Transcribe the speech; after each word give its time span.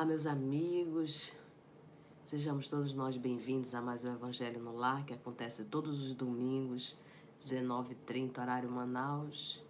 Olá, 0.00 0.06
meus 0.06 0.24
amigos. 0.24 1.30
Sejamos 2.30 2.70
todos 2.70 2.94
nós 2.94 3.18
bem-vindos 3.18 3.74
a 3.74 3.82
mais 3.82 4.02
um 4.02 4.10
Evangelho 4.10 4.58
no 4.58 4.74
Lar, 4.74 5.04
que 5.04 5.12
acontece 5.12 5.62
todos 5.62 6.02
os 6.02 6.14
domingos, 6.14 6.96
19h30, 7.46 8.38
horário 8.40 8.70
Manaus, 8.70 9.62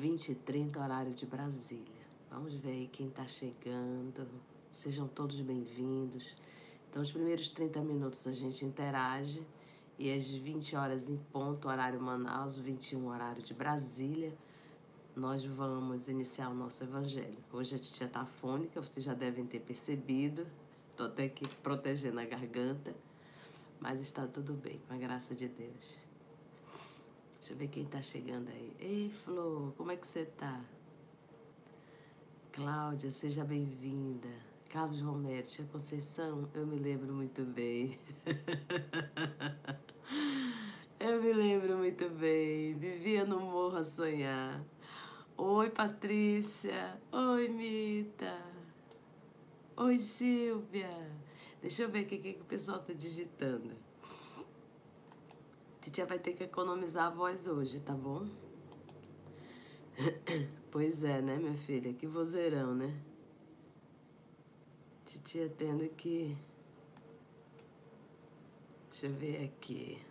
20h30, 0.00 0.76
horário 0.76 1.12
de 1.12 1.26
Brasília. 1.26 2.06
Vamos 2.30 2.54
ver 2.54 2.70
aí 2.70 2.86
quem 2.86 3.08
está 3.08 3.26
chegando. 3.26 4.28
Sejam 4.74 5.08
todos 5.08 5.40
bem-vindos. 5.40 6.36
Então, 6.88 7.02
os 7.02 7.10
primeiros 7.10 7.50
30 7.50 7.80
minutos 7.80 8.24
a 8.28 8.32
gente 8.32 8.64
interage 8.64 9.44
e 9.98 10.12
às 10.12 10.30
20 10.30 10.76
horas 10.76 11.08
em 11.08 11.16
ponto, 11.32 11.66
horário 11.66 12.00
Manaus, 12.00 12.56
21 12.56 13.08
horário 13.08 13.42
de 13.42 13.54
Brasília, 13.54 14.32
nós 15.18 15.44
vamos 15.44 16.08
iniciar 16.08 16.48
o 16.48 16.54
nosso 16.54 16.84
evangelho. 16.84 17.36
Hoje 17.52 17.74
a 17.74 17.78
titia 17.78 18.06
está 18.06 18.24
fônica, 18.24 18.80
vocês 18.80 19.04
já 19.04 19.14
devem 19.14 19.44
ter 19.44 19.58
percebido. 19.58 20.46
Estou 20.92 21.08
até 21.08 21.24
aqui 21.24 21.44
protegendo 21.56 22.20
a 22.20 22.24
garganta, 22.24 22.94
mas 23.80 24.00
está 24.00 24.28
tudo 24.28 24.54
bem, 24.54 24.80
com 24.86 24.94
a 24.94 24.96
graça 24.96 25.34
de 25.34 25.48
Deus. 25.48 25.98
Deixa 27.40 27.52
eu 27.52 27.56
ver 27.56 27.66
quem 27.66 27.82
está 27.82 28.00
chegando 28.00 28.48
aí. 28.48 28.72
Ei, 28.78 29.10
Flor, 29.10 29.72
como 29.76 29.90
é 29.90 29.96
que 29.96 30.06
você 30.06 30.20
está? 30.20 30.60
Cláudia, 32.52 33.10
seja 33.10 33.44
bem-vinda. 33.44 34.28
Carlos 34.70 35.00
Romero, 35.00 35.48
tia 35.48 35.64
Conceição, 35.64 36.48
eu 36.54 36.64
me 36.64 36.76
lembro 36.76 37.12
muito 37.12 37.42
bem. 37.42 37.98
eu 41.00 41.20
me 41.20 41.32
lembro 41.32 41.78
muito 41.78 42.08
bem. 42.10 42.74
Vivia 42.74 43.24
no 43.24 43.40
morro 43.40 43.78
a 43.78 43.84
sonhar. 43.84 44.64
Oi, 45.40 45.70
Patrícia. 45.70 47.00
Oi, 47.12 47.48
Mita. 47.48 48.42
Oi, 49.76 50.00
Silvia. 50.00 50.90
Deixa 51.62 51.84
eu 51.84 51.88
ver 51.88 52.02
o 52.02 52.06
que, 52.08 52.18
que 52.18 52.42
o 52.42 52.44
pessoal 52.44 52.80
tá 52.80 52.92
digitando. 52.92 53.70
Titia 55.80 56.06
vai 56.06 56.18
ter 56.18 56.32
que 56.32 56.42
economizar 56.42 57.06
a 57.06 57.10
voz 57.10 57.46
hoje, 57.46 57.78
tá 57.78 57.94
bom? 57.94 58.26
Pois 60.72 61.04
é, 61.04 61.22
né, 61.22 61.36
minha 61.36 61.56
filha? 61.56 61.94
Que 61.94 62.06
vozeirão, 62.06 62.74
né? 62.74 63.00
Titia 65.06 65.48
tendo 65.56 65.88
que. 65.90 66.36
Deixa 68.90 69.06
eu 69.06 69.14
ver 69.14 69.44
aqui. 69.44 70.02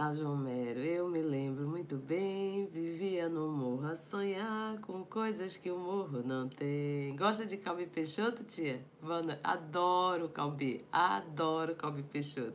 Carlos 0.00 0.22
Romero, 0.22 0.80
eu 0.80 1.06
me 1.10 1.20
lembro 1.20 1.68
muito 1.68 1.98
bem, 1.98 2.64
vivia 2.68 3.28
no 3.28 3.52
morro 3.52 3.86
a 3.86 3.96
sonhar 3.96 4.80
com 4.80 5.04
coisas 5.04 5.58
que 5.58 5.70
o 5.70 5.78
morro 5.78 6.22
não 6.24 6.48
tem. 6.48 7.14
Gosta 7.14 7.44
de 7.44 7.58
Calbi 7.58 7.84
Peixoto, 7.84 8.42
tia? 8.42 8.80
Vana, 9.02 9.38
adoro 9.44 10.30
Calbi, 10.30 10.82
adoro 10.90 11.74
Calbi 11.74 12.02
Peixoto. 12.02 12.54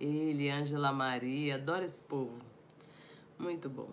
Ele, 0.00 0.48
Ângela 0.48 0.90
Maria, 0.90 1.56
adoro 1.56 1.84
esse 1.84 2.00
povo. 2.00 2.38
Muito 3.38 3.68
bom. 3.68 3.90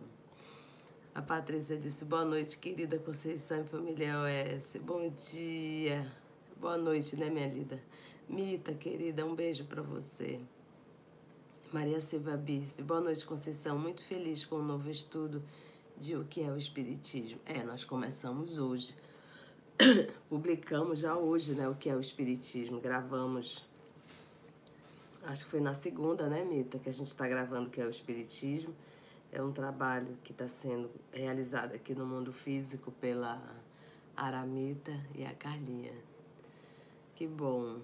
A 1.14 1.22
Patrícia 1.22 1.76
disse, 1.76 2.06
boa 2.06 2.24
noite, 2.24 2.58
querida 2.58 2.98
Conceição 2.98 3.60
e 3.60 3.66
família 3.66 4.14
OS. 4.22 4.78
Bom 4.82 5.12
dia. 5.34 6.10
Boa 6.62 6.78
noite, 6.78 7.18
né, 7.18 7.30
minha 7.30 7.50
linda? 7.50 7.78
Mita, 8.30 8.74
querida, 8.74 9.26
um 9.26 9.36
beijo 9.36 9.66
para 9.66 9.82
você. 9.82 10.40
Maria 11.76 12.00
Silva 12.00 12.38
Bispo. 12.38 12.82
Boa 12.84 13.02
noite, 13.02 13.26
Conceição. 13.26 13.78
Muito 13.78 14.02
feliz 14.02 14.46
com 14.46 14.56
o 14.56 14.64
novo 14.64 14.90
estudo 14.90 15.44
de 15.98 16.16
o 16.16 16.24
que 16.24 16.42
é 16.42 16.50
o 16.50 16.56
Espiritismo. 16.56 17.38
É, 17.46 17.64
nós 17.64 17.84
começamos 17.84 18.58
hoje. 18.58 18.96
Publicamos 20.30 21.00
já 21.00 21.18
hoje, 21.18 21.54
né, 21.54 21.68
o 21.68 21.76
que 21.76 21.90
é 21.90 21.94
o 21.94 22.00
Espiritismo. 22.00 22.80
Gravamos, 22.80 23.68
acho 25.24 25.44
que 25.44 25.52
foi 25.52 25.60
na 25.60 25.74
segunda, 25.74 26.30
né, 26.30 26.46
Mita, 26.46 26.80
que 26.80 26.88
a 26.88 26.94
gente 26.94 27.10
está 27.10 27.28
gravando 27.28 27.68
o 27.68 27.70
que 27.70 27.82
é 27.82 27.86
o 27.86 27.90
Espiritismo. 27.90 28.74
É 29.30 29.42
um 29.44 29.52
trabalho 29.52 30.18
que 30.24 30.32
está 30.32 30.48
sendo 30.48 30.90
realizado 31.12 31.76
aqui 31.76 31.94
no 31.94 32.06
mundo 32.06 32.32
físico 32.32 32.90
pela 32.90 33.38
Aramita 34.16 34.98
e 35.14 35.26
a 35.26 35.34
Carlinha. 35.34 35.92
Que 37.16 37.28
bom. 37.28 37.82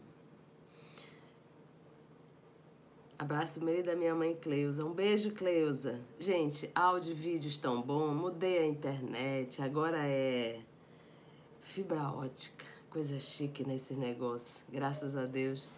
Abraço 3.21 3.63
meio 3.63 3.83
da 3.83 3.95
minha 3.95 4.15
mãe 4.15 4.33
Cleusa. 4.33 4.83
Um 4.83 4.93
beijo, 4.93 5.29
Cleusa. 5.29 6.01
Gente, 6.19 6.71
áudio 6.73 7.11
e 7.11 7.13
vídeo 7.13 7.49
estão 7.49 7.79
bom. 7.79 8.11
Mudei 8.15 8.57
a 8.57 8.65
internet. 8.65 9.61
Agora 9.61 9.99
é 10.07 10.59
fibra 11.61 12.11
ótica. 12.11 12.65
Coisa 12.89 13.19
chique 13.19 13.63
nesse 13.63 13.93
negócio. 13.93 14.65
Graças 14.71 15.15
a 15.15 15.25
Deus. 15.25 15.69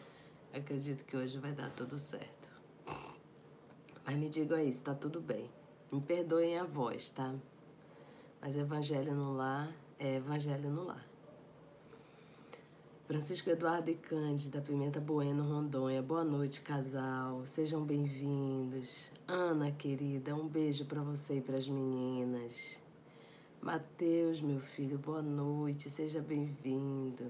Acredito 0.54 1.04
que 1.04 1.18
hoje 1.18 1.38
vai 1.38 1.52
dar 1.52 1.70
tudo 1.72 1.98
certo. 1.98 2.48
Mas 4.06 4.16
me 4.16 4.30
digam 4.30 4.58
aí 4.58 4.72
se 4.72 4.82
tá 4.82 4.96
tudo 4.96 5.20
bem. 5.20 5.50
Me 5.92 6.00
perdoem 6.00 6.58
a 6.58 6.64
voz, 6.64 7.10
tá? 7.10 7.36
Mas 8.40 8.56
evangelho 8.56 9.14
no 9.14 9.36
lar 9.36 9.70
é 10.00 10.16
evangelho 10.16 10.70
no 10.70 10.86
lar. 10.86 11.13
Francisco 13.06 13.50
Eduardo 13.50 13.92
e 13.92 13.96
Cândida, 13.96 14.62
Pimenta 14.62 14.98
Bueno, 14.98 15.44
Rondônia. 15.44 16.02
Boa 16.02 16.24
noite, 16.24 16.62
casal. 16.62 17.46
Sejam 17.46 17.84
bem-vindos. 17.84 19.12
Ana, 19.28 19.74
querida, 19.74 20.34
um 20.34 20.48
beijo 20.48 20.86
para 20.86 21.02
você 21.02 21.36
e 21.38 21.42
para 21.42 21.58
as 21.58 21.68
meninas. 21.68 22.80
Mateus, 23.62 24.40
meu 24.40 24.62
filho, 24.62 24.98
boa 24.98 25.22
noite. 25.22 25.90
Seja 25.90 26.22
bem-vindo. 26.22 27.30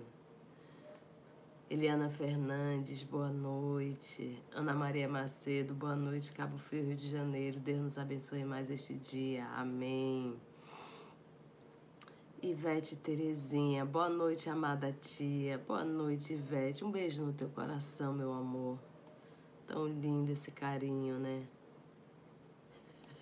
Eliana 1.67 2.07
Fernandes, 2.11 3.01
boa 3.01 3.31
noite. 3.31 4.39
Ana 4.53 4.75
Maria 4.75 5.09
Macedo, 5.09 5.73
boa 5.73 5.95
noite. 5.95 6.31
Cabo 6.33 6.55
Frio, 6.55 6.85
Rio 6.85 6.95
de 6.95 7.09
Janeiro. 7.09 7.59
Deus 7.59 7.79
nos 7.79 7.97
abençoe 7.97 8.45
mais 8.45 8.69
este 8.69 8.93
dia. 8.93 9.47
Amém. 9.55 10.35
Ivete 12.43 12.97
Terezinha, 12.97 13.85
boa 13.85 14.09
noite, 14.09 14.49
amada 14.49 14.93
tia. 14.99 15.57
Boa 15.65 15.85
noite, 15.85 16.33
Ivete. 16.33 16.83
Um 16.83 16.91
beijo 16.91 17.23
no 17.23 17.31
teu 17.31 17.47
coração, 17.47 18.11
meu 18.11 18.33
amor. 18.33 18.77
Tão 19.65 19.87
lindo 19.87 20.29
esse 20.29 20.51
carinho, 20.51 21.17
né? 21.19 21.47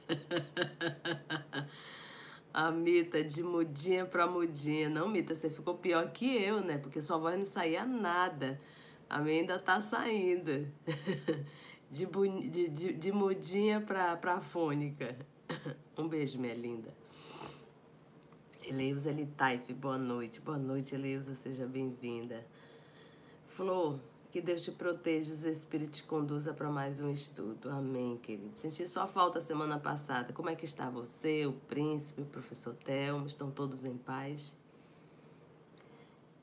A 2.52 2.72
Mita, 2.72 3.24
de 3.24 3.44
mudinha 3.44 4.08
pra 4.08 4.26
mudinha. 4.26 4.90
Não, 4.90 5.08
Mita, 5.08 5.36
você 5.36 5.52
ficou 5.52 5.76
pior 5.76 6.10
que 6.12 6.36
eu, 6.44 6.60
né? 6.62 6.80
Porque 6.80 7.00
sua 7.00 7.20
voz 7.20 7.38
não 7.38 7.46
saía 7.46 7.86
nada. 7.86 8.60
A 9.08 9.20
minha 9.20 9.42
ainda 9.42 9.60
tá 9.60 9.80
saindo. 9.82 10.68
De, 11.92 12.08
de, 12.08 12.70
de, 12.70 12.94
de 12.94 13.12
mudinha 13.12 13.82
pra, 13.82 14.16
pra 14.16 14.42
fônica. 14.42 15.16
Um 15.98 16.08
beijo, 16.08 16.40
minha 16.40 16.54
linda. 16.56 17.01
Eleusa 18.72 19.12
Litaif, 19.12 19.74
boa 19.74 19.98
noite. 19.98 20.40
Boa 20.40 20.58
noite, 20.58 20.96
Eleusa, 20.96 21.36
seja 21.36 21.68
bem-vinda. 21.68 22.48
Flor, 23.46 24.00
que 24.32 24.40
Deus 24.40 24.64
te 24.64 24.72
proteja, 24.72 25.34
os 25.34 25.44
Espíritos 25.44 26.00
te 26.00 26.08
conduza 26.08 26.54
para 26.54 26.70
mais 26.70 27.02
um 27.02 27.12
estudo. 27.12 27.70
Amém, 27.70 28.16
querido. 28.16 28.56
Senti 28.56 28.88
só 28.88 29.06
falta 29.06 29.42
semana 29.42 29.78
passada. 29.78 30.32
Como 30.32 30.50
é 30.50 30.56
que 30.56 30.64
está 30.64 30.90
você, 30.90 31.46
o 31.46 31.52
príncipe, 31.52 32.22
o 32.22 32.26
professor 32.26 32.74
Telmo? 32.74 33.28
Estão 33.28 33.52
todos 33.52 33.84
em 33.84 33.98
paz? 33.98 34.56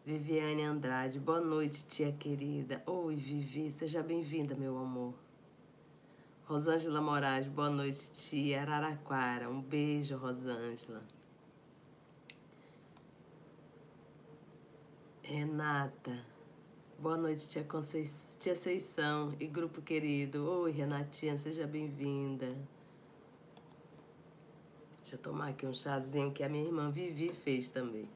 Viviane 0.05 0.65
Andrade, 0.65 1.19
boa 1.19 1.41
noite, 1.41 1.87
tia 1.87 2.13
querida. 2.13 2.83
Oi, 2.85 3.17
Vivi, 3.17 3.73
seja 3.73 4.03
bem-vinda, 4.03 4.55
meu 4.55 4.77
amor. 4.77 5.15
Rosângela 6.45 7.01
Moraes, 7.01 7.47
boa 7.47 7.71
noite, 7.71 8.13
tia 8.13 8.61
Araraquara. 8.61 9.49
Um 9.49 9.63
beijo, 9.63 10.15
Rosângela. 10.19 11.03
Renata. 15.29 16.25
Boa 16.99 17.19
noite, 17.19 17.47
tia, 17.47 17.63
Conceição, 17.63 18.39
tia 18.41 18.55
Conceição 18.55 19.37
e 19.39 19.47
grupo 19.47 19.83
querido. 19.83 20.51
Oi, 20.63 20.71
Renatinha, 20.71 21.37
seja 21.37 21.67
bem-vinda. 21.67 22.49
Deixa 25.03 25.17
eu 25.17 25.19
tomar 25.19 25.49
aqui 25.49 25.67
um 25.67 25.75
chazinho 25.75 26.33
que 26.33 26.43
a 26.43 26.49
minha 26.49 26.65
irmã 26.65 26.91
Vivi 26.91 27.31
fez 27.45 27.69
também. 27.69 28.09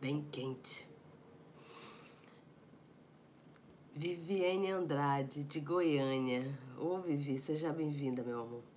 Bem 0.00 0.24
quente. 0.32 0.88
Viviane 3.94 4.70
Andrade, 4.70 5.44
de 5.44 5.60
Goiânia. 5.60 6.58
Ô, 6.78 7.00
Vivi, 7.00 7.38
seja 7.38 7.70
bem-vinda, 7.70 8.22
meu 8.22 8.40
amor. 8.40 8.69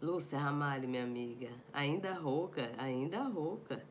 Lúcia 0.00 0.38
Ramalho, 0.38 0.88
minha 0.88 1.02
amiga. 1.02 1.50
Ainda 1.72 2.12
rouca, 2.14 2.70
ainda 2.78 3.20
rouca. 3.24 3.82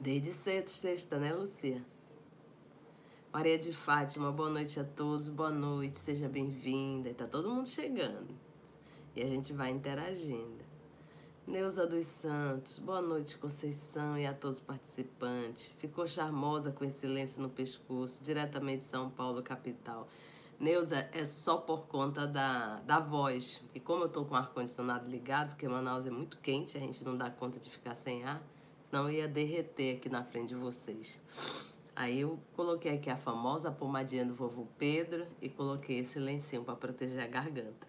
Desde 0.00 0.32
sexta, 0.32 1.16
né, 1.16 1.32
Lúcia? 1.32 1.80
Maria 3.32 3.56
de 3.56 3.72
Fátima, 3.72 4.32
boa 4.32 4.50
noite 4.50 4.80
a 4.80 4.84
todos, 4.84 5.28
boa 5.28 5.50
noite, 5.50 6.00
seja 6.00 6.28
bem-vinda. 6.28 7.14
Tá 7.14 7.24
todo 7.24 7.48
mundo 7.48 7.68
chegando. 7.68 8.34
E 9.14 9.22
a 9.22 9.28
gente 9.28 9.52
vai 9.52 9.70
interagindo. 9.70 10.64
Neuza 11.46 11.86
dos 11.86 12.06
Santos, 12.06 12.80
boa 12.80 13.00
noite, 13.00 13.38
Conceição 13.38 14.18
e 14.18 14.26
a 14.26 14.34
todos 14.34 14.58
os 14.58 14.64
participantes. 14.64 15.66
Ficou 15.78 16.04
charmosa 16.04 16.72
com 16.72 16.84
esse 16.84 17.06
lenço 17.06 17.40
no 17.40 17.48
pescoço, 17.48 18.24
diretamente 18.24 18.78
de 18.78 18.86
São 18.86 19.08
Paulo, 19.08 19.40
capital. 19.40 20.08
Neuza, 20.62 21.08
é 21.12 21.24
só 21.24 21.56
por 21.56 21.88
conta 21.88 22.24
da, 22.24 22.76
da 22.86 23.00
voz. 23.00 23.60
E 23.74 23.80
como 23.80 24.04
eu 24.04 24.08
tô 24.08 24.24
com 24.24 24.34
o 24.34 24.38
ar-condicionado 24.38 25.10
ligado, 25.10 25.48
porque 25.48 25.66
Manaus 25.66 26.06
é 26.06 26.10
muito 26.10 26.38
quente, 26.38 26.76
a 26.76 26.80
gente 26.80 27.04
não 27.04 27.16
dá 27.16 27.28
conta 27.28 27.58
de 27.58 27.68
ficar 27.68 27.96
sem 27.96 28.22
ar, 28.22 28.40
senão 28.88 29.10
ia 29.10 29.26
derreter 29.26 29.96
aqui 29.96 30.08
na 30.08 30.22
frente 30.22 30.50
de 30.50 30.54
vocês. 30.54 31.20
Aí 31.96 32.20
eu 32.20 32.38
coloquei 32.54 32.94
aqui 32.94 33.10
a 33.10 33.16
famosa 33.16 33.72
pomadinha 33.72 34.24
do 34.24 34.36
vovô 34.36 34.68
Pedro 34.78 35.26
e 35.40 35.48
coloquei 35.48 35.98
esse 35.98 36.20
lencinho 36.20 36.62
para 36.62 36.76
proteger 36.76 37.24
a 37.24 37.26
garganta. 37.26 37.88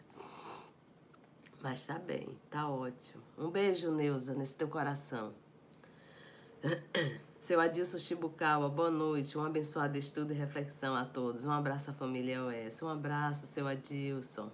Mas 1.62 1.86
tá 1.86 2.00
bem, 2.00 2.28
tá 2.50 2.68
ótimo. 2.68 3.22
Um 3.38 3.52
beijo, 3.52 3.92
Neuza, 3.92 4.34
nesse 4.34 4.56
teu 4.56 4.68
coração. 4.68 5.31
Seu 7.44 7.60
Adilson 7.60 8.00
Chibucawa, 8.00 8.69
boa 8.69 8.90
noite. 8.90 9.38
Um 9.38 9.44
abençoado 9.44 9.98
estudo 9.98 10.31
e 10.31 10.34
reflexão 10.34 10.95
a 10.95 11.04
todos. 11.04 11.44
Um 11.44 11.51
abraço 11.51 11.90
à 11.90 11.94
família 11.94 12.40
OS. 12.42 12.81
Um 12.81 12.88
abraço, 12.88 13.45
seu 13.45 13.68
Adilson. 13.68 14.50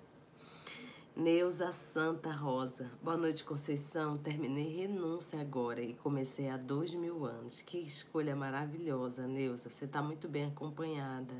Neuza 1.15 1.71
Santa 1.71 2.31
Rosa. 2.31 2.89
Boa 2.99 3.15
noite, 3.15 3.43
Conceição. 3.43 4.17
Terminei 4.17 4.75
renúncia 4.75 5.39
agora 5.39 5.83
e 5.83 5.93
comecei 5.93 6.49
há 6.49 6.57
dois 6.57 6.95
mil 6.95 7.25
anos. 7.25 7.61
Que 7.61 7.77
escolha 7.77 8.35
maravilhosa, 8.35 9.27
Neuza. 9.27 9.69
Você 9.69 9.85
está 9.85 10.01
muito 10.01 10.27
bem 10.27 10.45
acompanhada. 10.45 11.35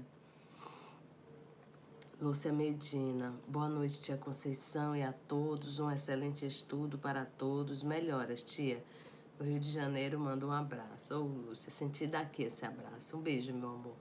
Lúcia 2.21 2.53
Medina. 2.53 3.33
Boa 3.47 3.67
noite, 3.67 3.99
tia 3.99 4.17
Conceição, 4.17 4.95
e 4.95 5.01
a 5.01 5.11
todos. 5.11 5.79
Um 5.79 5.89
excelente 5.89 6.45
estudo 6.45 6.99
para 6.99 7.25
todos. 7.25 7.81
Melhoras, 7.81 8.43
tia. 8.43 8.83
O 9.39 9.43
Rio 9.43 9.57
de 9.57 9.71
Janeiro 9.71 10.19
manda 10.19 10.45
um 10.45 10.51
abraço. 10.51 11.15
Ô, 11.15 11.23
Lúcia, 11.23 11.71
senti 11.71 12.05
daqui 12.05 12.43
esse 12.43 12.65
abraço. 12.65 13.15
Um 13.15 13.21
beijo, 13.21 13.53
meu 13.53 13.69
amor. 13.69 13.95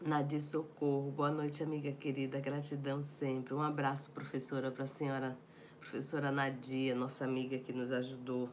Nadir 0.00 0.40
Socorro. 0.40 1.10
Boa 1.10 1.30
noite, 1.30 1.62
amiga 1.62 1.92
querida. 1.92 2.40
Gratidão 2.40 3.02
sempre. 3.02 3.52
Um 3.52 3.60
abraço, 3.60 4.10
professora, 4.12 4.70
para 4.70 4.84
a 4.84 4.86
senhora, 4.86 5.36
professora 5.78 6.32
Nadia, 6.32 6.94
nossa 6.94 7.26
amiga 7.26 7.58
que 7.58 7.70
nos 7.70 7.92
ajudou 7.92 8.48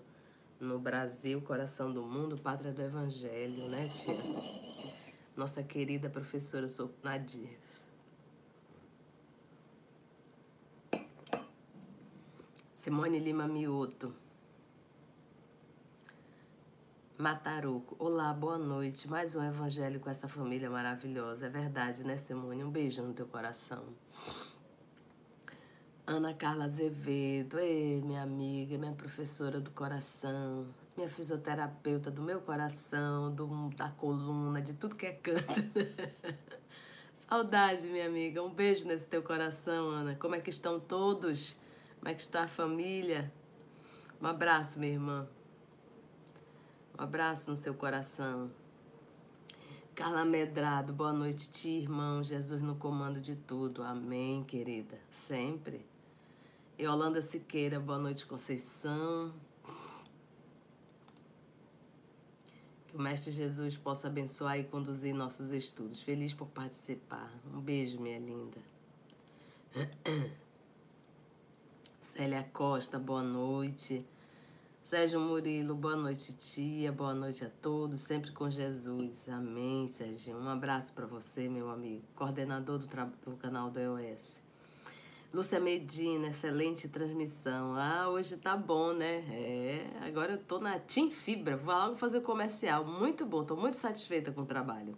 no 0.60 0.78
Brasil, 0.78 1.42
coração 1.42 1.90
do 1.90 2.04
mundo, 2.04 2.38
pátria 2.38 2.74
do 2.74 2.82
evangelho, 2.82 3.70
né, 3.70 3.88
tia? 3.88 4.14
nossa 5.38 5.64
querida 5.64 6.10
professora 6.10 6.68
Nadir. 7.02 7.58
Simone 12.76 13.20
Lima 13.20 13.48
Mioto. 13.48 14.14
Mataruco. 17.20 17.98
Olá, 18.00 18.34
boa 18.34 18.58
noite. 18.58 19.06
Mais 19.10 19.36
um 19.36 19.44
evangelho 19.44 20.00
com 20.00 20.10
essa 20.10 20.30
família 20.30 20.70
maravilhosa. 20.70 21.48
É 21.48 21.50
verdade, 21.50 22.02
né, 22.02 22.16
Simone? 22.16 22.64
Um 22.64 22.72
beijo 22.72 23.02
no 23.02 23.14
teu 23.14 23.28
coração. 23.28 23.84
Ana 26.08 26.34
Carla 26.34 26.64
Azevedo. 26.64 27.60
Ei, 27.60 28.02
minha 28.02 28.24
amiga, 28.24 28.78
minha 28.78 28.94
professora 28.94 29.60
do 29.60 29.70
coração 29.72 30.66
minha 30.96 31.10
fisioterapeuta 31.10 32.10
do 32.10 32.22
meu 32.22 32.42
coração, 32.42 33.34
do, 33.34 33.70
da 33.70 33.90
coluna, 33.90 34.62
de 34.62 34.74
tudo 34.74 34.96
que 34.96 35.06
é 35.06 35.14
canto. 35.14 35.44
Saudade, 37.28 37.88
minha 37.88 38.06
amiga. 38.06 38.42
Um 38.42 38.54
beijo 38.54 38.88
nesse 38.88 39.08
teu 39.08 39.22
coração, 39.22 39.90
Ana. 39.90 40.16
Como 40.16 40.36
é 40.36 40.40
que 40.40 40.50
estão 40.50 40.80
todos? 40.80 41.60
Como 42.00 42.10
é 42.10 42.14
que 42.14 42.22
está 42.22 42.44
a 42.44 42.48
família? 42.48 43.30
Um 44.22 44.28
abraço, 44.28 44.80
minha 44.80 44.94
irmã. 44.94 45.28
Um 47.00 47.04
abraço 47.04 47.50
no 47.50 47.56
seu 47.56 47.74
coração. 47.74 48.52
Carla 49.96 50.26
Medrado, 50.26 50.92
boa 50.92 51.14
noite, 51.14 51.50
tia, 51.50 51.80
irmão. 51.80 52.22
Jesus 52.22 52.62
no 52.62 52.76
comando 52.76 53.22
de 53.22 53.38
tudo. 53.38 53.82
Amém, 53.82 54.44
querida. 54.44 55.00
Sempre. 55.10 55.86
E 56.78 56.86
Holanda 56.86 57.22
Siqueira, 57.22 57.80
boa 57.80 57.98
noite, 57.98 58.26
Conceição. 58.26 59.34
Que 62.90 62.98
o 62.98 63.02
Mestre 63.02 63.32
Jesus 63.32 63.78
possa 63.78 64.08
abençoar 64.08 64.60
e 64.60 64.66
conduzir 64.66 65.16
nossos 65.16 65.54
estudos. 65.54 66.02
Feliz 66.02 66.34
por 66.34 66.48
participar. 66.50 67.32
Um 67.54 67.62
beijo, 67.62 67.98
minha 67.98 68.20
linda. 68.20 68.58
Célia 72.02 72.44
Costa, 72.52 73.00
boa 73.00 73.24
noite. 73.24 74.06
Sérgio 74.90 75.20
Murilo, 75.20 75.76
boa 75.76 75.96
noite, 75.96 76.34
tia. 76.34 76.92
Boa 76.92 77.14
noite 77.14 77.46
a 77.46 77.50
todos. 77.62 78.02
Sempre 78.02 78.32
com 78.32 78.50
Jesus. 78.50 79.30
Amém, 79.30 79.88
Sérgio. 79.88 80.36
Um 80.36 80.50
abraço 80.50 80.92
para 80.94 81.06
você, 81.06 81.48
meu 81.48 81.70
amigo. 81.70 82.02
Coordenador 82.16 82.80
do, 82.80 82.88
do 83.24 83.38
canal 83.38 83.70
do 83.70 83.80
EOS. 83.80 84.42
Lúcia 85.32 85.60
Medina, 85.60 86.30
excelente 86.30 86.88
transmissão. 86.88 87.76
Ah, 87.76 88.10
hoje 88.10 88.36
tá 88.38 88.58
bom, 88.58 88.92
né? 88.92 89.18
É, 89.30 89.86
agora 90.02 90.32
eu 90.32 90.40
tô 90.40 90.58
na 90.58 90.80
Team 90.80 91.12
Fibra, 91.12 91.56
vou 91.56 91.72
logo 91.76 91.96
fazer 91.96 92.22
comercial. 92.22 92.84
Muito 92.84 93.28
bom, 93.28 93.44
tô 93.44 93.56
muito 93.56 93.76
satisfeita 93.76 94.32
com 94.32 94.42
o 94.42 94.46
trabalho. 94.48 94.98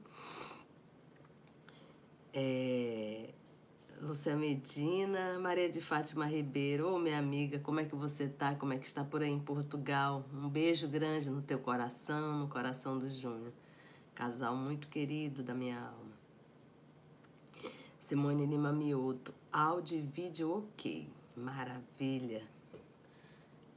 É, 2.34 3.34
Lúcia 4.02 4.36
Medina, 4.36 5.38
Maria 5.38 5.70
de 5.70 5.80
Fátima 5.80 6.26
Ribeiro, 6.26 6.88
ô 6.88 6.96
oh, 6.96 7.00
minha 7.00 7.20
amiga, 7.20 7.60
como 7.60 7.82
é 7.82 7.86
que 7.86 7.96
você 7.96 8.28
tá? 8.28 8.56
Como 8.56 8.74
é 8.74 8.80
que 8.80 8.88
está 8.88 9.04
por 9.04 9.22
aí 9.22 9.30
em 9.30 9.40
Portugal? 9.40 10.26
Um 10.34 10.50
beijo 10.50 10.88
grande 10.88 11.30
no 11.30 11.44
teu 11.44 11.60
coração, 11.60 12.40
no 12.40 12.48
coração 12.48 12.98
do 12.98 13.08
Júnior. 13.08 13.54
Casal 14.16 14.56
muito 14.56 14.88
querido 14.88 15.44
da 15.44 15.54
minha 15.54 15.80
alma. 15.80 16.12
Simone 18.00 18.48
Lima 18.48 18.74
Mioto, 18.74 19.36
áudio 19.54 20.00
e 20.00 20.02
vídeo 20.02 20.52
ok, 20.52 21.08
maravilha. 21.38 22.42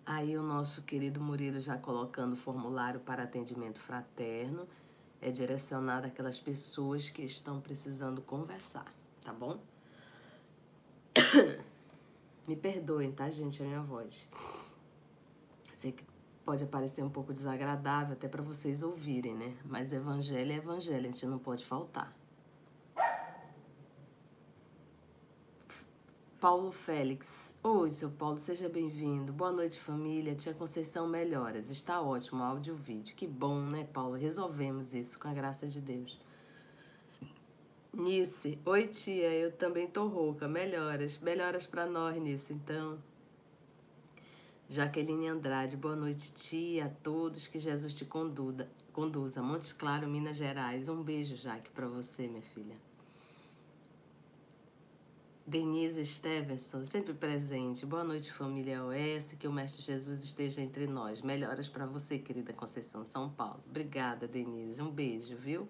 Aí 0.07 0.39
o 0.39 0.43
nosso 0.43 0.81
querido 0.81 1.21
Murilo 1.21 1.61
já 1.61 1.77
colocando 1.77 2.33
o 2.33 2.37
formulário 2.37 2.99
para 3.01 3.25
atendimento 3.25 3.79
fraterno, 3.79 4.67
é 5.21 5.31
direcionado 5.31 6.07
àquelas 6.07 6.39
pessoas 6.39 7.11
que 7.11 7.21
estão 7.21 7.61
precisando 7.61 8.23
conversar, 8.23 8.91
tá 9.23 9.31
bom? 9.31 9.61
Me 12.47 12.57
perdoem, 12.57 13.11
tá, 13.11 13.31
gente, 13.31 13.63
a 13.63 13.67
minha 13.67 13.83
voz. 13.83 14.29
Sei 15.75 15.93
que 15.93 16.05
pode 16.45 16.67
parecer 16.67 17.03
um 17.03 17.09
pouco 17.09 17.33
desagradável 17.33 18.13
até 18.13 18.29
para 18.29 18.43
vocês 18.43 18.83
ouvirem, 18.83 19.35
né? 19.35 19.57
Mas 19.65 19.93
evangelho 19.93 20.53
é 20.53 20.57
evangelho, 20.57 21.09
a 21.09 21.13
gente 21.13 21.27
não 21.27 21.39
pode 21.39 21.65
faltar. 21.65 22.15
Paulo 26.45 26.71
Félix. 26.71 27.55
Oi, 27.63 27.91
seu 27.91 28.11
Paulo, 28.11 28.37
seja 28.37 28.69
bem-vindo. 28.69 29.33
Boa 29.33 29.51
noite, 29.51 29.81
família. 29.81 30.35
Tia 30.35 30.53
Conceição 30.53 31.09
Melhoras. 31.09 31.71
Está 31.71 32.03
ótimo 32.03 32.43
áudio 32.43 32.75
e 32.75 32.79
vídeo. 32.79 33.17
Que 33.17 33.27
bom, 33.27 33.63
né, 33.63 33.85
Paulo? 33.91 34.15
Resolvemos 34.15 34.93
isso 34.93 35.19
com 35.19 35.27
a 35.27 35.33
graça 35.33 35.67
de 35.67 35.81
Deus. 35.81 36.21
Nice. 37.97 38.59
Oi, 38.65 38.89
tia. 38.89 39.33
Eu 39.33 39.53
também 39.53 39.87
tô 39.87 40.09
rouca. 40.09 40.49
Melhoras. 40.49 41.19
Melhoras 41.19 41.65
para 41.67 41.87
nós, 41.87 42.21
Nice. 42.21 42.53
Então. 42.53 42.99
Jaqueline 44.69 45.29
Andrade. 45.29 45.77
Boa 45.77 45.95
noite, 45.95 46.33
tia. 46.33 46.87
A 46.87 46.89
todos. 46.89 47.47
Que 47.47 47.59
Jesus 47.59 47.95
te 47.95 48.05
conduza. 48.05 48.69
Conduza. 48.93 49.41
Montes 49.41 49.73
Claro, 49.73 50.09
Minas 50.09 50.37
Gerais. 50.37 50.89
Um 50.89 51.03
beijo, 51.03 51.37
Jaque, 51.37 51.71
para 51.71 51.87
você, 51.87 52.27
minha 52.27 52.43
filha. 52.43 52.77
Denise 55.47 56.03
Stevenson, 56.05 56.87
sempre 56.87 57.13
presente. 57.13 57.85
Boa 57.85 58.03
noite, 58.03 58.33
família 58.33 58.83
OS. 58.83 59.35
Que 59.39 59.47
o 59.47 59.53
Mestre 59.53 59.83
Jesus 59.83 60.25
esteja 60.25 60.63
entre 60.63 60.87
nós. 60.87 61.21
Melhoras 61.21 61.69
para 61.69 61.87
você, 61.87 62.19
querida 62.19 62.53
Conceição, 62.55 63.05
São 63.05 63.31
Paulo. 63.31 63.63
Obrigada, 63.69 64.27
Denise. 64.27 64.81
Um 64.81 64.91
beijo, 64.91 65.37
viu? 65.37 65.69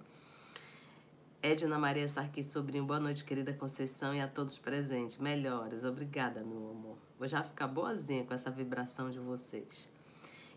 Edna 1.46 1.78
Maria 1.78 2.08
Sarquis 2.08 2.50
Sobrinho, 2.50 2.86
boa 2.86 2.98
noite, 2.98 3.22
querida 3.22 3.52
Conceição, 3.52 4.14
e 4.14 4.20
a 4.22 4.26
todos 4.26 4.56
presentes. 4.56 5.18
Melhoras. 5.18 5.84
Obrigada, 5.84 6.42
meu 6.42 6.70
amor. 6.70 6.96
Vou 7.18 7.28
já 7.28 7.42
ficar 7.42 7.68
boazinha 7.68 8.24
com 8.24 8.32
essa 8.32 8.50
vibração 8.50 9.10
de 9.10 9.18
vocês. 9.18 9.86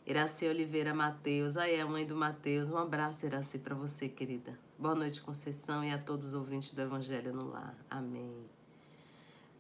Iraci 0.06 0.46
Oliveira 0.46 0.94
Mateus, 0.94 1.58
aí 1.58 1.78
a 1.78 1.86
mãe 1.86 2.06
do 2.06 2.16
Mateus. 2.16 2.70
Um 2.70 2.78
abraço, 2.78 3.26
Iraci, 3.26 3.60
para 3.60 3.76
você, 3.76 4.08
querida. 4.08 4.58
Boa 4.80 4.96
noite, 4.96 5.20
Conceição, 5.20 5.84
e 5.84 5.92
a 5.92 5.98
todos 5.98 6.28
os 6.28 6.34
ouvintes 6.34 6.74
do 6.74 6.82
Evangelho 6.82 7.34
no 7.34 7.50
Lar. 7.50 7.76
Amém. 7.90 8.46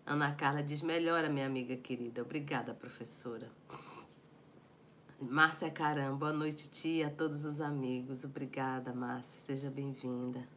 Ana 0.05 0.33
Carla 0.33 0.63
diz: 0.63 0.81
melhora, 0.81 1.27
minha 1.27 1.45
amiga 1.45 1.75
querida. 1.75 2.21
Obrigada, 2.21 2.73
professora. 2.73 3.51
Márcia 5.19 5.69
Caram, 5.69 6.15
boa 6.15 6.31
noite, 6.31 6.69
tia, 6.69 7.07
a 7.07 7.11
todos 7.11 7.43
os 7.43 7.59
amigos. 7.59 8.23
Obrigada, 8.23 8.93
Márcia, 8.93 9.41
seja 9.41 9.69
bem-vinda. 9.69 10.55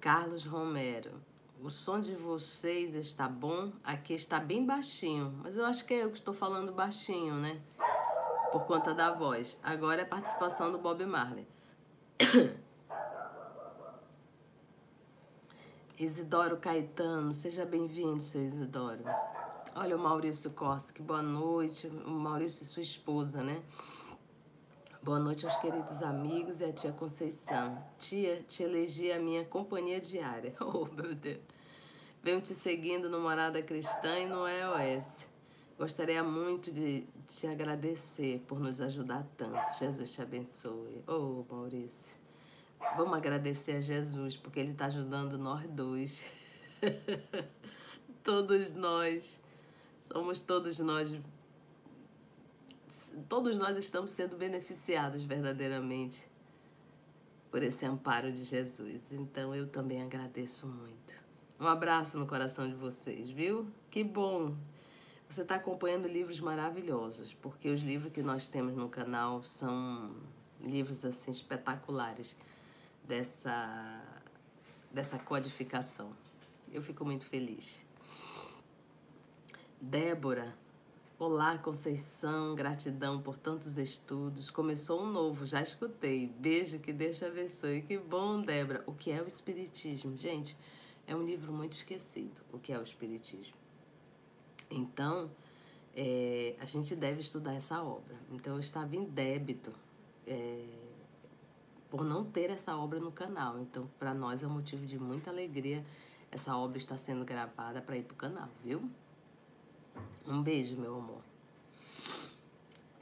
Carlos 0.00 0.44
Romero, 0.46 1.20
o 1.62 1.68
som 1.68 2.00
de 2.00 2.14
vocês 2.14 2.94
está 2.94 3.28
bom. 3.28 3.70
Aqui 3.84 4.14
está 4.14 4.40
bem 4.40 4.64
baixinho, 4.64 5.38
mas 5.42 5.54
eu 5.58 5.66
acho 5.66 5.84
que 5.84 5.92
é 5.92 6.04
eu 6.04 6.10
que 6.10 6.16
estou 6.16 6.32
falando 6.32 6.72
baixinho, 6.72 7.34
né? 7.34 7.60
Por 8.50 8.64
conta 8.64 8.94
da 8.94 9.12
voz. 9.12 9.58
Agora 9.62 10.00
é 10.00 10.04
a 10.04 10.08
participação 10.08 10.72
do 10.72 10.78
Bob 10.78 11.04
Marley. 11.04 11.46
Isidoro 15.98 16.56
Caetano, 16.56 17.36
seja 17.36 17.66
bem-vindo, 17.66 18.22
seu 18.22 18.42
Isidoro. 18.42 19.04
Olha 19.76 19.94
o 19.94 19.98
Maurício 19.98 20.50
Koski, 20.52 21.02
boa 21.02 21.20
noite. 21.20 21.88
O 21.88 22.10
Maurício 22.10 22.62
e 22.62 22.66
sua 22.66 22.82
esposa, 22.82 23.42
né? 23.42 23.62
Boa 25.02 25.18
noite 25.18 25.46
aos 25.46 25.56
queridos 25.56 26.02
amigos 26.02 26.60
e 26.60 26.64
à 26.64 26.72
tia 26.74 26.92
Conceição. 26.92 27.82
Tia, 27.98 28.42
te 28.42 28.64
elegi 28.64 29.10
a 29.10 29.18
minha 29.18 29.46
companhia 29.46 29.98
diária. 29.98 30.54
Oh, 30.60 30.84
meu 30.84 31.14
Deus. 31.14 31.40
Venho 32.22 32.42
te 32.42 32.54
seguindo 32.54 33.08
no 33.08 33.18
Morada 33.18 33.62
Cristã 33.62 34.18
e 34.18 34.26
no 34.26 34.46
EOS. 34.46 35.26
Gostaria 35.78 36.22
muito 36.22 36.70
de 36.70 37.06
te 37.26 37.46
agradecer 37.46 38.44
por 38.46 38.60
nos 38.60 38.78
ajudar 38.78 39.26
tanto. 39.38 39.78
Jesus 39.78 40.12
te 40.12 40.20
abençoe. 40.20 41.02
Oh, 41.08 41.46
Maurício. 41.50 42.14
Vamos 42.94 43.14
agradecer 43.14 43.76
a 43.76 43.80
Jesus, 43.80 44.36
porque 44.36 44.60
Ele 44.60 44.72
está 44.72 44.84
ajudando 44.84 45.38
nós 45.38 45.66
dois. 45.70 46.22
todos 48.22 48.74
nós. 48.74 49.40
Somos 50.12 50.42
todos 50.42 50.78
nós 50.78 51.10
todos 53.28 53.58
nós 53.58 53.76
estamos 53.76 54.10
sendo 54.12 54.36
beneficiados 54.36 55.22
verdadeiramente 55.22 56.28
por 57.50 57.62
esse 57.62 57.84
amparo 57.84 58.32
de 58.32 58.44
Jesus. 58.44 59.02
Então 59.12 59.54
eu 59.54 59.66
também 59.66 60.02
agradeço 60.02 60.66
muito. 60.66 61.14
Um 61.58 61.66
abraço 61.66 62.18
no 62.18 62.26
coração 62.26 62.68
de 62.68 62.74
vocês, 62.74 63.28
viu? 63.28 63.66
Que 63.90 64.02
bom! 64.02 64.54
Você 65.28 65.42
está 65.42 65.56
acompanhando 65.56 66.08
livros 66.08 66.40
maravilhosos, 66.40 67.34
porque 67.34 67.68
os 67.68 67.80
livros 67.82 68.12
que 68.12 68.22
nós 68.22 68.48
temos 68.48 68.74
no 68.74 68.88
canal 68.88 69.42
são 69.42 70.14
livros 70.60 71.04
assim 71.04 71.30
espetaculares 71.30 72.36
dessa 73.06 74.02
dessa 74.90 75.18
codificação. 75.18 76.12
Eu 76.72 76.82
fico 76.82 77.04
muito 77.04 77.24
feliz. 77.26 77.84
Débora, 79.80 80.54
Olá, 81.20 81.58
Conceição, 81.58 82.54
gratidão 82.54 83.20
por 83.20 83.36
tantos 83.36 83.76
estudos. 83.76 84.48
Começou 84.48 85.02
um 85.02 85.06
novo, 85.12 85.44
já 85.44 85.60
escutei. 85.60 86.26
Beijo, 86.26 86.78
que 86.78 86.94
Deus 86.94 87.22
abençoe. 87.22 87.82
Que 87.82 87.98
bom, 87.98 88.40
Débora. 88.40 88.82
O 88.86 88.94
que 88.94 89.10
é 89.10 89.20
o 89.20 89.26
Espiritismo? 89.26 90.16
Gente, 90.16 90.56
é 91.06 91.14
um 91.14 91.22
livro 91.22 91.52
muito 91.52 91.74
esquecido, 91.74 92.40
o 92.50 92.58
que 92.58 92.72
é 92.72 92.78
o 92.78 92.82
Espiritismo. 92.82 93.52
Então, 94.70 95.30
é, 95.94 96.56
a 96.58 96.64
gente 96.64 96.96
deve 96.96 97.20
estudar 97.20 97.52
essa 97.52 97.82
obra. 97.82 98.16
Então, 98.32 98.54
eu 98.54 98.60
estava 98.60 98.96
em 98.96 99.04
débito 99.04 99.74
é, 100.26 100.64
por 101.90 102.02
não 102.02 102.24
ter 102.24 102.48
essa 102.48 102.74
obra 102.78 102.98
no 102.98 103.12
canal. 103.12 103.60
Então, 103.60 103.90
para 103.98 104.14
nós 104.14 104.42
é 104.42 104.46
um 104.46 104.54
motivo 104.54 104.86
de 104.86 104.98
muita 104.98 105.28
alegria 105.28 105.84
essa 106.32 106.56
obra 106.56 106.78
está 106.78 106.96
sendo 106.96 107.24
gravada 107.24 107.82
para 107.82 107.96
ir 107.96 108.04
para 108.04 108.14
o 108.14 108.16
canal, 108.16 108.48
viu? 108.64 108.88
Um 110.30 110.44
beijo, 110.44 110.76
meu 110.76 110.94
amor. 110.94 111.22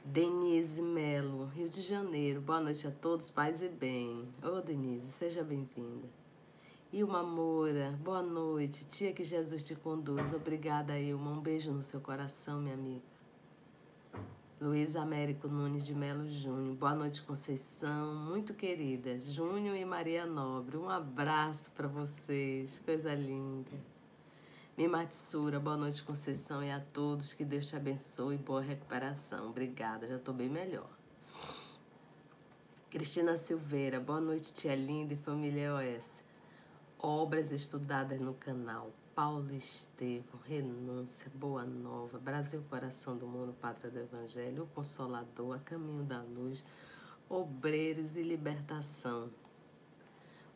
Denise 0.03 0.81
Melo, 0.81 1.45
Rio 1.45 1.69
de 1.69 1.79
Janeiro. 1.79 2.41
Boa 2.41 2.59
noite 2.59 2.87
a 2.87 2.91
todos, 2.91 3.29
paz 3.29 3.61
e 3.61 3.69
bem. 3.69 4.27
Ô, 4.41 4.57
oh, 4.57 4.61
Denise, 4.61 5.11
seja 5.11 5.43
bem-vinda. 5.43 6.07
Ilma 6.91 7.21
Moura, 7.21 7.95
boa 8.03 8.23
noite. 8.23 8.83
Tia, 8.85 9.13
que 9.13 9.23
Jesus 9.23 9.63
te 9.63 9.75
conduz. 9.75 10.33
Obrigada, 10.33 10.99
Ilma. 10.99 11.29
Um 11.29 11.39
beijo 11.39 11.71
no 11.71 11.83
seu 11.83 12.01
coração, 12.01 12.59
minha 12.59 12.73
amiga. 12.73 13.05
Luiz 14.59 14.95
Américo 14.95 15.47
Nunes 15.47 15.85
de 15.85 15.93
Melo 15.93 16.27
Júnior. 16.27 16.75
Boa 16.77 16.95
noite, 16.95 17.21
Conceição. 17.21 18.15
Muito 18.15 18.55
querida. 18.55 19.19
Júnior 19.19 19.75
e 19.75 19.85
Maria 19.85 20.25
Nobre. 20.25 20.77
Um 20.77 20.89
abraço 20.89 21.69
para 21.73 21.87
vocês. 21.87 22.81
Coisa 22.83 23.13
linda. 23.13 23.98
Mimatsura, 24.79 25.59
boa 25.59 25.75
noite, 25.75 26.01
Conceição, 26.03 26.63
e 26.63 26.71
a 26.71 26.79
todos. 26.79 27.33
Que 27.33 27.43
Deus 27.43 27.65
te 27.65 27.75
abençoe 27.75 28.37
boa 28.37 28.61
recuperação. 28.61 29.49
Obrigada, 29.49 30.07
já 30.07 30.15
estou 30.15 30.33
bem 30.33 30.47
melhor. 30.47 30.89
Cristina 32.89 33.35
Silveira, 33.35 33.99
boa 33.99 34.21
noite, 34.21 34.53
tia 34.53 34.73
linda 34.77 35.13
e 35.13 35.17
família 35.17 35.75
OS. 35.75 36.23
Obras 36.97 37.51
estudadas 37.51 38.21
no 38.21 38.33
canal. 38.35 38.89
Paulo 39.13 39.53
Estevam, 39.53 40.39
Renúncia, 40.45 41.29
Boa 41.35 41.65
Nova, 41.65 42.17
Brasil 42.17 42.63
Coração 42.69 43.17
do 43.17 43.27
Mundo, 43.27 43.53
Pátria 43.59 43.91
do 43.91 43.99
Evangelho, 43.99 44.63
O 44.63 44.67
Consolador, 44.67 45.57
A 45.57 45.59
Caminho 45.59 46.05
da 46.05 46.21
Luz, 46.21 46.63
Obreiros 47.27 48.15
e 48.15 48.23
Libertação 48.23 49.29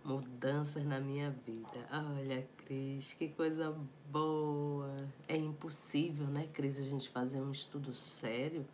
mudanças 0.04 0.84
na 0.84 1.00
minha 1.00 1.32
vida. 1.32 1.88
Olha, 1.92 2.48
Cris, 2.58 3.14
que 3.14 3.30
coisa 3.30 3.76
boa. 4.12 5.08
É 5.28 5.36
impossível, 5.36 6.28
né, 6.28 6.48
Cris, 6.54 6.78
a 6.78 6.84
gente 6.84 7.10
fazer 7.10 7.40
um 7.40 7.52
estudo 7.52 7.94
sério 7.94 8.66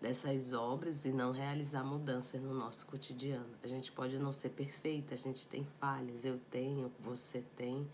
dessas 0.00 0.52
obras 0.52 1.04
e 1.04 1.08
não 1.08 1.32
realizar 1.32 1.82
mudanças 1.82 2.40
no 2.40 2.54
nosso 2.54 2.86
cotidiano. 2.86 3.48
A 3.62 3.66
gente 3.66 3.90
pode 3.90 4.18
não 4.18 4.32
ser 4.32 4.50
perfeita, 4.50 5.14
a 5.14 5.18
gente 5.18 5.46
tem 5.48 5.66
falhas, 5.80 6.24
eu 6.24 6.38
tenho, 6.50 6.92
você 7.00 7.42
tem, 7.56 7.88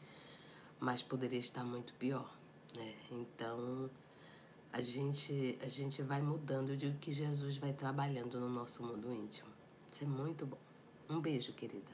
mas 0.78 1.02
poderia 1.02 1.38
estar 1.38 1.64
muito 1.64 1.94
pior, 1.94 2.30
né? 2.76 2.94
Então, 3.10 3.88
a 4.72 4.82
gente 4.82 5.58
a 5.62 5.68
gente 5.68 6.02
vai 6.02 6.20
mudando, 6.20 6.70
eu 6.70 6.76
digo 6.76 6.98
que 6.98 7.12
Jesus 7.12 7.56
vai 7.56 7.72
trabalhando 7.72 8.38
no 8.38 8.50
nosso 8.50 8.82
mundo 8.82 9.10
íntimo. 9.10 9.48
Isso 9.90 10.04
é 10.04 10.06
muito 10.06 10.44
bom. 10.44 10.58
Um 11.08 11.20
beijo, 11.20 11.52
querida. 11.52 11.93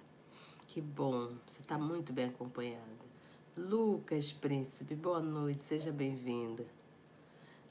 Que 0.72 0.80
bom, 0.80 1.32
você 1.48 1.60
está 1.62 1.76
muito 1.76 2.12
bem 2.12 2.26
acompanhada. 2.26 3.04
Lucas 3.56 4.30
Príncipe, 4.30 4.94
boa 4.94 5.18
noite, 5.18 5.62
seja 5.62 5.90
bem-vinda. 5.90 6.64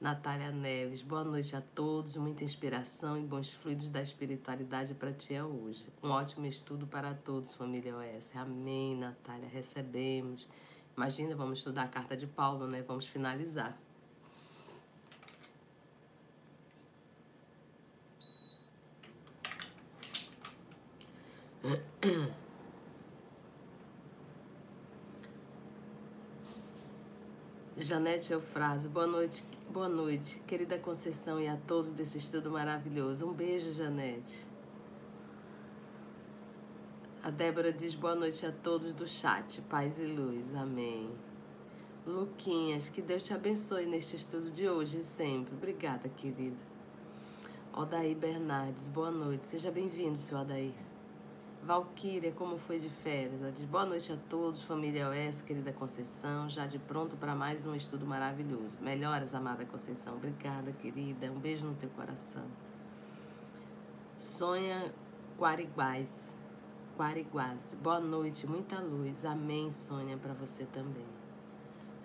Natália 0.02 0.52
Neves, 0.52 1.02
boa 1.02 1.24
noite 1.24 1.56
a 1.56 1.62
todos, 1.62 2.18
muita 2.18 2.44
inspiração 2.44 3.18
e 3.18 3.22
bons 3.22 3.54
fluidos 3.54 3.88
da 3.88 4.02
espiritualidade 4.02 4.94
para 4.96 5.14
ti 5.14 5.34
é 5.34 5.42
hoje. 5.42 5.88
Um 6.04 6.10
ótimo 6.10 6.46
estudo 6.46 6.86
para 6.86 7.14
todos, 7.14 7.54
família 7.54 7.96
OS. 7.96 8.36
Amém, 8.36 8.98
Natália, 8.98 9.48
recebemos. 9.48 10.46
Imagina, 10.98 11.34
vamos 11.38 11.60
estudar 11.60 11.84
a 11.84 11.88
carta 11.88 12.18
de 12.18 12.28
Paulo, 12.28 12.68
né? 12.68 12.82
Vamos 12.86 13.08
finalizar. 13.08 13.80
Janete 27.82 28.34
Eufrásio, 28.34 28.90
boa 28.90 29.08
noite, 29.08 29.42
boa 29.70 29.88
noite, 29.88 30.42
querida 30.46 30.78
Conceição 30.78 31.40
e 31.40 31.48
a 31.48 31.56
todos 31.56 31.94
desse 31.94 32.18
estudo 32.18 32.52
maravilhoso. 32.52 33.26
Um 33.26 33.32
beijo, 33.32 33.72
Janete. 33.72 34.46
A 37.24 37.30
Débora 37.30 37.72
diz 37.72 37.96
boa 37.96 38.14
noite 38.14 38.46
a 38.46 38.52
todos 38.52 38.94
do 38.94 39.08
chat, 39.08 39.62
paz 39.62 39.98
e 39.98 40.04
luz, 40.04 40.44
amém. 40.58 41.10
Luquinhas, 42.06 42.90
que 42.90 43.02
Deus 43.02 43.24
te 43.24 43.34
abençoe 43.34 43.86
neste 43.86 44.18
estudo 44.18 44.52
de 44.52 44.68
hoje 44.68 45.00
e 45.00 45.04
sempre. 45.06 45.56
Obrigada, 45.56 46.10
querido. 46.10 46.62
Odaí 47.72 48.14
Bernardes, 48.14 48.90
boa 48.90 49.10
noite, 49.10 49.46
seja 49.46 49.72
bem-vindo, 49.72 50.20
seu 50.20 50.38
Odaí. 50.38 50.76
Valquíria, 51.64 52.32
como 52.32 52.58
foi 52.58 52.80
de 52.80 52.90
férias? 52.90 53.42
Ela 53.42 53.52
diz, 53.52 53.66
boa 53.66 53.86
noite 53.86 54.12
a 54.12 54.18
todos, 54.30 54.64
família 54.64 55.10
OS, 55.10 55.42
querida 55.42 55.74
Conceição, 55.74 56.50
já 56.50 56.66
de 56.66 56.80
pronto 56.80 57.18
para 57.18 57.36
mais 57.36 57.66
um 57.66 57.76
estudo 57.76 58.06
maravilhoso. 58.06 58.78
Melhoras, 58.82 59.36
amada 59.36 59.66
Conceição. 59.66 60.16
Obrigada, 60.16 60.72
querida. 60.72 61.30
Um 61.32 61.40
beijo 61.40 61.66
no 61.66 61.76
teu 61.76 61.90
coração. 61.90 62.46
Sonha 64.18 64.94
Guariguás. 65.38 66.34
Guariguás. 66.98 67.76
Boa 67.82 68.00
noite, 68.00 68.48
muita 68.48 68.80
luz. 68.80 69.24
Amém, 69.26 69.72
Sônia, 69.72 70.18
para 70.18 70.34
você 70.34 70.66
também. 70.66 71.06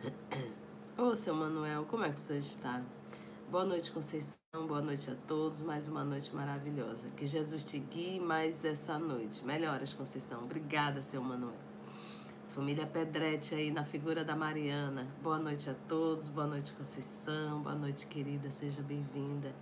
Ô, 0.99 1.15
seu 1.15 1.35
Manuel, 1.35 1.85
como 1.87 2.05
é 2.05 2.11
que 2.11 2.17
o 2.17 2.21
senhor 2.21 2.41
está? 2.41 2.83
Boa 3.51 3.65
noite, 3.65 3.93
Conceição. 3.93 4.67
Boa 4.67 4.81
noite 4.81 5.09
a 5.11 5.15
todos. 5.29 5.63
Mais 5.63 5.87
uma 5.87 6.03
noite 6.03 6.35
maravilhosa. 6.35 7.09
Que 7.11 7.25
Jesus 7.27 7.63
te 7.63 7.79
guie 7.79 8.19
mais 8.19 8.65
essa 8.65 8.99
noite. 8.99 9.45
Melhoras, 9.45 9.93
Conceição. 9.93 10.43
Obrigada, 10.43 11.03
seu 11.03 11.23
Manuel. 11.23 11.55
Família 12.49 12.87
Pedretti 12.87 13.55
aí 13.55 13.71
na 13.71 13.85
figura 13.85 14.25
da 14.25 14.35
Mariana. 14.35 15.07
Boa 15.23 15.39
noite 15.39 15.71
a 15.71 15.75
todos. 15.87 16.29
Boa 16.29 16.47
noite, 16.47 16.73
Conceição. 16.73 17.63
Boa 17.63 17.77
noite, 17.77 18.07
querida. 18.07 18.51
Seja 18.51 18.83
bem-vinda. 18.83 19.55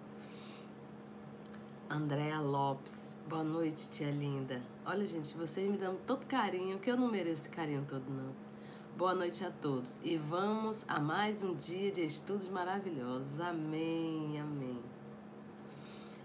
Andréa 1.90 2.40
Lopes. 2.40 3.14
Boa 3.28 3.44
noite, 3.44 3.90
tia 3.90 4.10
linda. 4.10 4.62
Olha, 4.86 5.04
gente, 5.04 5.36
vocês 5.36 5.70
me 5.70 5.76
dão 5.76 5.96
tanto 6.06 6.26
carinho 6.26 6.78
que 6.78 6.90
eu 6.90 6.96
não 6.96 7.08
mereço 7.10 7.42
esse 7.42 7.48
carinho 7.50 7.84
todo, 7.86 8.08
não. 8.08 8.51
Boa 8.94 9.14
noite 9.14 9.42
a 9.42 9.50
todos. 9.50 9.98
E 10.04 10.18
vamos 10.18 10.84
a 10.86 11.00
mais 11.00 11.42
um 11.42 11.54
dia 11.54 11.90
de 11.90 12.04
estudos 12.04 12.50
maravilhosos. 12.50 13.40
Amém, 13.40 14.38
amém. 14.38 14.78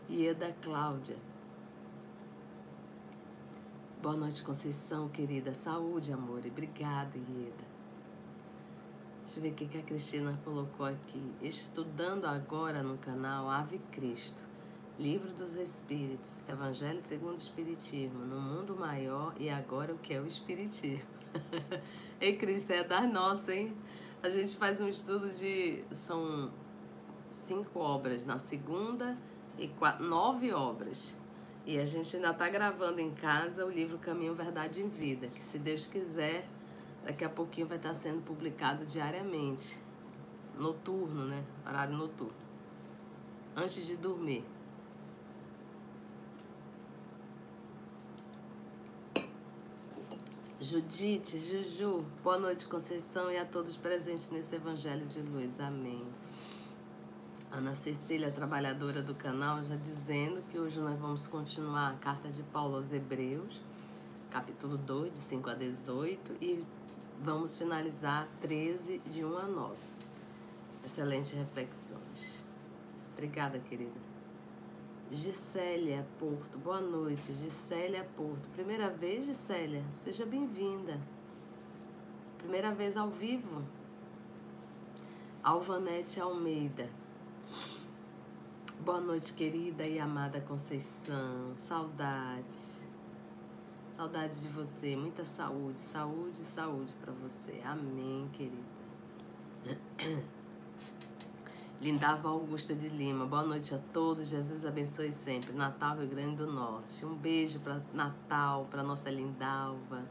Ieda 0.10 0.54
Cláudia. 0.62 1.16
Boa 4.02 4.18
noite, 4.18 4.44
Conceição, 4.44 5.08
querida. 5.08 5.54
Saúde, 5.54 6.12
amor. 6.12 6.46
E 6.46 6.50
obrigada, 6.50 7.18
Ieda. 7.18 7.66
Deixa 9.24 9.40
eu 9.40 9.44
ver 9.44 9.52
o 9.52 9.56
que 9.56 9.78
a 9.78 9.84
Cristina 9.84 10.38
colocou 10.44 10.86
aqui. 10.86 11.34
Estudando 11.42 12.26
agora 12.26 12.84
no 12.84 12.98
canal 12.98 13.50
Ave 13.50 13.80
Cristo. 13.94 14.44
Livro 15.00 15.32
dos 15.32 15.56
Espíritos, 15.56 16.42
Evangelho 16.50 17.02
segundo 17.02 17.34
o 17.34 17.36
Espiritismo, 17.36 18.26
no 18.26 18.42
mundo 18.42 18.76
maior 18.76 19.34
e 19.40 19.50
agora 19.50 19.94
o 19.94 19.98
que 19.98 20.14
é 20.14 20.20
o 20.20 20.28
Espiritismo. 20.28 21.06
Ei, 22.20 22.36
Cris, 22.36 22.68
é 22.72 22.84
da 22.84 23.02
nossa, 23.02 23.54
hein? 23.54 23.78
A 24.24 24.30
gente 24.30 24.58
faz 24.58 24.82
um 24.82 24.90
estudo 24.90 25.30
de. 25.30 25.84
São 26.08 26.52
cinco 27.30 27.80
obras 27.80 28.26
na 28.26 28.40
segunda 28.40 29.16
e 29.56 29.68
quatro, 29.68 30.04
nove 30.04 30.52
obras. 30.52 31.16
E 31.64 31.78
a 31.78 31.86
gente 31.86 32.16
ainda 32.16 32.32
está 32.32 32.50
gravando 32.50 33.00
em 33.00 33.12
casa 33.14 33.64
o 33.64 33.70
livro 33.70 34.00
Caminho, 34.00 34.34
Verdade 34.34 34.82
em 34.82 34.90
Vida, 34.90 35.28
que 35.28 35.44
se 35.44 35.60
Deus 35.60 35.86
quiser, 35.86 36.48
daqui 37.06 37.24
a 37.24 37.30
pouquinho 37.30 37.68
vai 37.68 37.78
estar 37.78 37.94
sendo 37.94 38.24
publicado 38.24 38.84
diariamente. 38.84 39.80
Noturno, 40.58 41.24
né? 41.26 41.44
Horário 41.68 41.96
noturno. 41.96 42.34
Antes 43.56 43.86
de 43.86 43.96
dormir. 43.96 44.44
Judite, 50.60 51.38
Juju, 51.38 52.04
boa 52.24 52.40
noite, 52.40 52.66
Conceição, 52.66 53.32
e 53.32 53.38
a 53.38 53.46
todos 53.46 53.78
presentes 53.78 54.32
nesse 54.32 54.56
Evangelho 54.56 55.06
de 55.06 55.22
Luz. 55.22 55.60
Amém. 55.60 56.04
Ana 57.52 57.76
Cecília, 57.76 58.32
trabalhadora 58.32 59.04
do 59.04 59.14
canal, 59.14 59.64
já 59.64 59.76
dizendo 59.76 60.42
que 60.50 60.58
hoje 60.58 60.80
nós 60.80 60.98
vamos 61.00 61.28
continuar 61.28 61.92
a 61.92 61.96
carta 61.98 62.30
de 62.30 62.42
Paulo 62.42 62.78
aos 62.78 62.92
Hebreus, 62.92 63.62
capítulo 64.32 64.80
2, 64.80 65.14
de 65.14 65.20
5 65.20 65.48
a 65.48 65.54
18, 65.54 66.38
e 66.42 66.66
vamos 67.22 67.56
finalizar 67.56 68.28
13, 68.42 68.98
de 69.06 69.24
1 69.24 69.38
a 69.38 69.44
9. 69.44 69.76
Excelentes 70.84 71.34
reflexões. 71.34 72.44
Obrigada, 73.14 73.60
querida. 73.60 74.07
Gisélia 75.12 76.06
Porto, 76.20 76.58
boa 76.58 76.82
noite. 76.82 77.34
Gisélia 77.34 78.04
Porto, 78.16 78.50
primeira 78.50 78.90
vez, 78.90 79.26
Gisélia? 79.26 79.82
Seja 80.04 80.26
bem-vinda. 80.26 81.00
Primeira 82.38 82.74
vez 82.74 82.98
ao 82.98 83.10
vivo. 83.10 83.64
Alvanete 85.42 86.20
Almeida. 86.20 86.90
Boa 88.82 89.00
noite, 89.00 89.34
querida 89.34 89.88
e 89.88 89.98
amada 89.98 90.42
Conceição. 90.42 91.56
Saudades. 91.56 92.76
Saudade 93.96 94.42
de 94.42 94.50
você. 94.50 94.94
Muita 94.98 95.24
saúde, 95.24 95.80
saúde, 95.80 96.44
saúde 96.44 96.94
para 97.02 97.14
você. 97.14 97.62
Amém, 97.64 98.30
querida. 98.34 98.78
Lindava 101.88 102.28
Augusta 102.28 102.76
de 102.76 102.90
Lima, 102.90 103.26
boa 103.26 103.44
noite 103.44 103.74
a 103.74 103.78
todos, 103.78 104.28
Jesus 104.28 104.66
abençoe 104.66 105.14
sempre. 105.14 105.54
Natal, 105.54 105.96
Rio 105.96 106.10
Grande 106.10 106.36
do 106.36 106.46
Norte. 106.46 107.06
Um 107.06 107.16
beijo 107.16 107.62
para 107.62 107.82
Natal, 107.94 108.68
para 108.70 108.84
nossa 108.84 109.10
Lindalva. 109.10 110.04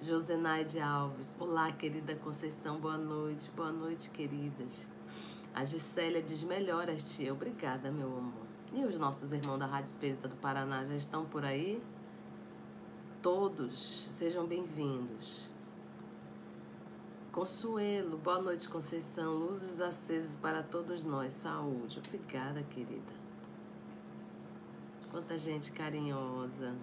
Josenaide 0.00 0.78
Alves, 0.78 1.34
olá 1.40 1.72
querida 1.72 2.14
Conceição, 2.14 2.78
boa 2.78 2.96
noite, 2.96 3.50
boa 3.56 3.72
noite 3.72 4.08
queridas. 4.10 4.86
A 5.52 5.64
Gisélia 5.64 6.22
diz 6.22 6.44
melhoras, 6.44 7.16
tia, 7.16 7.32
obrigada 7.32 7.90
meu 7.90 8.16
amor. 8.16 8.46
E 8.72 8.84
os 8.84 8.96
nossos 8.96 9.32
irmãos 9.32 9.58
da 9.58 9.66
Rádio 9.66 9.88
Espírita 9.88 10.28
do 10.28 10.36
Paraná 10.36 10.84
já 10.84 10.94
estão 10.94 11.24
por 11.24 11.44
aí? 11.44 11.82
Todos, 13.20 14.06
sejam 14.12 14.46
bem-vindos. 14.46 15.51
Consuelo, 17.32 18.18
boa 18.18 18.42
noite, 18.42 18.68
Conceição. 18.68 19.32
Luzes 19.32 19.80
acesas 19.80 20.36
para 20.36 20.62
todos 20.62 21.02
nós. 21.02 21.32
Saúde. 21.32 21.98
Obrigada, 22.06 22.62
querida. 22.64 23.10
Quanta 25.10 25.38
gente 25.38 25.72
carinhosa. 25.72 26.74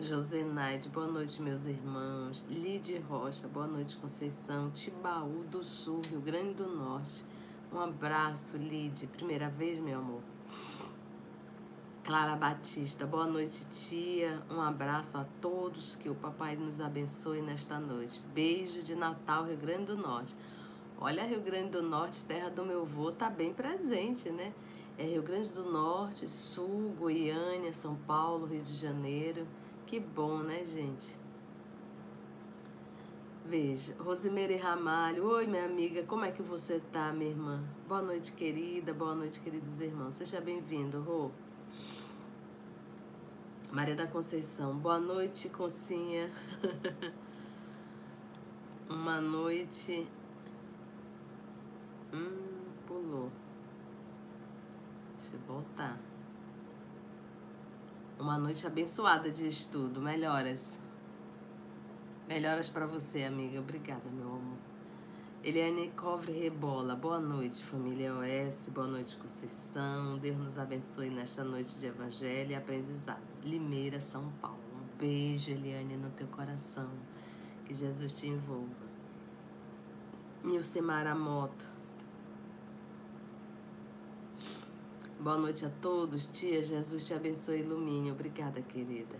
Josenaide, 0.00 0.88
boa 0.88 1.06
noite, 1.06 1.40
meus 1.40 1.64
irmãos. 1.64 2.44
Lide 2.50 2.98
Rocha, 2.98 3.46
boa 3.46 3.68
noite, 3.68 3.96
Conceição. 3.96 4.72
Tibaú 4.72 5.44
do 5.44 5.62
Sul, 5.62 6.02
Rio 6.10 6.20
Grande 6.20 6.54
do 6.54 6.66
Norte. 6.66 7.22
Um 7.72 7.78
abraço, 7.78 8.56
Lide. 8.56 9.06
Primeira 9.06 9.48
vez, 9.48 9.78
meu 9.78 10.00
amor. 10.00 10.22
Clara 12.02 12.34
Batista, 12.34 13.06
boa 13.06 13.26
noite, 13.26 13.66
tia. 13.66 14.42
Um 14.50 14.60
abraço 14.60 15.18
a 15.18 15.26
todos, 15.38 15.96
que 15.96 16.08
o 16.08 16.14
papai 16.14 16.56
nos 16.56 16.80
abençoe 16.80 17.42
nesta 17.42 17.78
noite. 17.78 18.20
Beijo 18.34 18.82
de 18.82 18.94
Natal, 18.94 19.44
Rio 19.44 19.58
Grande 19.58 19.84
do 19.84 19.98
Norte. 19.98 20.34
Olha, 20.98 21.26
Rio 21.26 21.42
Grande 21.42 21.70
do 21.70 21.82
Norte, 21.82 22.24
terra 22.24 22.48
do 22.48 22.64
meu 22.64 22.82
avô, 22.82 23.12
tá 23.12 23.28
bem 23.28 23.52
presente, 23.52 24.30
né? 24.30 24.54
É 24.96 25.04
Rio 25.04 25.22
Grande 25.22 25.50
do 25.50 25.70
Norte, 25.70 26.26
Sul, 26.28 26.94
Goiânia, 26.98 27.72
São 27.74 27.94
Paulo, 27.94 28.46
Rio 28.46 28.62
de 28.62 28.74
Janeiro. 28.74 29.46
Que 29.86 30.00
bom, 30.00 30.38
né, 30.38 30.64
gente? 30.64 31.14
Veja, 33.44 33.94
Rosimeire 33.98 34.56
Ramalho, 34.56 35.26
oi 35.26 35.46
minha 35.46 35.66
amiga, 35.66 36.02
como 36.04 36.24
é 36.24 36.30
que 36.30 36.42
você 36.42 36.80
tá, 36.92 37.12
minha 37.12 37.30
irmã? 37.30 37.62
Boa 37.86 38.00
noite, 38.00 38.32
querida, 38.32 38.94
boa 38.94 39.14
noite, 39.14 39.38
queridos 39.38 39.80
irmãos. 39.80 40.14
Seja 40.14 40.40
bem-vindo, 40.40 41.02
Rô. 41.02 41.30
Maria 43.72 43.94
da 43.94 44.04
Conceição, 44.04 44.76
boa 44.76 44.98
noite, 44.98 45.48
Concinha. 45.48 46.28
Uma 48.90 49.20
noite. 49.20 50.08
Hum, 52.12 52.64
pulou. 52.84 53.30
Deixa 55.20 55.36
eu 55.36 55.40
voltar. 55.46 55.96
Uma 58.18 58.36
noite 58.36 58.66
abençoada 58.66 59.30
de 59.30 59.46
estudo. 59.46 60.00
Melhoras. 60.00 60.76
Melhoras 62.26 62.68
para 62.68 62.86
você, 62.88 63.22
amiga. 63.22 63.60
Obrigada, 63.60 64.10
meu 64.10 64.30
amor. 64.30 64.58
Eliane 65.44 65.92
Covre 65.92 66.32
Rebola, 66.32 66.96
boa 66.96 67.20
noite, 67.20 67.64
família 67.64 68.12
OS, 68.14 68.68
boa 68.68 68.88
noite, 68.88 69.16
Conceição. 69.16 70.18
Deus 70.18 70.36
nos 70.36 70.58
abençoe 70.58 71.08
nesta 71.08 71.44
noite 71.44 71.78
de 71.78 71.86
evangelho 71.86 72.50
e 72.50 72.54
aprendizado. 72.56 73.29
Limeira, 73.42 74.00
São 74.00 74.30
Paulo. 74.40 74.58
Um 74.74 74.98
beijo, 74.98 75.50
Eliane, 75.50 75.96
no 75.96 76.10
teu 76.10 76.26
coração. 76.28 76.90
Que 77.64 77.74
Jesus 77.74 78.12
te 78.12 78.26
envolva. 78.26 78.88
Nilcimara 80.44 81.14
Moto. 81.14 81.68
Boa 85.18 85.36
noite 85.36 85.66
a 85.66 85.70
todos. 85.70 86.26
Tia, 86.26 86.62
Jesus 86.62 87.06
te 87.06 87.12
abençoe 87.12 87.58
e 87.58 87.60
ilumine. 87.60 88.10
Obrigada, 88.10 88.62
querida. 88.62 89.18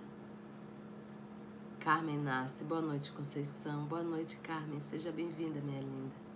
Carmen 1.79 2.19
Nasce, 2.19 2.65
boa 2.65 2.81
noite, 2.81 3.13
Conceição. 3.13 3.85
Boa 3.85 4.03
noite, 4.03 4.37
Carmen. 4.39 4.81
Seja 4.81 5.11
bem-vinda, 5.13 5.61
minha 5.61 5.81
linda. 5.81 6.30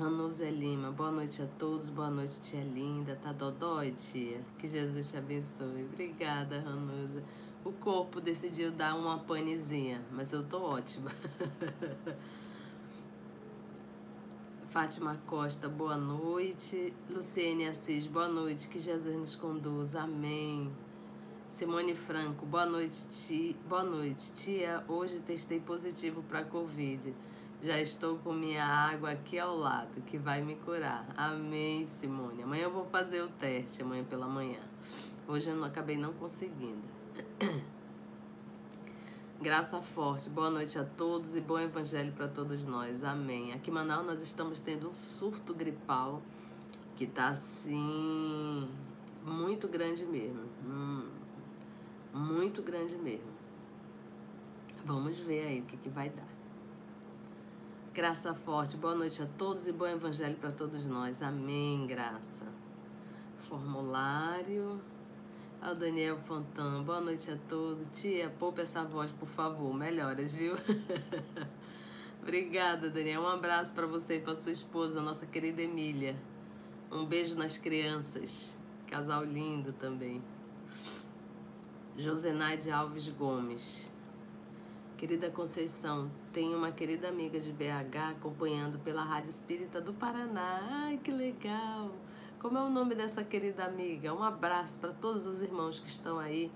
Ranuzé 0.00 0.50
Lima, 0.50 0.90
boa 0.90 1.10
noite 1.10 1.42
a 1.42 1.46
todos. 1.58 1.90
Boa 1.90 2.08
noite, 2.08 2.40
tia 2.40 2.64
linda. 2.64 3.18
Tá 3.22 3.34
dodói, 3.34 3.90
tia? 3.90 4.40
Que 4.58 4.66
Jesus 4.66 5.10
te 5.10 5.18
abençoe. 5.18 5.84
Obrigada, 5.92 6.58
Ranusa. 6.58 7.22
O 7.62 7.70
corpo 7.70 8.18
decidiu 8.18 8.72
dar 8.72 8.96
uma 8.96 9.18
panezinha, 9.18 10.00
mas 10.10 10.32
eu 10.32 10.42
tô 10.42 10.62
ótima. 10.62 11.10
Fátima 14.70 15.20
Costa, 15.26 15.68
boa 15.68 15.98
noite. 15.98 16.94
Luciene 17.10 17.68
Assis, 17.68 18.06
boa 18.06 18.28
noite. 18.28 18.68
Que 18.68 18.80
Jesus 18.80 19.14
nos 19.14 19.36
conduza. 19.36 20.00
Amém. 20.00 20.72
Simone 21.52 21.94
Franco, 21.94 22.46
boa 22.46 22.64
noite, 22.64 23.06
tia. 23.06 23.54
Boa 23.68 23.84
noite, 23.84 24.32
tia. 24.32 24.82
Hoje 24.88 25.20
testei 25.20 25.60
positivo 25.60 26.22
para 26.22 26.42
Covid. 26.42 27.14
Já 27.62 27.78
estou 27.80 28.18
com 28.18 28.32
minha 28.32 28.64
água 28.64 29.10
aqui 29.10 29.38
ao 29.38 29.56
lado, 29.56 30.00
que 30.06 30.16
vai 30.16 30.40
me 30.40 30.56
curar. 30.56 31.06
Amém, 31.16 31.86
Simone. 31.86 32.42
Amanhã 32.42 32.64
eu 32.64 32.70
vou 32.70 32.86
fazer 32.86 33.22
o 33.22 33.28
teste, 33.28 33.82
amanhã 33.82 34.04
pela 34.04 34.26
manhã. 34.26 34.60
Hoje 35.28 35.48
eu 35.48 35.56
não 35.56 35.64
acabei 35.64 35.96
não 35.96 36.12
conseguindo. 36.14 36.82
Graça 39.40 39.80
forte, 39.80 40.28
boa 40.28 40.50
noite 40.50 40.78
a 40.78 40.84
todos 40.84 41.34
e 41.34 41.40
bom 41.40 41.58
evangelho 41.58 42.12
para 42.12 42.28
todos 42.28 42.66
nós. 42.66 43.02
Amém. 43.04 43.52
Aqui 43.52 43.70
em 43.70 43.74
Manaus 43.74 44.06
nós 44.06 44.20
estamos 44.20 44.60
tendo 44.60 44.88
um 44.88 44.94
surto 44.94 45.54
gripal 45.54 46.22
que 46.96 47.06
tá 47.06 47.28
assim 47.28 48.68
muito 49.24 49.68
grande 49.68 50.04
mesmo. 50.04 50.44
Hum 50.64 51.20
muito 52.12 52.62
grande 52.62 52.96
mesmo. 52.96 53.30
Vamos 54.84 55.18
ver 55.20 55.46
aí 55.46 55.60
o 55.60 55.64
que, 55.64 55.76
que 55.76 55.88
vai 55.88 56.08
dar. 56.08 56.29
Graça 57.92 58.32
forte, 58.32 58.76
boa 58.76 58.94
noite 58.94 59.20
a 59.20 59.26
todos 59.26 59.66
e 59.66 59.72
bom 59.72 59.84
evangelho 59.84 60.36
para 60.36 60.52
todos 60.52 60.86
nós. 60.86 61.20
Amém, 61.20 61.88
graça. 61.88 62.46
Formulário. 63.40 64.80
Ao 65.60 65.74
Daniel 65.74 66.16
Fontan, 66.18 66.84
boa 66.84 67.00
noite 67.00 67.32
a 67.32 67.36
todos. 67.48 67.88
Tia, 67.92 68.30
poupa 68.38 68.62
essa 68.62 68.84
voz, 68.84 69.10
por 69.10 69.28
favor. 69.28 69.74
Melhoras, 69.74 70.30
viu? 70.30 70.54
Obrigada, 72.22 72.88
Daniel. 72.88 73.22
Um 73.22 73.28
abraço 73.28 73.72
para 73.72 73.88
você 73.88 74.18
e 74.18 74.20
para 74.20 74.36
sua 74.36 74.52
esposa, 74.52 75.02
nossa 75.02 75.26
querida 75.26 75.60
Emília. 75.60 76.14
Um 76.92 77.04
beijo 77.04 77.34
nas 77.34 77.58
crianças. 77.58 78.56
Casal 78.86 79.24
lindo 79.24 79.72
também. 79.72 80.22
Josenaide 81.98 82.70
Alves 82.70 83.08
Gomes. 83.08 83.90
Querida 85.00 85.30
Conceição, 85.30 86.10
tenho 86.30 86.58
uma 86.58 86.70
querida 86.70 87.08
amiga 87.08 87.40
de 87.40 87.50
BH 87.50 88.10
acompanhando 88.18 88.78
pela 88.80 89.02
Rádio 89.02 89.30
Espírita 89.30 89.80
do 89.80 89.94
Paraná. 89.94 90.60
Ai, 90.70 91.00
que 91.02 91.10
legal! 91.10 91.90
Como 92.38 92.58
é 92.58 92.60
o 92.60 92.68
nome 92.68 92.94
dessa 92.94 93.24
querida 93.24 93.64
amiga? 93.64 94.12
Um 94.12 94.22
abraço 94.22 94.78
para 94.78 94.92
todos 94.92 95.24
os 95.24 95.40
irmãos 95.40 95.78
que 95.78 95.88
estão 95.88 96.18
aí 96.18 96.52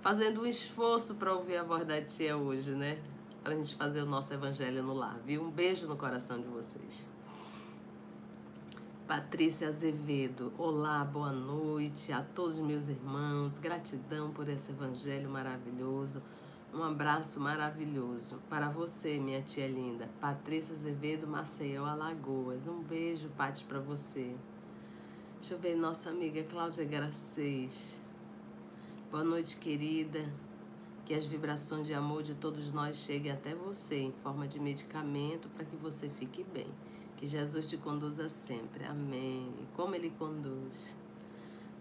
fazendo 0.00 0.40
um 0.40 0.46
esforço 0.46 1.16
para 1.16 1.34
ouvir 1.34 1.58
a 1.58 1.64
voz 1.64 1.86
da 1.86 2.00
tia 2.00 2.34
hoje, 2.34 2.70
né? 2.70 2.98
Para 3.44 3.52
a 3.52 3.56
gente 3.56 3.76
fazer 3.76 4.00
o 4.00 4.06
nosso 4.06 4.32
evangelho 4.32 4.82
no 4.82 4.94
lar, 4.94 5.18
viu? 5.26 5.42
Um 5.42 5.50
beijo 5.50 5.86
no 5.86 5.94
coração 5.94 6.40
de 6.40 6.48
vocês. 6.48 7.06
Patrícia 9.06 9.68
Azevedo, 9.68 10.50
olá, 10.56 11.04
boa 11.04 11.30
noite 11.30 12.10
a 12.10 12.22
todos 12.22 12.58
meus 12.58 12.88
irmãos, 12.88 13.58
gratidão 13.58 14.30
por 14.30 14.48
esse 14.48 14.70
evangelho 14.70 15.28
maravilhoso. 15.28 16.22
Um 16.74 16.82
abraço 16.82 17.38
maravilhoso 17.38 18.40
para 18.48 18.70
você, 18.70 19.18
minha 19.18 19.42
tia 19.42 19.68
linda. 19.68 20.08
Patrícia 20.18 20.74
Azevedo, 20.74 21.26
Maceió, 21.26 21.84
Alagoas. 21.84 22.66
Um 22.66 22.82
beijo, 22.82 23.28
Pati, 23.36 23.62
para 23.64 23.78
você. 23.78 24.34
Deixa 25.38 25.52
eu 25.52 25.58
ver 25.58 25.76
nossa 25.76 26.08
amiga 26.08 26.42
Cláudia 26.44 26.82
Garacês. 26.86 28.00
Boa 29.10 29.22
noite, 29.22 29.58
querida. 29.58 30.32
Que 31.04 31.12
as 31.12 31.26
vibrações 31.26 31.86
de 31.86 31.92
amor 31.92 32.22
de 32.22 32.34
todos 32.34 32.72
nós 32.72 32.96
cheguem 32.96 33.30
até 33.30 33.54
você 33.54 33.96
em 33.96 34.12
forma 34.22 34.48
de 34.48 34.58
medicamento 34.58 35.50
para 35.50 35.66
que 35.66 35.76
você 35.76 36.08
fique 36.08 36.42
bem. 36.54 36.68
Que 37.18 37.26
Jesus 37.26 37.68
te 37.68 37.76
conduza 37.76 38.30
sempre. 38.30 38.86
Amém. 38.86 39.52
E 39.60 39.66
como 39.76 39.94
ele 39.94 40.08
conduz. 40.18 40.94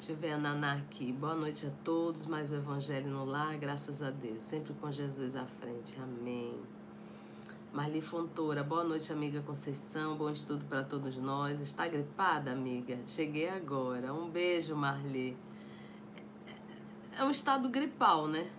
Deixa 0.01 0.13
eu 0.13 0.17
ver 0.17 0.31
a 0.31 0.37
Naná 0.39 0.77
aqui. 0.77 1.13
Boa 1.13 1.35
noite 1.35 1.67
a 1.67 1.69
todos. 1.83 2.25
Mais 2.25 2.51
o 2.51 2.55
Evangelho 2.55 3.07
no 3.07 3.23
lar, 3.23 3.55
graças 3.59 4.01
a 4.01 4.09
Deus. 4.09 4.41
Sempre 4.41 4.73
com 4.73 4.91
Jesus 4.91 5.35
à 5.35 5.45
frente. 5.45 5.95
Amém. 6.01 6.59
Marli 7.71 8.01
Fontoura, 8.01 8.63
boa 8.63 8.83
noite, 8.83 9.13
amiga 9.13 9.43
Conceição. 9.43 10.15
Bom 10.15 10.31
estudo 10.31 10.65
para 10.65 10.83
todos 10.83 11.17
nós. 11.17 11.61
Está 11.61 11.87
gripada, 11.87 12.51
amiga? 12.51 12.97
Cheguei 13.05 13.47
agora. 13.47 14.11
Um 14.11 14.27
beijo, 14.27 14.75
Marli. 14.75 15.37
É 17.15 17.23
um 17.23 17.29
estado 17.29 17.69
gripal, 17.69 18.27
né? 18.27 18.49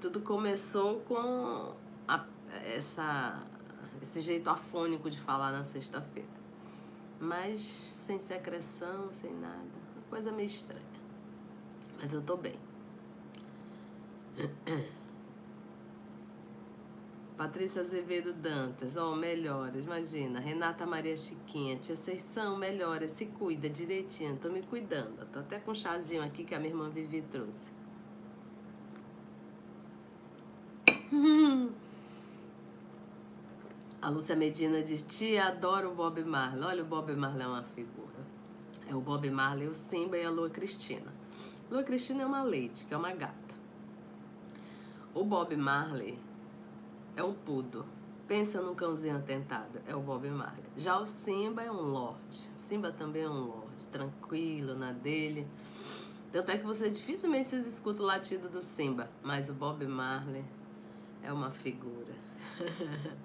Tudo 0.00 0.22
começou 0.22 1.00
com 1.00 1.74
a, 2.08 2.24
essa, 2.64 3.42
esse 4.00 4.20
jeito 4.22 4.48
afônico 4.48 5.10
de 5.10 5.20
falar 5.20 5.52
na 5.52 5.64
sexta-feira. 5.64 6.30
Mas 7.20 7.60
sem 7.60 8.18
secreção, 8.18 9.10
sem 9.20 9.34
nada 9.34 9.85
coisa 10.08 10.32
meio 10.32 10.46
estranha. 10.46 10.82
Mas 12.00 12.12
eu 12.12 12.22
tô 12.22 12.36
bem. 12.36 12.56
Patrícia 17.36 17.82
Azevedo 17.82 18.32
Dantas, 18.32 18.96
ó, 18.96 19.12
oh, 19.12 19.14
melhoras, 19.14 19.84
imagina. 19.84 20.40
Renata 20.40 20.86
Maria 20.86 21.14
Chiquinha, 21.16 21.76
tia 21.76 21.94
Seição, 21.94 22.56
melhoras, 22.56 23.10
se 23.10 23.26
cuida 23.26 23.68
direitinho, 23.68 24.38
tô 24.38 24.48
me 24.48 24.62
cuidando. 24.62 25.26
Tô 25.30 25.40
até 25.40 25.58
com 25.58 25.72
um 25.72 25.74
chazinho 25.74 26.22
aqui 26.22 26.44
que 26.44 26.54
a 26.54 26.58
minha 26.58 26.70
irmã 26.70 26.88
Vivi 26.88 27.20
trouxe. 27.20 27.70
A 34.00 34.08
Lúcia 34.08 34.36
Medina 34.36 34.82
diz, 34.82 35.02
tia, 35.02 35.48
adoro 35.48 35.90
o 35.90 35.94
Bob 35.94 36.22
Marley. 36.22 36.64
Olha, 36.64 36.82
o 36.82 36.86
Bob 36.86 37.14
Marley 37.16 37.44
é 37.44 37.48
uma 37.48 37.64
figura. 37.64 38.15
É 38.88 38.94
o 38.94 39.00
Bob 39.00 39.28
Marley, 39.30 39.68
o 39.68 39.74
Simba 39.74 40.16
e 40.16 40.24
a 40.24 40.30
Lua 40.30 40.48
Cristina. 40.48 41.12
Lua 41.70 41.82
Cristina 41.82 42.22
é 42.22 42.26
uma 42.26 42.42
leite, 42.42 42.84
que 42.84 42.94
é 42.94 42.96
uma 42.96 43.12
gata. 43.12 43.34
O 45.12 45.24
Bob 45.24 45.56
Marley 45.56 46.18
é 47.16 47.22
um 47.22 47.32
pudo. 47.32 47.84
Pensa 48.28 48.60
num 48.60 48.74
cãozinho 48.74 49.16
atentado, 49.16 49.80
é 49.86 49.94
o 49.94 50.00
Bob 50.00 50.28
Marley. 50.28 50.64
Já 50.76 50.98
o 50.98 51.06
Simba 51.06 51.62
é 51.62 51.70
um 51.70 51.80
lorde. 51.80 52.50
O 52.56 52.60
Simba 52.60 52.92
também 52.92 53.22
é 53.22 53.28
um 53.28 53.46
lorde, 53.46 53.86
tranquilo 53.90 54.74
na 54.74 54.92
dele. 54.92 55.46
Tanto 56.32 56.50
é 56.50 56.58
que 56.58 56.64
você 56.64 56.90
dificilmente 56.90 57.48
vocês 57.48 57.66
escutam 57.66 58.04
o 58.04 58.06
latido 58.06 58.48
do 58.48 58.62
Simba, 58.62 59.08
mas 59.22 59.48
o 59.48 59.54
Bob 59.54 59.86
Marley 59.86 60.44
é 61.22 61.32
uma 61.32 61.50
figura. 61.50 62.14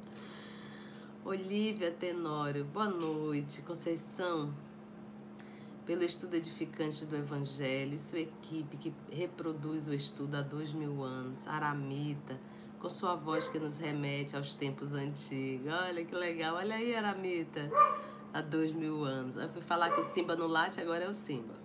Olivia 1.25 1.91
Tenório, 1.91 2.63
boa 2.63 2.87
noite. 2.87 3.61
Conceição, 3.61 4.53
pelo 5.91 6.05
estudo 6.05 6.35
edificante 6.35 7.05
do 7.05 7.17
Evangelho, 7.17 7.99
sua 7.99 8.19
equipe 8.19 8.77
que 8.77 8.93
reproduz 9.11 9.89
o 9.89 9.93
estudo 9.93 10.37
há 10.37 10.41
dois 10.41 10.71
mil 10.71 11.03
anos, 11.03 11.45
Aramita, 11.45 12.39
com 12.79 12.89
sua 12.89 13.17
voz 13.17 13.49
que 13.49 13.59
nos 13.59 13.75
remete 13.75 14.33
aos 14.33 14.53
tempos 14.53 14.93
antigos. 14.93 15.69
Olha 15.69 16.05
que 16.05 16.15
legal, 16.15 16.55
olha 16.55 16.75
aí, 16.75 16.95
Aramita, 16.95 17.69
há 18.33 18.41
dois 18.41 18.71
mil 18.71 19.03
anos. 19.03 19.35
Eu 19.35 19.49
fui 19.49 19.61
falar 19.61 19.89
que 19.89 19.99
o 19.99 20.03
Simba 20.03 20.33
no 20.33 20.47
late, 20.47 20.79
agora 20.79 21.03
é 21.03 21.09
o 21.09 21.13
Simba. 21.13 21.55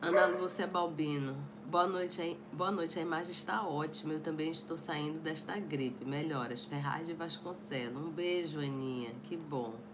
Ana 0.00 0.26
Lúcia 0.26 0.66
Balbino, 0.66 1.36
boa 1.66 1.86
noite, 1.86 2.36
boa 2.52 2.72
noite, 2.72 2.98
a 2.98 3.02
imagem 3.02 3.30
está 3.30 3.62
ótima, 3.62 4.14
eu 4.14 4.20
também 4.20 4.50
estou 4.50 4.76
saindo 4.76 5.20
desta 5.20 5.56
gripe. 5.56 6.04
Melhoras, 6.04 6.64
Ferraz 6.64 7.06
de 7.06 7.14
Vasconcelos. 7.14 8.04
Um 8.04 8.10
beijo, 8.10 8.58
Aninha, 8.58 9.14
que 9.22 9.36
bom. 9.36 9.91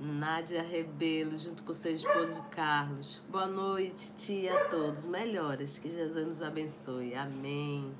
Nádia 0.00 0.62
Rebelo, 0.62 1.38
junto 1.38 1.62
com 1.62 1.72
seu 1.72 1.94
esposo 1.94 2.42
Carlos. 2.50 3.22
Boa 3.28 3.46
noite, 3.46 4.12
tia 4.16 4.54
a 4.54 4.64
todos. 4.64 5.06
Melhoras, 5.06 5.78
que 5.78 5.90
Jesus 5.90 6.26
nos 6.26 6.42
abençoe. 6.42 7.14
Amém. 7.14 7.94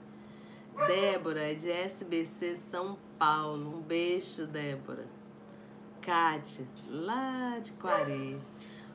Débora, 0.88 1.54
de 1.54 1.70
SBC 1.70 2.56
São 2.56 2.98
Paulo. 3.16 3.78
Um 3.78 3.80
beijo, 3.80 4.44
Débora. 4.46 5.06
Kátia, 6.02 6.66
lá 6.88 7.60
de 7.60 7.72
Quari. 7.74 8.40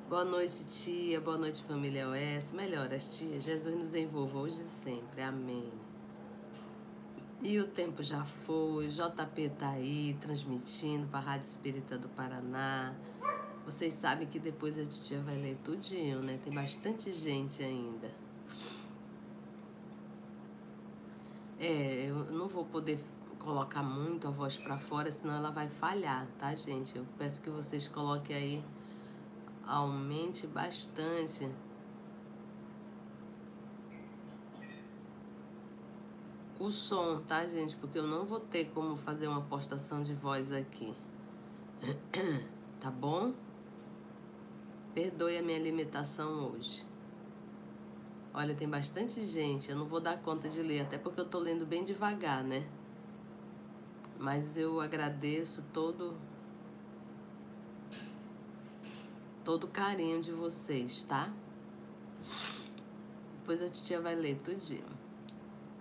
Boa 0.10 0.26
noite, 0.26 0.68
tia. 0.68 1.22
Boa 1.22 1.38
noite, 1.38 1.64
família 1.64 2.06
OS. 2.10 2.52
Melhoras, 2.52 3.18
tia. 3.18 3.40
Jesus 3.40 3.76
nos 3.76 3.96
envolva 3.96 4.40
hoje 4.40 4.62
e 4.62 4.68
sempre. 4.68 5.22
Amém. 5.22 5.72
E 7.42 7.58
o 7.58 7.66
tempo 7.66 8.04
já 8.04 8.26
foi, 8.26 8.90
JP 8.90 9.50
tá 9.58 9.70
aí 9.70 10.18
transmitindo 10.20 11.08
para 11.08 11.20
a 11.20 11.24
Rádio 11.24 11.48
Espírita 11.48 11.98
do 11.98 12.10
Paraná. 12.10 12.94
Vocês 13.64 13.94
sabem 13.94 14.28
que 14.28 14.38
depois 14.38 14.78
a 14.78 14.84
titia 14.84 15.22
vai 15.22 15.36
ler 15.36 15.58
tudinho, 15.64 16.20
né? 16.22 16.38
Tem 16.44 16.54
bastante 16.54 17.14
gente 17.14 17.64
ainda. 17.64 18.12
É, 21.58 22.08
eu 22.10 22.26
não 22.26 22.50
vou 22.50 22.66
poder 22.66 23.00
colocar 23.40 23.84
muito 23.84 24.28
a 24.28 24.32
voz 24.32 24.58
para 24.58 24.78
fora, 24.78 25.10
senão 25.10 25.36
ela 25.36 25.50
vai 25.50 25.70
falhar, 25.70 26.28
tá, 26.38 26.54
gente? 26.54 26.98
Eu 26.98 27.06
peço 27.18 27.42
que 27.42 27.50
vocês 27.50 27.88
coloquem 27.88 28.36
aí, 28.36 28.64
aumente 29.66 30.46
bastante 30.46 31.50
o 36.60 36.70
som, 36.70 37.22
tá, 37.22 37.46
gente? 37.48 37.76
Porque 37.78 37.98
eu 37.98 38.06
não 38.06 38.26
vou 38.26 38.40
ter 38.40 38.66
como 38.74 38.98
fazer 38.98 39.28
uma 39.28 39.42
postação 39.42 40.04
de 40.04 40.14
voz 40.14 40.52
aqui. 40.52 40.94
Tá 42.82 42.90
bom? 42.90 43.34
Perdoe 44.94 45.38
a 45.38 45.42
minha 45.42 45.60
limitação 45.60 46.50
hoje. 46.50 46.86
Olha, 48.34 48.56
tem 48.56 48.70
bastante 48.70 49.22
gente, 49.26 49.70
eu 49.70 49.76
não 49.76 49.86
vou 49.86 50.00
dar 50.00 50.18
conta 50.20 50.48
de 50.48 50.62
ler, 50.62 50.84
até 50.84 50.98
porque 50.98 51.20
eu 51.20 51.26
tô 51.26 51.40
lendo 51.40 51.66
bem 51.66 51.84
devagar, 51.84 52.42
né? 52.42 52.66
Mas 54.18 54.56
eu 54.56 54.80
agradeço 54.80 55.62
todo 55.74 56.16
todo 59.44 59.66
o 59.66 59.68
carinho 59.68 60.22
de 60.22 60.32
vocês, 60.32 61.04
tá? 61.04 61.34
Depois 63.40 63.62
a 63.62 63.68
titia 63.68 64.00
vai 64.00 64.16
ler 64.16 64.38
tudinho. 64.38 64.99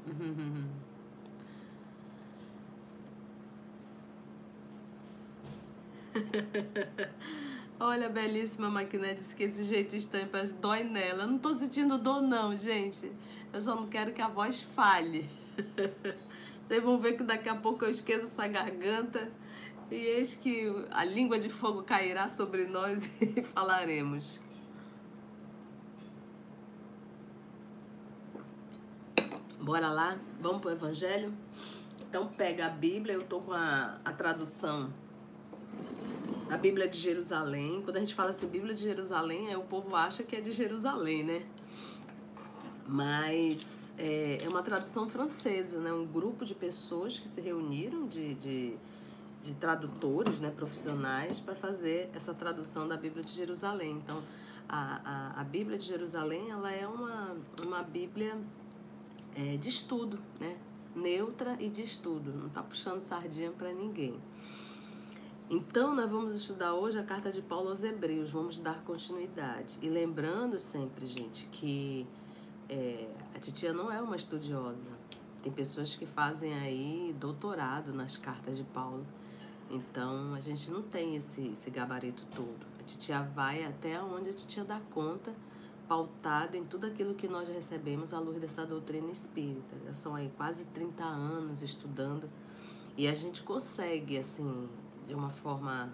Olha, 7.81 8.07
a 8.07 8.11
belíssima 8.11 8.69
máquina 8.69 9.15
disse 9.15 9.37
que 9.37 9.45
esse 9.45 9.63
jeito 9.65 9.95
estranho 9.95 10.29
dói 10.61 10.83
nela. 10.83 11.23
Eu 11.23 11.29
não 11.29 11.39
tô 11.39 11.55
sentindo 11.55 11.97
dor, 11.97 12.21
não, 12.21 12.57
gente. 12.57 13.11
Eu 13.53 13.63
só 13.63 13.75
não 13.75 13.87
quero 13.87 14.13
que 14.13 14.21
a 14.21 14.29
voz 14.29 14.63
falhe. 14.63 15.29
Vocês 16.67 16.83
vão 16.83 16.99
ver 16.99 17.17
que 17.17 17.23
daqui 17.23 17.49
a 17.49 17.55
pouco 17.55 17.85
eu 17.85 17.91
esqueço 17.91 18.27
essa 18.27 18.47
garganta 18.47 19.33
e 19.91 19.95
eis 19.95 20.35
que 20.35 20.71
a 20.91 21.05
língua 21.05 21.39
de 21.39 21.49
fogo 21.49 21.83
cairá 21.83 22.29
sobre 22.29 22.67
nós 22.67 23.09
e 23.21 23.43
falaremos. 23.43 24.39
Bora 29.69 29.91
lá, 29.91 30.19
vamos 30.41 30.63
para 30.63 30.71
o 30.71 30.73
Evangelho? 30.73 31.31
Então 32.01 32.27
pega 32.27 32.65
a 32.65 32.71
Bíblia, 32.71 33.13
eu 33.13 33.23
tô 33.23 33.39
com 33.39 33.53
a, 33.53 33.99
a 34.03 34.13
tradução 34.15 34.91
da 36.49 36.57
Bíblia 36.57 36.89
de 36.89 36.97
Jerusalém. 36.97 37.83
Quando 37.85 37.99
a 37.99 38.01
gente 38.01 38.15
fala 38.15 38.31
assim, 38.31 38.47
Bíblia 38.47 38.75
de 38.75 38.81
Jerusalém, 38.81 39.49
aí 39.49 39.57
o 39.57 39.65
povo 39.65 39.95
acha 39.95 40.23
que 40.23 40.35
é 40.35 40.41
de 40.41 40.53
Jerusalém, 40.53 41.23
né? 41.23 41.47
Mas 42.87 43.93
é, 43.99 44.39
é 44.43 44.49
uma 44.49 44.63
tradução 44.63 45.07
francesa, 45.07 45.79
né? 45.79 45.93
Um 45.93 46.07
grupo 46.07 46.47
de 46.47 46.55
pessoas 46.55 47.19
que 47.19 47.29
se 47.29 47.43
reuniram 47.43 48.07
de, 48.07 48.37
de, 48.37 48.75
de 49.43 49.53
tradutores, 49.53 50.41
né, 50.41 50.51
profissionais, 50.51 51.41
para 51.41 51.55
fazer 51.55 52.09
essa 52.15 52.33
tradução 52.33 52.89
da 52.89 52.97
Bíblia 52.97 53.23
de 53.23 53.33
Jerusalém. 53.33 54.01
Então, 54.03 54.23
a, 54.67 55.35
a, 55.37 55.41
a 55.43 55.45
Bíblia 55.45 55.77
de 55.77 55.85
Jerusalém, 55.85 56.51
ela 56.51 56.73
é 56.73 56.87
uma, 56.87 57.37
uma 57.63 57.83
Bíblia 57.83 58.35
é, 59.39 59.57
de 59.57 59.69
estudo, 59.69 60.19
né? 60.41 60.57
neutra 60.97 61.57
e 61.61 61.69
de 61.69 61.83
estudo, 61.83 62.33
não 62.33 62.49
está 62.49 62.61
puxando 62.61 63.01
sardinha 63.01 63.53
para 63.53 63.73
ninguém. 63.73 64.19
Então, 65.49 65.95
nós 65.95 66.11
vamos 66.11 66.35
estudar 66.35 66.75
hoje 66.75 66.99
a 66.99 67.05
carta 67.05 67.31
de 67.31 67.41
Paulo 67.41 67.71
aos 67.71 67.81
Hebreus, 67.81 68.33
vamos 68.33 68.59
dar 68.59 68.83
continuidade. 68.83 69.79
E 69.81 69.89
lembrando 69.89 70.59
sempre, 70.59 71.07
gente, 71.07 71.47
que 71.53 72.05
é, 72.69 73.09
a 73.33 73.39
titia 73.39 73.73
não 73.73 73.93
é 73.93 74.03
uma 74.03 74.17
estudiosa. 74.17 74.93
Tem 75.41 75.53
pessoas 75.53 75.95
que 75.95 76.05
fazem 76.05 76.53
aí 76.55 77.15
doutorado 77.19 77.95
nas 77.95 78.17
cartas 78.17 78.57
de 78.57 78.65
Paulo. 78.65 79.07
Então, 79.71 80.35
a 80.35 80.41
gente 80.41 80.69
não 80.71 80.83
tem 80.83 81.15
esse, 81.15 81.49
esse 81.49 81.71
gabarito 81.71 82.27
todo. 82.35 82.67
A 82.81 82.83
titia 82.83 83.23
vai 83.23 83.65
até 83.65 84.03
onde 84.03 84.31
a 84.31 84.33
titia 84.33 84.65
dá 84.65 84.81
conta 84.91 85.33
pautado 85.89 86.57
em 86.57 86.65
tudo 86.65 86.87
aquilo 86.87 87.15
que 87.15 87.27
nós 87.27 87.49
recebemos 87.49 88.13
à 88.13 88.21
luz 88.21 88.39
dessa 88.39 88.67
doutrina 88.67 89.11
espírita. 89.11 89.77
Já 89.87 89.95
são 89.95 90.15
aí 90.15 90.31
quase 90.37 90.65
30 90.67 91.03
anos 91.03 91.63
estudando 91.63 92.29
e 92.97 93.09
a 93.09 93.15
gente 93.15 93.43
consegue, 93.43 94.19
assim, 94.19 94.69
de 95.07 95.15
uma 95.15 95.31
forma 95.31 95.91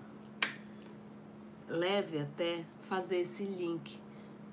leve 1.69 2.19
até, 2.19 2.65
fazer 2.83 3.19
esse 3.19 3.45
link 3.45 3.99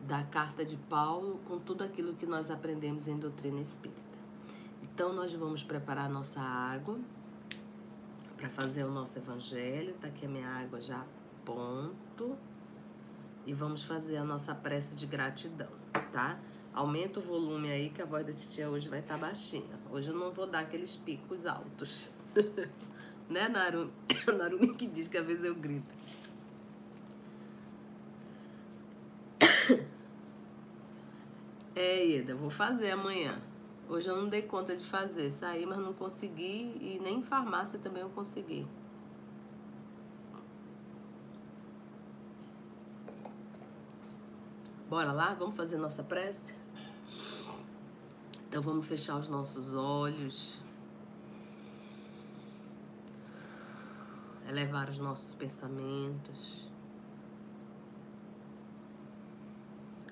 da 0.02 0.24
carta 0.24 0.64
de 0.64 0.78
Paulo 0.78 1.40
com 1.46 1.60
tudo 1.60 1.84
aquilo 1.84 2.14
que 2.14 2.26
nós 2.26 2.50
aprendemos 2.50 3.08
em 3.08 3.18
doutrina 3.18 3.60
espírita. 3.60 4.02
Então, 4.84 5.14
nós 5.14 5.34
vamos 5.34 5.64
preparar 5.64 6.10
nossa 6.10 6.40
água 6.40 7.00
para 8.38 8.50
fazer 8.50 8.84
o 8.84 8.92
nosso 8.92 9.18
evangelho. 9.18 9.94
Tá 9.96 10.08
aqui 10.08 10.26
a 10.26 10.30
minha 10.30 10.48
água 10.48 10.82
já 10.82 11.06
ponto 11.46 12.38
e 13.46 13.54
vamos 13.54 13.84
fazer 13.84 14.18
a 14.18 14.24
nossa 14.24 14.54
prece 14.54 14.96
de 14.96 15.06
gratidão, 15.06 15.70
tá? 16.12 16.40
Aumenta 16.74 17.20
o 17.20 17.22
volume 17.22 17.70
aí 17.70 17.90
que 17.90 18.02
a 18.02 18.06
voz 18.06 18.26
da 18.26 18.32
titia 18.32 18.70
hoje 18.70 18.88
vai 18.88 19.00
estar 19.00 19.16
tá 19.16 19.20
baixinha. 19.20 19.80
Hoje 19.90 20.10
eu 20.10 20.16
não 20.16 20.32
vou 20.32 20.48
dar 20.48 20.60
aqueles 20.60 20.96
picos 20.96 21.46
altos. 21.46 22.10
né, 23.30 23.50
Narumi? 23.50 23.92
Narumi 24.38 24.76
que 24.76 24.88
diz 24.88 25.08
que 25.08 25.18
às 25.18 25.26
vezes 25.26 25.46
eu 25.46 25.56
grito. 25.56 25.94
É, 31.74 32.06
Ida, 32.06 32.36
vou 32.36 32.50
fazer 32.50 32.92
amanhã. 32.92 33.42
Hoje 33.88 34.10
eu 34.10 34.16
não 34.16 34.28
dei 34.28 34.42
conta 34.42 34.76
de 34.76 34.86
fazer. 34.86 35.32
Saí, 35.32 35.66
mas 35.66 35.80
não 35.80 35.94
consegui. 35.94 36.78
E 36.80 37.00
nem 37.02 37.20
em 37.20 37.24
farmácia 37.24 37.80
também 37.80 38.04
eu 38.04 38.10
consegui. 38.10 38.68
Bora 44.92 45.14
lá? 45.14 45.34
Vamos 45.34 45.56
fazer 45.56 45.78
nossa 45.78 46.04
prece? 46.04 46.54
Então 48.50 48.62
vamos 48.62 48.86
fechar 48.86 49.18
os 49.18 49.30
nossos 49.30 49.74
olhos. 49.74 50.62
Elevar 54.50 54.90
os 54.90 55.00
nossos 55.00 55.34
pensamentos. 55.34 56.70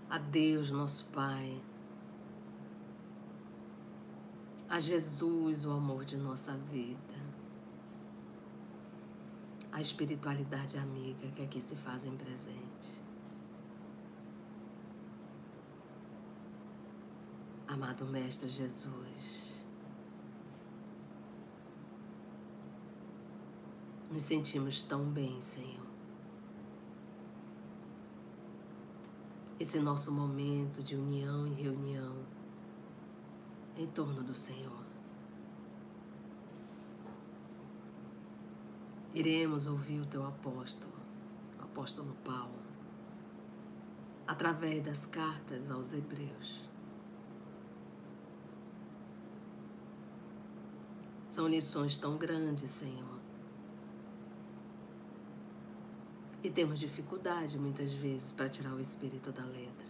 A 0.10 0.18
Deus, 0.18 0.72
nosso 0.72 1.06
Pai. 1.08 1.62
A 4.70 4.80
Jesus, 4.80 5.66
o 5.66 5.72
amor 5.72 6.06
de 6.06 6.16
nossa 6.16 6.54
vida. 6.56 7.20
A 9.74 9.82
espiritualidade 9.82 10.78
amiga 10.78 11.28
que 11.36 11.44
aqui 11.44 11.60
se 11.60 11.76
fazem 11.76 12.16
presente. 12.16 12.69
Amado 17.70 18.04
Mestre 18.04 18.50
Jesus, 18.50 19.54
nos 24.10 24.24
sentimos 24.24 24.82
tão 24.82 25.06
bem, 25.06 25.40
Senhor. 25.40 25.86
Esse 29.60 29.80
nosso 29.80 30.12
momento 30.12 30.82
de 30.82 30.96
união 30.96 31.46
e 31.46 31.54
reunião 31.62 32.26
em 33.78 33.86
torno 33.86 34.24
do 34.24 34.34
Senhor. 34.34 34.84
Iremos 39.14 39.68
ouvir 39.68 40.00
o 40.00 40.08
teu 40.08 40.26
apóstolo, 40.26 40.96
o 41.60 41.62
apóstolo 41.66 42.16
Paulo, 42.26 42.64
através 44.26 44.84
das 44.84 45.06
cartas 45.06 45.70
aos 45.70 45.94
Hebreus. 45.94 46.68
São 51.40 51.48
lições 51.48 51.98
tão 51.98 52.18
grandes, 52.18 52.70
Senhor. 52.70 53.18
E 56.44 56.50
temos 56.50 56.78
dificuldade 56.78 57.58
muitas 57.58 57.94
vezes 57.94 58.30
para 58.34 58.50
tirar 58.50 58.74
o 58.74 58.82
espírito 58.82 59.32
da 59.32 59.46
letra. 59.46 59.88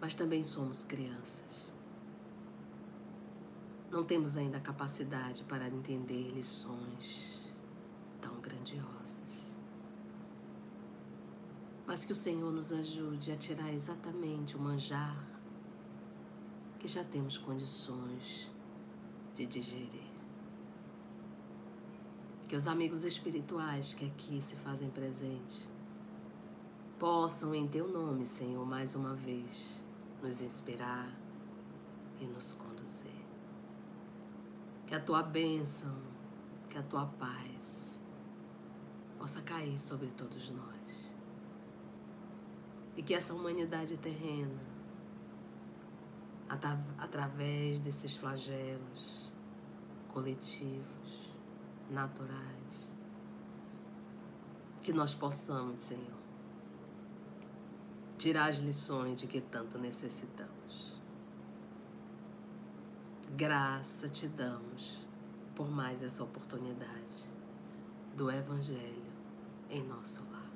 Mas 0.00 0.16
também 0.16 0.42
somos 0.42 0.84
crianças. 0.84 1.72
Não 3.88 4.02
temos 4.02 4.36
ainda 4.36 4.56
a 4.58 4.60
capacidade 4.60 5.44
para 5.44 5.68
entender 5.68 6.32
lições 6.32 7.48
tão 8.20 8.40
grandiosas. 8.40 9.52
Mas 11.86 12.04
que 12.04 12.12
o 12.12 12.16
Senhor 12.16 12.52
nos 12.52 12.72
ajude 12.72 13.30
a 13.30 13.36
tirar 13.36 13.72
exatamente 13.72 14.56
o 14.56 14.60
manjar 14.60 15.24
que 16.80 16.88
já 16.88 17.04
temos 17.04 17.38
condições 17.38 18.50
de 19.34 19.46
digerir. 19.46 20.10
Que 22.48 22.56
os 22.56 22.66
amigos 22.66 23.04
espirituais 23.04 23.94
que 23.94 24.04
aqui 24.04 24.42
se 24.42 24.56
fazem 24.56 24.90
presente 24.90 25.66
possam, 26.98 27.54
em 27.54 27.66
Teu 27.66 27.88
nome, 27.88 28.26
Senhor, 28.26 28.64
mais 28.64 28.94
uma 28.94 29.14
vez, 29.14 29.82
nos 30.22 30.40
inspirar 30.40 31.10
e 32.20 32.24
nos 32.26 32.52
conduzir. 32.52 33.10
Que 34.86 34.94
a 34.94 35.00
Tua 35.00 35.22
bênção, 35.22 35.96
que 36.70 36.78
a 36.78 36.82
Tua 36.82 37.06
paz 37.06 37.90
possa 39.18 39.40
cair 39.40 39.78
sobre 39.78 40.10
todos 40.10 40.50
nós. 40.50 41.14
E 42.96 43.02
que 43.02 43.14
essa 43.14 43.32
humanidade 43.32 43.96
terrena, 43.96 44.60
através 46.98 47.80
desses 47.80 48.16
flagelos, 48.16 49.21
coletivos, 50.12 51.32
naturais. 51.90 52.92
Que 54.82 54.92
nós 54.92 55.14
possamos, 55.14 55.80
Senhor, 55.80 56.22
tirar 58.18 58.50
as 58.50 58.58
lições 58.58 59.20
de 59.20 59.26
que 59.26 59.40
tanto 59.40 59.78
necessitamos. 59.78 61.00
Graça 63.34 64.08
te 64.08 64.28
damos 64.28 64.98
por 65.54 65.70
mais 65.70 66.02
essa 66.02 66.22
oportunidade 66.22 67.30
do 68.16 68.30
Evangelho 68.30 69.12
em 69.70 69.82
nosso 69.82 70.22
lar. 70.30 70.50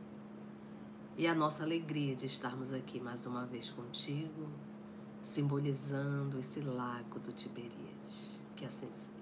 E 1.17 1.27
a 1.27 1.35
nossa 1.35 1.63
alegria 1.63 2.15
de 2.15 2.27
estarmos 2.27 2.73
aqui 2.73 3.01
mais 3.01 3.25
uma 3.25 3.47
vez 3.47 3.71
contigo, 3.71 4.49
simbolizando 5.23 6.39
esse 6.39 6.61
lago 6.61 7.19
do 7.21 7.33
Tiberíades. 7.33 8.39
Que 8.55 8.67
assim 8.67 8.91
seja. 8.93 9.16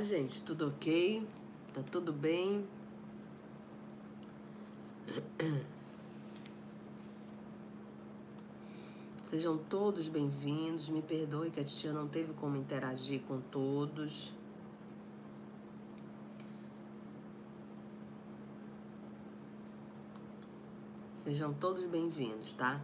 Gente. 0.00 0.42
Tudo 0.42 0.68
ok? 0.68 1.26
Tá 1.72 1.82
tudo 1.82 2.12
bem? 2.12 2.66
Sejam 9.24 9.56
todos 9.56 10.06
bem-vindos. 10.08 10.90
Me 10.90 11.00
perdoe 11.00 11.50
que 11.50 11.60
a 11.60 11.64
titia 11.64 11.94
não 11.94 12.06
teve 12.06 12.34
como 12.34 12.56
interagir 12.56 13.22
com 13.22 13.40
todos. 13.40 14.34
Sejam 21.16 21.54
todos 21.54 21.84
bem-vindos, 21.86 22.52
tá? 22.54 22.80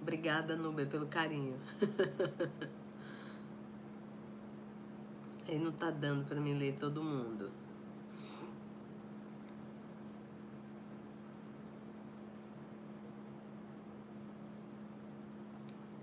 Obrigada, 0.00 0.56
Nubia, 0.56 0.86
pelo 0.86 1.06
carinho. 1.06 1.60
Aí 5.54 5.60
não 5.60 5.70
tá 5.70 5.88
dando 5.88 6.24
para 6.24 6.40
me 6.40 6.52
ler 6.52 6.74
todo 6.74 7.00
mundo. 7.00 7.48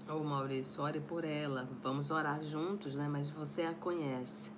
Ô 0.08 0.14
oh, 0.14 0.24
Maurício, 0.24 0.82
ore 0.82 1.02
por 1.02 1.26
ela. 1.26 1.68
Vamos 1.84 2.12
orar 2.12 2.42
juntos, 2.42 2.96
né? 2.96 3.10
Mas 3.10 3.30
você 3.30 3.64
a 3.64 3.74
conhece. 3.74 4.54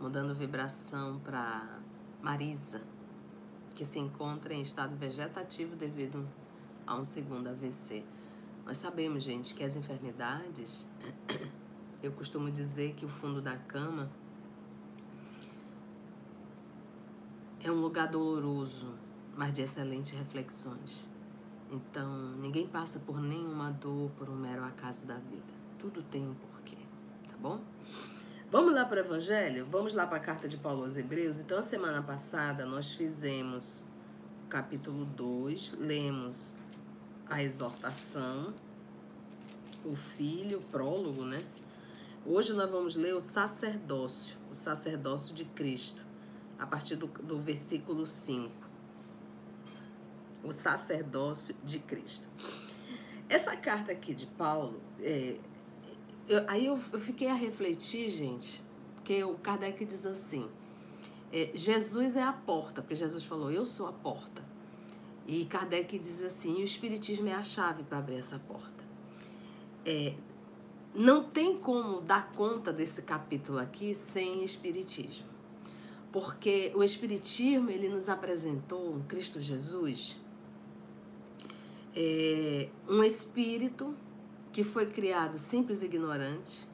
Mudando 0.00 0.34
vibração 0.34 1.20
para 1.20 1.78
Marisa 2.20 2.82
que 3.76 3.84
se 3.84 4.00
encontra 4.00 4.52
em 4.52 4.62
estado 4.62 4.96
vegetativo 4.96 5.76
devido 5.76 6.28
a 6.84 6.96
um 6.96 7.04
segundo 7.04 7.50
AVC. 7.50 8.04
Nós 8.66 8.78
sabemos, 8.78 9.22
gente, 9.22 9.54
que 9.54 9.62
as 9.62 9.76
enfermidades, 9.76 10.88
eu 12.02 12.12
costumo 12.12 12.50
dizer 12.50 12.94
que 12.94 13.04
o 13.04 13.08
fundo 13.08 13.40
da 13.42 13.56
cama 13.56 14.08
é 17.62 17.70
um 17.70 17.80
lugar 17.80 18.06
doloroso, 18.08 18.94
mas 19.36 19.52
de 19.52 19.62
excelentes 19.62 20.12
reflexões. 20.12 21.08
Então, 21.70 22.32
ninguém 22.36 22.66
passa 22.66 22.98
por 22.98 23.20
nenhuma 23.20 23.70
dor 23.70 24.10
por 24.16 24.30
um 24.30 24.36
mero 24.36 24.64
acaso 24.64 25.06
da 25.06 25.16
vida. 25.16 25.58
Tudo 25.78 26.02
tem 26.02 26.26
um 26.26 26.34
porquê, 26.34 26.78
tá 27.28 27.36
bom? 27.38 27.60
Vamos 28.50 28.74
lá 28.74 28.84
para 28.84 29.02
o 29.02 29.04
Evangelho? 29.04 29.66
Vamos 29.70 29.92
lá 29.92 30.06
para 30.06 30.16
a 30.16 30.20
carta 30.20 30.48
de 30.48 30.56
Paulo 30.56 30.84
aos 30.84 30.96
Hebreus? 30.96 31.38
Então, 31.38 31.58
a 31.58 31.62
semana 31.62 32.02
passada 32.02 32.64
nós 32.64 32.92
fizemos 32.92 33.84
o 34.46 34.48
capítulo 34.48 35.04
2, 35.04 35.74
lemos 35.78 36.56
a 37.28 37.42
exortação, 37.42 38.54
o 39.84 39.94
filho, 39.94 40.58
o 40.58 40.62
prólogo, 40.62 41.24
né? 41.24 41.38
Hoje 42.26 42.52
nós 42.52 42.70
vamos 42.70 42.94
ler 42.94 43.14
o 43.14 43.20
sacerdócio, 43.20 44.36
o 44.50 44.54
sacerdócio 44.54 45.34
de 45.34 45.44
Cristo, 45.44 46.04
a 46.58 46.66
partir 46.66 46.96
do, 46.96 47.06
do 47.06 47.38
versículo 47.40 48.06
5. 48.06 48.52
O 50.44 50.52
sacerdócio 50.52 51.54
de 51.64 51.78
Cristo. 51.78 52.28
Essa 53.28 53.56
carta 53.56 53.92
aqui 53.92 54.14
de 54.14 54.26
Paulo, 54.26 54.80
é, 55.00 55.38
eu, 56.28 56.44
aí 56.48 56.66
eu, 56.66 56.78
eu, 56.92 57.00
fiquei 57.00 57.28
a 57.28 57.34
refletir, 57.34 58.10
gente, 58.10 58.62
porque 58.94 59.22
o 59.24 59.34
Kardec 59.38 59.84
diz 59.84 60.04
assim: 60.04 60.50
é, 61.32 61.50
Jesus 61.54 62.16
é 62.16 62.22
a 62.22 62.32
porta, 62.32 62.82
porque 62.82 62.96
Jesus 62.96 63.24
falou, 63.24 63.50
eu 63.50 63.64
sou 63.64 63.86
a 63.86 63.92
porta. 63.92 64.44
E 65.26 65.44
Kardec 65.44 65.98
diz 65.98 66.22
assim: 66.22 66.60
o 66.60 66.64
Espiritismo 66.64 67.28
é 67.28 67.34
a 67.34 67.42
chave 67.42 67.82
para 67.82 67.98
abrir 67.98 68.16
essa 68.16 68.38
porta. 68.38 68.84
É, 69.84 70.14
não 70.94 71.24
tem 71.24 71.58
como 71.58 72.00
dar 72.00 72.32
conta 72.32 72.72
desse 72.72 73.02
capítulo 73.02 73.58
aqui 73.58 73.94
sem 73.94 74.42
Espiritismo. 74.44 75.26
Porque 76.10 76.72
o 76.74 76.82
Espiritismo, 76.82 77.70
ele 77.70 77.88
nos 77.88 78.08
apresentou, 78.08 79.00
Cristo 79.06 79.40
Jesus, 79.40 80.16
é, 81.94 82.68
um 82.88 83.02
espírito 83.02 83.94
que 84.52 84.64
foi 84.64 84.86
criado 84.86 85.38
simples 85.38 85.82
e 85.82 85.86
ignorante 85.86 86.66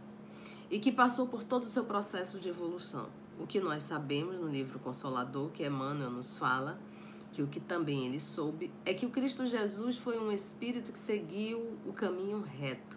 e 0.71 0.79
que 0.79 0.93
passou 0.93 1.27
por 1.27 1.43
todo 1.43 1.63
o 1.63 1.67
seu 1.67 1.85
processo 1.85 2.39
de 2.39 2.49
evolução. 2.49 3.09
O 3.39 3.47
que 3.47 3.59
nós 3.59 3.83
sabemos 3.83 4.37
no 4.37 4.49
livro 4.49 4.79
Consolador, 4.79 5.51
que 5.51 5.67
Emmanuel 5.67 6.11
nos 6.11 6.37
fala, 6.37 6.79
que 7.33 7.43
o 7.43 7.47
que 7.47 7.59
também 7.59 8.07
ele 8.07 8.21
soube, 8.21 8.71
é 8.85 8.95
que 8.95 9.07
o 9.07 9.11
Cristo 9.11 9.45
Jesus 9.45 9.97
foi 9.97 10.19
um 10.19 10.31
espírito 10.31 10.93
que 10.93 10.99
seguiu 10.99 11.77
o 11.85 11.93
caminho 11.93 12.41
reto, 12.43 12.97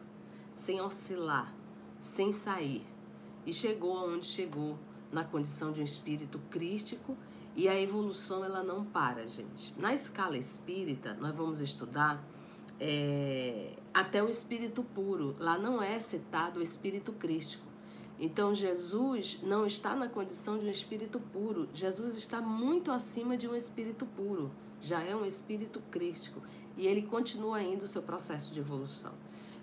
sem 0.58 0.82
oscilar, 0.82 1.56
sem 2.02 2.34
sair, 2.34 2.86
e 3.46 3.54
chegou 3.54 3.98
aonde 3.98 4.26
chegou, 4.26 4.78
na 5.10 5.24
condição 5.24 5.72
de 5.72 5.80
um 5.80 5.84
espírito 5.86 6.38
crístico, 6.50 7.15
e 7.56 7.70
a 7.70 7.80
evolução 7.80 8.43
ela 8.43 8.62
não 8.62 8.84
para, 8.84 9.26
gente. 9.26 9.74
Na 9.80 9.93
escala 9.93 10.38
espírita, 10.38 11.13
nós 11.13 11.34
vamos 11.34 11.62
estudar 11.62 12.22
é, 12.80 13.74
até 13.93 14.22
o 14.22 14.30
espírito 14.30 14.84
puro. 14.84 15.36
Lá 15.39 15.58
não 15.58 15.82
é 15.82 16.00
citado 16.00 16.60
o 16.60 16.63
espírito 16.63 17.13
crístico. 17.13 17.65
Então 18.20 18.54
Jesus 18.54 19.39
não 19.43 19.65
está 19.65 19.96
na 19.96 20.08
condição 20.08 20.58
de 20.58 20.65
um 20.65 20.72
espírito 20.72 21.20
puro. 21.20 21.70
Jesus 21.74 22.15
está 22.15 22.41
muito 22.41 22.91
acima 22.91 23.38
de 23.38 23.48
um 23.48 23.56
espírito 23.56 24.06
puro. 24.06 24.52
Já 24.82 25.02
é 25.02 25.15
um 25.15 25.26
espírito 25.26 25.82
crístico 25.89 26.41
e 26.76 26.86
ele 26.86 27.04
continua 27.04 27.58
ainda 27.58 27.86
o 27.86 27.88
seu 27.88 28.02
processo 28.02 28.54
de 28.54 28.60
evolução. 28.60 29.13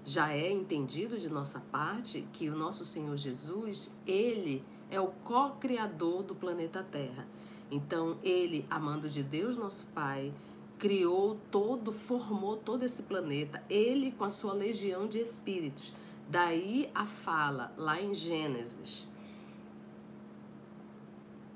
Já 0.05 0.33
é 0.33 0.51
entendido 0.51 1.19
de 1.19 1.29
nossa 1.29 1.61
parte 1.61 2.27
que 2.33 2.49
o 2.51 2.57
nosso 2.57 2.85
Senhor 2.85 3.17
Jesus, 3.17 3.95
ele 4.07 4.63
é 4.91 5.01
o 5.01 5.09
co-criador 5.25 6.23
do 6.23 6.35
planeta 6.35 6.83
Terra. 6.83 7.27
Então, 7.71 8.19
ele, 8.23 8.67
amando 8.71 9.09
de 9.09 9.23
Deus, 9.23 9.57
nosso 9.57 9.87
Pai, 9.95 10.33
criou 10.79 11.39
todo, 11.51 11.93
formou 11.93 12.57
todo 12.57 12.83
esse 12.83 13.03
planeta, 13.03 13.65
ele 13.71 14.13
com 14.13 14.25
a 14.25 14.31
sua 14.31 14.53
legião 14.53 15.09
de 15.09 15.19
espíritos. 15.19 15.95
Daí 16.29 16.91
a 16.95 17.07
fala 17.07 17.73
lá 17.77 18.01
em 18.01 18.15
Gênesis: 18.15 19.09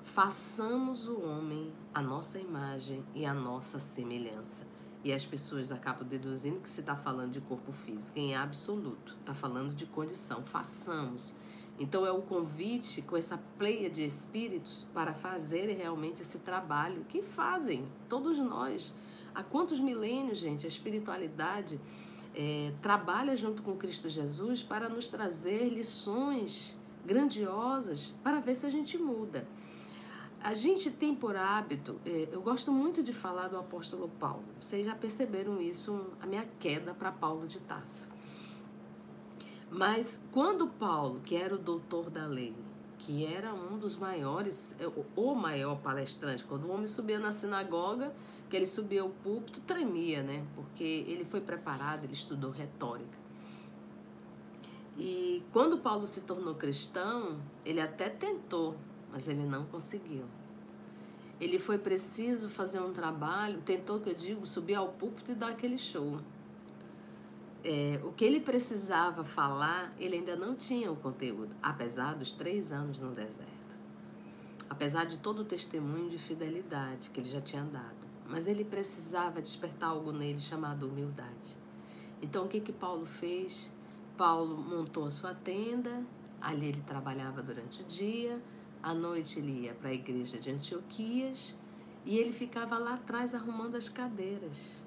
façamos 0.02 1.06
o 1.06 1.20
homem 1.20 1.72
a 1.94 2.02
nossa 2.02 2.38
imagem 2.38 3.04
e 3.14 3.24
a 3.24 3.34
nossa 3.34 3.78
semelhança. 3.78 4.67
E 5.04 5.12
as 5.12 5.24
pessoas 5.24 5.70
acabam 5.70 6.06
deduzindo 6.06 6.60
que 6.60 6.68
se 6.68 6.80
está 6.80 6.96
falando 6.96 7.32
de 7.32 7.40
corpo 7.40 7.70
físico, 7.72 8.18
em 8.18 8.34
absoluto, 8.34 9.16
está 9.20 9.32
falando 9.32 9.74
de 9.74 9.86
condição. 9.86 10.42
Façamos. 10.42 11.34
Então 11.78 12.04
é 12.04 12.10
o 12.10 12.20
convite 12.20 13.00
com 13.02 13.16
essa 13.16 13.38
pleia 13.56 13.88
de 13.88 14.04
espíritos 14.04 14.84
para 14.92 15.14
fazerem 15.14 15.76
realmente 15.76 16.22
esse 16.22 16.38
trabalho 16.38 17.04
que 17.08 17.22
fazem 17.22 17.86
todos 18.08 18.38
nós. 18.38 18.92
Há 19.32 19.44
quantos 19.44 19.78
milênios, 19.78 20.38
gente, 20.38 20.66
a 20.66 20.68
espiritualidade 20.68 21.80
é, 22.34 22.72
trabalha 22.82 23.36
junto 23.36 23.62
com 23.62 23.76
Cristo 23.76 24.08
Jesus 24.08 24.62
para 24.62 24.88
nos 24.88 25.08
trazer 25.08 25.68
lições 25.68 26.76
grandiosas 27.06 28.14
para 28.22 28.40
ver 28.40 28.56
se 28.56 28.66
a 28.66 28.70
gente 28.70 28.98
muda. 28.98 29.46
A 30.40 30.54
gente 30.54 30.90
tem 30.90 31.14
por 31.14 31.36
hábito, 31.36 32.00
é, 32.06 32.28
eu 32.30 32.40
gosto 32.40 32.70
muito 32.70 33.02
de 33.02 33.12
falar 33.12 33.48
do 33.48 33.58
apóstolo 33.58 34.08
Paulo. 34.20 34.44
Vocês 34.60 34.86
já 34.86 34.94
perceberam 34.94 35.60
isso, 35.60 36.06
a 36.20 36.26
minha 36.26 36.46
queda 36.60 36.94
para 36.94 37.10
Paulo 37.10 37.46
de 37.46 37.58
Tarso. 37.60 38.08
Mas 39.70 40.20
quando 40.32 40.68
Paulo, 40.68 41.20
que 41.24 41.34
era 41.34 41.54
o 41.54 41.58
doutor 41.58 42.08
da 42.08 42.26
lei, 42.26 42.54
que 42.98 43.26
era 43.26 43.52
um 43.52 43.78
dos 43.78 43.96
maiores, 43.96 44.74
é, 44.78 44.86
o 45.16 45.34
maior 45.34 45.80
palestrante, 45.80 46.44
quando 46.44 46.64
o 46.66 46.70
homem 46.70 46.86
subia 46.86 47.18
na 47.18 47.32
sinagoga, 47.32 48.14
que 48.48 48.56
ele 48.56 48.66
subia 48.66 49.02
ao 49.02 49.10
púlpito, 49.10 49.60
tremia, 49.60 50.22
né? 50.22 50.46
Porque 50.54 51.04
ele 51.06 51.24
foi 51.24 51.40
preparado, 51.40 52.04
ele 52.04 52.14
estudou 52.14 52.50
retórica. 52.50 53.18
E 54.96 55.44
quando 55.52 55.78
Paulo 55.78 56.06
se 56.06 56.22
tornou 56.22 56.54
cristão, 56.54 57.38
ele 57.64 57.80
até 57.80 58.08
tentou, 58.08 58.76
mas 59.10 59.28
ele 59.28 59.44
não 59.44 59.64
conseguiu. 59.66 60.24
Ele 61.40 61.58
foi 61.58 61.78
preciso 61.78 62.48
fazer 62.48 62.80
um 62.80 62.92
trabalho, 62.92 63.60
tentou, 63.62 64.00
que 64.00 64.10
eu 64.10 64.14
digo, 64.14 64.46
subir 64.46 64.74
ao 64.74 64.88
púlpito 64.88 65.32
e 65.32 65.34
dar 65.34 65.50
aquele 65.50 65.78
show 65.78 66.18
é, 67.64 68.00
o 68.04 68.12
que 68.12 68.24
ele 68.24 68.40
precisava 68.40 69.24
falar, 69.24 69.92
ele 69.98 70.16
ainda 70.16 70.36
não 70.36 70.54
tinha 70.54 70.90
o 70.90 70.96
conteúdo, 70.96 71.54
apesar 71.62 72.14
dos 72.14 72.32
três 72.32 72.70
anos 72.70 73.00
no 73.00 73.12
deserto. 73.12 73.46
Apesar 74.70 75.04
de 75.04 75.18
todo 75.18 75.40
o 75.40 75.44
testemunho 75.44 76.08
de 76.08 76.18
fidelidade 76.18 77.10
que 77.10 77.20
ele 77.20 77.28
já 77.28 77.40
tinha 77.40 77.64
dado. 77.64 77.96
Mas 78.28 78.46
ele 78.46 78.64
precisava 78.64 79.40
despertar 79.40 79.90
algo 79.90 80.12
nele 80.12 80.38
chamado 80.38 80.86
humildade. 80.86 81.56
Então, 82.20 82.44
o 82.44 82.48
que, 82.48 82.60
que 82.60 82.72
Paulo 82.72 83.06
fez? 83.06 83.70
Paulo 84.16 84.56
montou 84.56 85.06
a 85.06 85.10
sua 85.10 85.34
tenda, 85.34 86.04
ali 86.40 86.68
ele 86.68 86.82
trabalhava 86.86 87.42
durante 87.42 87.82
o 87.82 87.84
dia, 87.84 88.40
à 88.82 88.94
noite 88.94 89.38
ele 89.38 89.64
ia 89.64 89.74
para 89.74 89.90
a 89.90 89.94
igreja 89.94 90.38
de 90.38 90.50
Antioquias 90.50 91.54
e 92.04 92.18
ele 92.18 92.32
ficava 92.32 92.78
lá 92.78 92.94
atrás 92.94 93.34
arrumando 93.34 93.76
as 93.76 93.88
cadeiras 93.88 94.86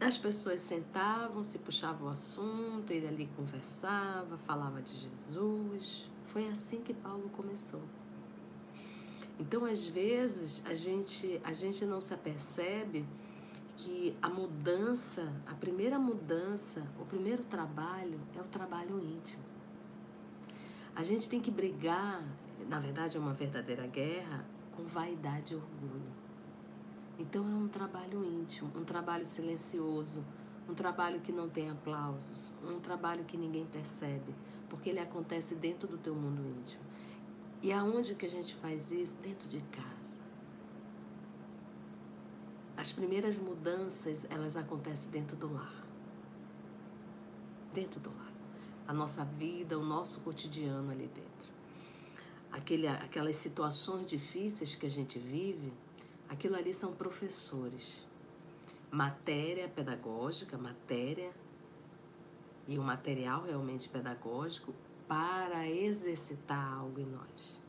as 0.00 0.16
pessoas 0.16 0.62
sentavam, 0.62 1.44
se 1.44 1.58
puxavam 1.58 2.08
o 2.08 2.10
assunto, 2.10 2.90
ele 2.90 3.06
ali 3.06 3.28
conversava, 3.36 4.38
falava 4.38 4.80
de 4.80 4.94
Jesus. 4.94 6.08
Foi 6.28 6.48
assim 6.48 6.80
que 6.80 6.94
Paulo 6.94 7.28
começou. 7.30 7.82
Então, 9.38 9.64
às 9.64 9.86
vezes, 9.86 10.62
a 10.64 10.72
gente, 10.72 11.40
a 11.44 11.52
gente 11.52 11.84
não 11.84 12.00
se 12.00 12.14
apercebe 12.14 13.04
que 13.76 14.16
a 14.22 14.28
mudança, 14.28 15.32
a 15.46 15.54
primeira 15.54 15.98
mudança, 15.98 16.86
o 16.98 17.04
primeiro 17.04 17.42
trabalho 17.44 18.20
é 18.36 18.40
o 18.40 18.44
trabalho 18.44 18.98
íntimo. 19.00 19.42
A 21.00 21.02
gente 21.02 21.30
tem 21.30 21.40
que 21.40 21.50
brigar, 21.50 22.22
na 22.68 22.78
verdade 22.78 23.16
é 23.16 23.20
uma 23.20 23.32
verdadeira 23.32 23.86
guerra, 23.86 24.44
com 24.76 24.84
vaidade 24.84 25.54
e 25.54 25.56
orgulho. 25.56 26.12
Então 27.18 27.42
é 27.42 27.54
um 27.54 27.68
trabalho 27.68 28.22
íntimo, 28.22 28.70
um 28.76 28.84
trabalho 28.84 29.24
silencioso, 29.24 30.22
um 30.68 30.74
trabalho 30.74 31.18
que 31.20 31.32
não 31.32 31.48
tem 31.48 31.70
aplausos, 31.70 32.52
um 32.62 32.78
trabalho 32.80 33.24
que 33.24 33.38
ninguém 33.38 33.64
percebe, 33.64 34.34
porque 34.68 34.90
ele 34.90 35.00
acontece 35.00 35.54
dentro 35.54 35.88
do 35.88 35.96
teu 35.96 36.14
mundo 36.14 36.46
íntimo. 36.46 36.84
E 37.62 37.72
aonde 37.72 38.14
que 38.14 38.26
a 38.26 38.30
gente 38.30 38.54
faz 38.56 38.92
isso? 38.92 39.16
Dentro 39.22 39.48
de 39.48 39.62
casa. 39.72 40.18
As 42.76 42.92
primeiras 42.92 43.38
mudanças, 43.38 44.26
elas 44.28 44.54
acontecem 44.54 45.10
dentro 45.10 45.34
do 45.34 45.50
lar. 45.50 45.82
Dentro 47.72 47.98
do 48.00 48.10
lar. 48.10 48.29
A 48.90 48.92
nossa 48.92 49.24
vida, 49.24 49.78
o 49.78 49.84
nosso 49.84 50.18
cotidiano 50.18 50.90
ali 50.90 51.06
dentro. 51.06 51.48
Aquele, 52.50 52.88
aquelas 52.88 53.36
situações 53.36 54.04
difíceis 54.04 54.74
que 54.74 54.84
a 54.84 54.90
gente 54.90 55.16
vive, 55.16 55.72
aquilo 56.28 56.56
ali 56.56 56.74
são 56.74 56.92
professores. 56.92 58.04
Matéria 58.90 59.68
pedagógica, 59.68 60.58
matéria 60.58 61.30
e 62.66 62.80
o 62.80 62.82
material 62.82 63.44
realmente 63.44 63.88
pedagógico 63.88 64.74
para 65.06 65.68
exercitar 65.68 66.72
algo 66.74 66.98
em 66.98 67.06
nós. 67.06 67.62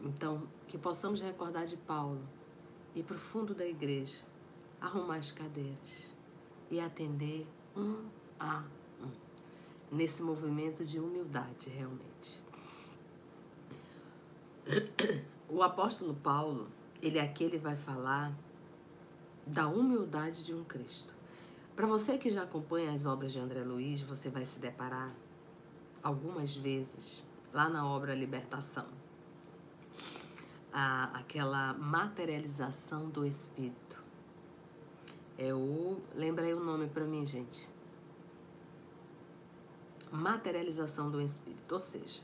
Então, 0.00 0.48
que 0.66 0.76
possamos 0.76 1.20
recordar 1.20 1.66
de 1.66 1.76
Paulo, 1.76 2.28
ir 2.92 3.04
para 3.04 3.14
o 3.14 3.20
fundo 3.20 3.54
da 3.54 3.64
igreja, 3.64 4.18
arrumar 4.80 5.18
as 5.18 5.30
cadeiras 5.30 6.12
e 6.68 6.80
atender 6.80 7.46
um 7.76 8.04
a 8.38 8.64
um, 9.00 9.10
nesse 9.90 10.22
movimento 10.22 10.84
de 10.84 10.98
humildade, 10.98 11.70
realmente. 11.70 12.42
O 15.48 15.62
apóstolo 15.62 16.14
Paulo, 16.14 16.68
ele 17.02 17.20
aqui 17.20 17.44
ele 17.44 17.58
vai 17.58 17.76
falar 17.76 18.32
da 19.46 19.68
humildade 19.68 20.44
de 20.44 20.54
um 20.54 20.64
Cristo. 20.64 21.14
Para 21.76 21.86
você 21.86 22.16
que 22.16 22.30
já 22.30 22.44
acompanha 22.44 22.92
as 22.92 23.04
obras 23.04 23.32
de 23.32 23.38
André 23.38 23.62
Luiz, 23.62 24.00
você 24.00 24.28
vai 24.28 24.44
se 24.44 24.58
deparar 24.58 25.12
algumas 26.02 26.56
vezes 26.56 27.22
lá 27.52 27.68
na 27.68 27.86
obra 27.86 28.14
Libertação. 28.14 28.86
A, 30.72 31.18
aquela 31.18 31.74
materialização 31.74 33.08
do 33.08 33.24
espírito. 33.24 33.83
É 35.38 35.52
o. 35.52 35.98
Lembra 36.14 36.44
aí 36.44 36.54
o 36.54 36.60
nome 36.60 36.86
para 36.86 37.04
mim, 37.04 37.26
gente. 37.26 37.68
Materialização 40.10 41.10
do 41.10 41.20
espírito. 41.20 41.72
Ou 41.72 41.80
seja, 41.80 42.22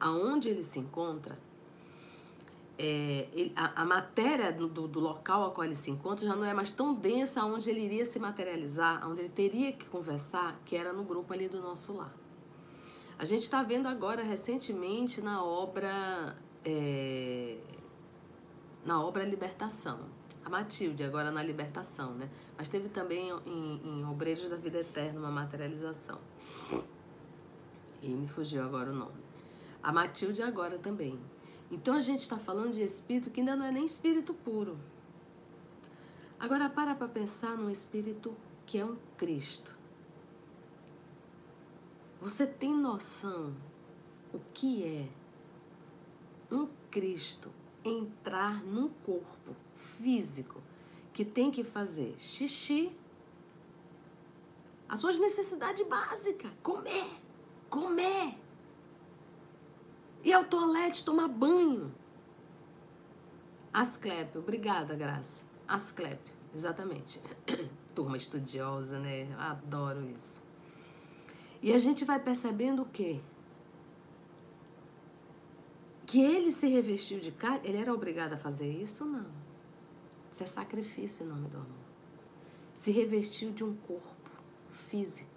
aonde 0.00 0.48
ele 0.48 0.62
se 0.62 0.78
encontra, 0.80 1.38
é, 2.76 3.28
ele, 3.32 3.52
a, 3.54 3.82
a, 3.82 3.84
matéria 3.84 4.50
do, 4.50 4.66
do, 4.66 4.98
local 4.98 5.42
ao 5.42 5.52
qual 5.52 5.66
ele 5.66 5.76
se 5.76 5.90
encontra 5.90 6.26
já 6.26 6.34
não 6.34 6.44
é 6.44 6.54
mais 6.54 6.72
tão 6.72 6.94
densa 6.94 7.44
onde 7.44 7.68
ele 7.68 7.80
iria 7.80 8.06
se 8.06 8.18
materializar, 8.18 9.06
onde 9.08 9.20
ele 9.20 9.28
teria 9.28 9.70
que 9.70 9.84
conversar, 9.84 10.58
que 10.64 10.74
era 10.74 10.92
no 10.92 11.04
grupo 11.04 11.32
ali 11.32 11.46
do 11.46 11.60
nosso 11.60 11.92
lar. 11.92 12.12
A 13.18 13.24
gente 13.26 13.42
está 13.42 13.62
vendo 13.62 13.86
agora 13.86 14.22
recentemente 14.22 15.20
na 15.20 15.44
obra 15.44 16.34
é, 16.64 17.58
na 18.84 19.04
obra 19.04 19.24
Libertação, 19.24 20.00
a 20.44 20.48
Matilde 20.48 21.02
agora 21.04 21.30
na 21.30 21.42
Libertação, 21.42 22.14
né? 22.14 22.28
Mas 22.56 22.68
teve 22.68 22.88
também 22.88 23.30
em, 23.46 23.80
em 23.84 24.04
Obreiros 24.06 24.48
da 24.48 24.56
Vida 24.56 24.78
Eterna 24.78 25.20
uma 25.20 25.30
materialização. 25.30 26.18
E 28.02 28.08
me 28.08 28.26
fugiu 28.26 28.62
agora 28.62 28.90
o 28.90 28.94
nome. 28.94 29.20
A 29.82 29.92
Matilde 29.92 30.42
agora 30.42 30.78
também. 30.78 31.18
Então 31.70 31.94
a 31.94 32.00
gente 32.00 32.20
está 32.20 32.38
falando 32.38 32.72
de 32.72 32.82
espírito 32.82 33.30
que 33.30 33.40
ainda 33.40 33.54
não 33.54 33.64
é 33.64 33.70
nem 33.70 33.84
espírito 33.84 34.32
puro. 34.32 34.78
Agora 36.38 36.70
para 36.70 36.94
para 36.94 37.06
pensar 37.06 37.56
num 37.56 37.68
espírito 37.68 38.34
que 38.64 38.78
é 38.78 38.84
um 38.84 38.96
Cristo. 39.16 39.76
Você 42.20 42.46
tem 42.46 42.74
noção 42.74 43.54
o 44.32 44.40
que 44.52 44.84
é 44.84 45.08
um 46.50 46.66
Cristo 46.90 47.50
entrar 47.84 48.62
num 48.64 48.88
corpo 48.88 49.54
físico 50.02 50.62
que 51.12 51.24
tem 51.24 51.50
que 51.50 51.62
fazer 51.62 52.14
xixi, 52.18 52.92
as 54.88 55.00
suas 55.00 55.18
necessidades 55.18 55.86
básicas, 55.86 56.50
comer, 56.62 57.08
comer, 57.68 58.36
e 60.22 60.32
ao 60.32 60.44
toalete 60.44 61.04
tomar 61.04 61.28
banho. 61.28 61.94
Asclepio, 63.72 64.40
obrigada, 64.40 64.94
Graça. 64.94 65.44
Asclepio, 65.66 66.34
exatamente. 66.54 67.20
Turma 67.94 68.16
estudiosa, 68.16 68.98
né? 68.98 69.28
Adoro 69.38 70.04
isso. 70.10 70.42
E 71.62 71.72
a 71.72 71.78
gente 71.78 72.04
vai 72.04 72.18
percebendo 72.18 72.82
o 72.82 72.86
quê? 72.86 73.20
Que 76.06 76.20
ele 76.20 76.50
se 76.50 76.66
revestiu 76.66 77.20
de 77.20 77.30
carne, 77.30 77.60
ele 77.68 77.78
era 77.78 77.92
obrigado 77.94 78.32
a 78.32 78.36
fazer 78.36 78.68
isso? 78.68 79.04
Não. 79.04 79.49
Isso 80.40 80.44
é 80.44 80.46
sacrifício 80.46 81.26
em 81.26 81.28
nome 81.28 81.48
do 81.48 81.58
amor. 81.58 81.84
Se 82.74 82.90
revestiu 82.90 83.52
de 83.52 83.62
um 83.62 83.76
corpo 83.76 84.30
físico. 84.70 85.28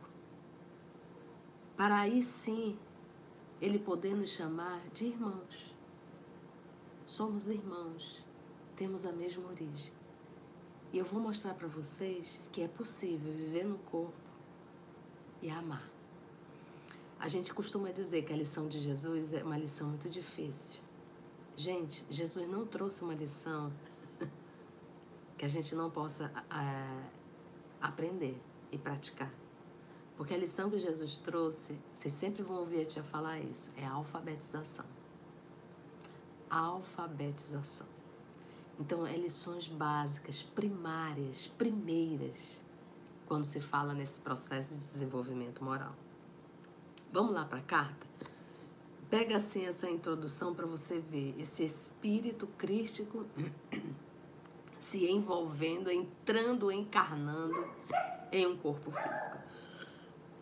Para 1.76 2.00
aí 2.00 2.24
sim 2.24 2.80
ele 3.60 3.78
poder 3.78 4.16
nos 4.16 4.30
chamar 4.30 4.82
de 4.94 5.08
irmãos. 5.08 5.76
Somos 7.06 7.48
irmãos, 7.48 8.24
temos 8.78 9.06
a 9.06 9.12
mesma 9.12 9.46
origem. 9.50 9.92
E 10.94 10.98
eu 10.98 11.04
vou 11.04 11.20
mostrar 11.20 11.54
para 11.54 11.68
vocês 11.68 12.40
que 12.54 12.62
é 12.62 12.68
possível 12.70 13.34
viver 13.34 13.66
no 13.66 13.80
corpo 13.80 14.14
e 15.42 15.50
amar. 15.50 15.86
A 17.20 17.28
gente 17.28 17.54
costuma 17.54 17.92
dizer 17.92 18.24
que 18.24 18.32
a 18.32 18.38
lição 18.38 18.70
de 18.70 18.80
Jesus 18.80 19.34
é 19.34 19.44
uma 19.44 19.58
lição 19.58 19.90
muito 19.90 20.08
difícil. 20.08 20.80
Gente, 21.58 22.06
Jesus 22.10 22.48
não 22.50 22.66
trouxe 22.66 23.02
uma 23.02 23.14
lição 23.14 23.70
que 25.44 25.48
a 25.48 25.50
gente 25.50 25.76
não 25.76 25.90
possa 25.92 26.32
é, 26.50 27.10
aprender 27.82 28.42
e 28.72 28.78
praticar. 28.78 29.30
Porque 30.16 30.34
a 30.34 30.38
lição 30.38 30.70
que 30.70 30.80
Jesus 30.80 31.20
trouxe, 31.20 31.78
vocês 31.94 32.14
sempre 32.14 32.42
vão 32.42 32.60
ouvir 32.60 32.84
a 32.84 32.86
tia 32.86 33.04
falar 33.04 33.42
isso, 33.42 33.70
é 33.76 33.86
a 33.86 33.92
alfabetização. 33.92 34.86
A 36.50 36.60
alfabetização. 36.60 37.86
Então, 38.80 39.06
é 39.06 39.18
lições 39.18 39.68
básicas, 39.68 40.42
primárias, 40.42 41.46
primeiras, 41.46 42.64
quando 43.28 43.44
se 43.44 43.60
fala 43.60 43.94
nesse 43.94 44.22
processo 44.22 44.74
de 44.74 44.80
desenvolvimento 44.80 45.62
moral. 45.62 45.94
Vamos 47.12 47.34
lá 47.34 47.44
para 47.44 47.60
a 47.60 47.64
carta? 47.64 48.08
Pega 49.10 49.36
assim 49.36 49.66
essa 49.66 49.90
introdução 49.90 50.56
para 50.56 50.66
você 50.66 51.00
ver 51.00 51.36
esse 51.38 51.66
espírito 51.66 52.48
crístico 52.58 53.26
se 54.84 55.10
envolvendo, 55.10 55.90
entrando, 55.90 56.70
encarnando 56.70 57.68
em 58.32 58.46
um 58.46 58.58
corpo 58.58 58.92
físico. 58.92 59.38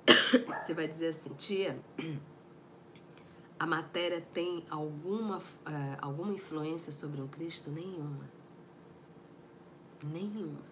Você 0.65 0.73
vai 0.73 0.87
dizer 0.87 1.09
assim, 1.09 1.29
tia, 1.35 1.79
a 3.59 3.67
matéria 3.67 4.19
tem 4.33 4.65
alguma, 4.67 5.37
uh, 5.37 5.41
alguma 6.01 6.33
influência 6.33 6.91
sobre 6.91 7.21
um 7.21 7.27
Cristo? 7.27 7.69
Nenhuma. 7.69 8.27
Nenhuma. 10.03 10.63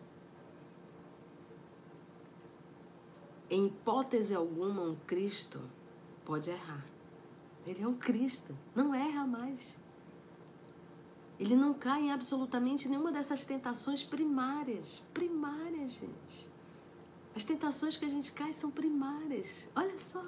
Em 3.51 3.67
hipótese 3.67 4.33
alguma, 4.33 4.81
um 4.81 4.95
Cristo 4.95 5.61
pode 6.25 6.49
errar. 6.49 6.85
Ele 7.67 7.83
é 7.83 7.87
um 7.87 7.95
Cristo, 7.95 8.57
não 8.73 8.95
erra 8.95 9.27
mais. 9.27 9.77
Ele 11.39 11.55
não 11.55 11.73
cai 11.73 12.01
em 12.01 12.11
absolutamente 12.11 12.89
nenhuma 12.89 13.13
dessas 13.13 13.45
tentações 13.45 14.03
primárias. 14.03 15.01
Primárias, 15.13 15.93
gente. 15.93 16.49
As 17.33 17.45
tentações 17.45 17.95
que 17.95 18.03
a 18.03 18.09
gente 18.09 18.33
cai 18.33 18.51
são 18.51 18.69
primárias. 18.69 19.69
Olha 19.73 19.97
só. 19.97 20.23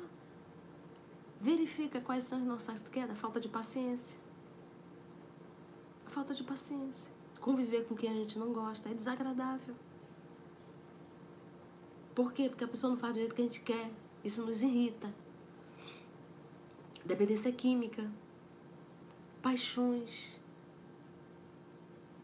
Verifica 1.42 2.00
quais 2.00 2.24
são 2.24 2.38
as 2.38 2.46
nossas 2.46 2.88
quedas. 2.88 3.18
Falta 3.18 3.42
de 3.42 3.50
paciência. 3.50 4.18
A 6.06 6.10
falta 6.10 6.34
de 6.34 6.44
paciência. 6.44 7.12
conviver 7.42 7.88
com 7.88 7.96
quem 7.96 8.10
a 8.10 8.14
gente 8.14 8.40
não 8.40 8.54
gosta. 8.54 8.90
É 8.90 8.94
desagradável. 8.94 9.76
Por 12.16 12.32
quê? 12.32 12.48
Porque 12.48 12.64
a 12.64 12.68
pessoa 12.68 12.92
não 12.92 12.98
faz 12.98 13.14
do 13.14 13.20
jeito 13.20 13.36
que 13.36 13.42
a 13.42 13.46
gente 13.46 13.62
quer. 13.62 13.92
Isso 14.24 14.46
nos 14.46 14.62
irrita. 14.62 15.14
Dependência 17.04 17.52
química. 17.52 18.10
Paixões. 19.42 20.40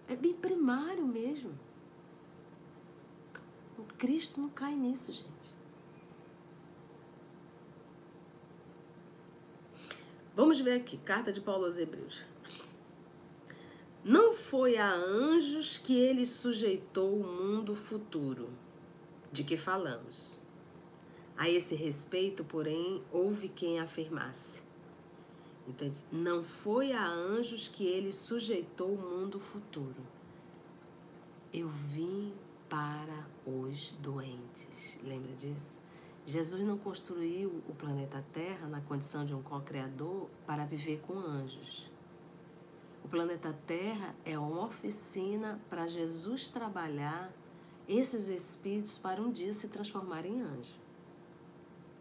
É 0.08 0.16
bem 0.16 0.34
primário 0.34 1.06
mesmo. 1.06 1.52
O 3.78 3.84
Cristo 3.98 4.40
não 4.40 4.50
cai 4.50 4.74
nisso, 4.74 5.12
gente. 5.12 5.56
Vamos 10.36 10.60
ver 10.60 10.74
aqui, 10.74 10.98
carta 10.98 11.34
de 11.34 11.42
Paulo 11.42 11.66
aos 11.66 11.78
Hebreus. 11.78 12.24
Não 14.04 14.34
foi 14.34 14.78
a 14.78 14.94
anjos 14.94 15.78
que 15.78 16.00
ele 16.00 16.26
sujeitou 16.26 17.20
o 17.20 17.28
mundo 17.28 17.76
futuro, 17.76 18.50
de 19.32 19.44
que 19.44 19.58
falamos. 19.58 20.40
A 21.36 21.50
esse 21.50 21.76
respeito, 21.76 22.44
porém, 22.44 23.04
houve 23.12 23.50
quem 23.50 23.80
afirmasse. 23.80 24.67
Então, 25.68 25.90
não 26.12 26.44
foi 26.44 26.94
a 26.94 27.06
anjos 27.06 27.68
que 27.68 27.86
ele 27.86 28.14
sujeitou 28.14 28.94
o 28.94 28.98
mundo 28.98 29.40
futuro. 29.40 30.02
Eu 31.54 31.68
vim 31.68 32.34
para 32.70 33.28
os 33.46 33.92
doentes. 33.94 34.98
Lembra 35.04 35.34
disso? 35.34 35.84
Jesus 36.26 36.64
não 36.66 36.78
construiu 36.78 37.64
o 37.68 37.74
planeta 37.74 38.24
Terra 38.34 38.68
na 38.68 38.82
condição 38.82 39.26
de 39.26 39.34
um 39.34 39.42
co-criador 39.42 40.30
para 40.46 40.66
viver 40.66 41.02
com 41.06 41.18
anjos. 41.18 41.90
O 43.04 43.08
planeta 43.08 43.56
Terra 43.66 44.14
é 44.26 44.38
uma 44.38 44.66
oficina 44.66 45.60
para 45.70 45.88
Jesus 45.88 46.50
trabalhar 46.50 47.32
esses 47.88 48.28
espíritos 48.28 48.98
para 48.98 49.22
um 49.22 49.32
dia 49.32 49.54
se 49.54 49.70
transformarem 49.70 50.40
em 50.40 50.42
anjo. 50.42 50.76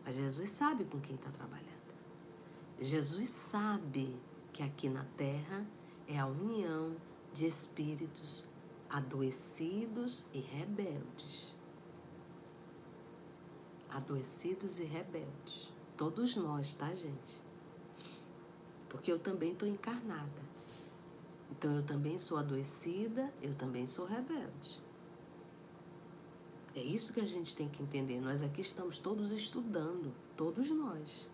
Mas 0.05 0.17
Jesus 0.17 0.51
sabe 0.51 0.85
com 0.85 1.01
quem 1.01 1.14
está 1.14 1.31
trabalhando. 1.31 1.66
Jesus 2.81 3.31
sabe 3.31 4.14
que 4.53 4.62
aqui 4.62 4.89
na 4.89 5.05
Terra 5.16 5.66
é 6.07 6.18
a 6.18 6.27
união 6.27 6.95
de 7.33 7.47
espíritos 7.47 8.47
adoecidos 8.89 10.27
e 10.33 10.41
rebeldes. 10.41 11.55
Adoecidos 13.91 14.79
e 14.79 14.85
rebeldes. 14.85 15.72
Todos 15.97 16.37
nós, 16.37 16.74
tá, 16.74 16.95
gente? 16.95 17.41
Porque 18.89 19.11
eu 19.11 19.18
também 19.18 19.53
estou 19.53 19.66
encarnada. 19.66 20.47
Então 21.51 21.74
eu 21.77 21.83
também 21.83 22.18
sou 22.18 22.37
adoecida, 22.37 23.33
eu 23.43 23.55
também 23.55 23.87
sou 23.87 24.05
rebelde. 24.05 24.83
É 26.74 26.83
isso 26.83 27.14
que 27.14 27.20
a 27.20 27.27
gente 27.27 27.57
tem 27.57 27.68
que 27.70 27.83
entender. 27.83 28.20
Nós 28.20 28.43
aqui 28.43 28.61
estamos 28.61 28.99
todos 28.99 29.31
estudando, 29.31 30.12
todos 30.37 30.68
nós. 30.68 31.31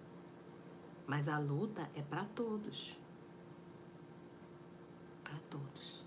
Mas 1.13 1.29
a 1.29 1.39
luta 1.39 1.91
é 1.95 2.01
para 2.01 2.25
todos. 2.25 2.99
Para 5.23 5.39
todos. 5.51 6.03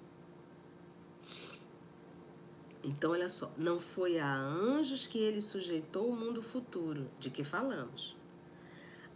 Então, 2.83 3.11
olha 3.11 3.29
só, 3.29 3.51
não 3.55 3.79
foi 3.79 4.17
a 4.17 4.35
anjos 4.35 5.05
que 5.05 5.19
ele 5.19 5.41
sujeitou 5.41 6.09
o 6.09 6.15
mundo 6.15 6.41
futuro, 6.41 7.07
de 7.19 7.29
que 7.29 7.43
falamos. 7.43 8.17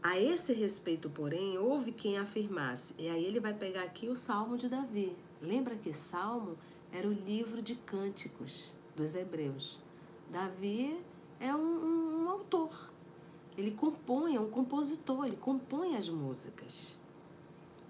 A 0.04 0.20
esse 0.20 0.54
respeito, 0.54 1.10
porém, 1.10 1.58
houve 1.58 1.92
quem 1.92 2.20
afirmasse, 2.20 2.94
e 2.96 3.10
aí 3.10 3.26
ele 3.26 3.40
vai 3.40 3.56
pegar 3.56 3.82
aqui 3.82 4.10
o 4.10 4.16
Salmo 4.16 4.58
de 4.58 4.70
Davi. 4.70 5.18
Lembra 5.42 5.76
que 5.76 5.92
Salmo 5.92 6.56
era 6.92 7.08
o 7.08 7.12
livro 7.12 7.64
de 7.64 7.74
cânticos 7.74 8.72
dos 8.96 9.16
hebreus. 9.16 9.80
Davi 10.30 11.04
é 11.40 11.52
um, 11.56 11.60
um, 11.60 12.26
um 12.26 12.30
autor. 12.30 12.92
Ele 13.60 13.72
compõe, 13.72 14.38
é 14.38 14.40
um 14.40 14.50
compositor, 14.50 15.26
ele 15.26 15.36
compõe 15.36 15.98
as 15.98 16.08
músicas. 16.08 16.98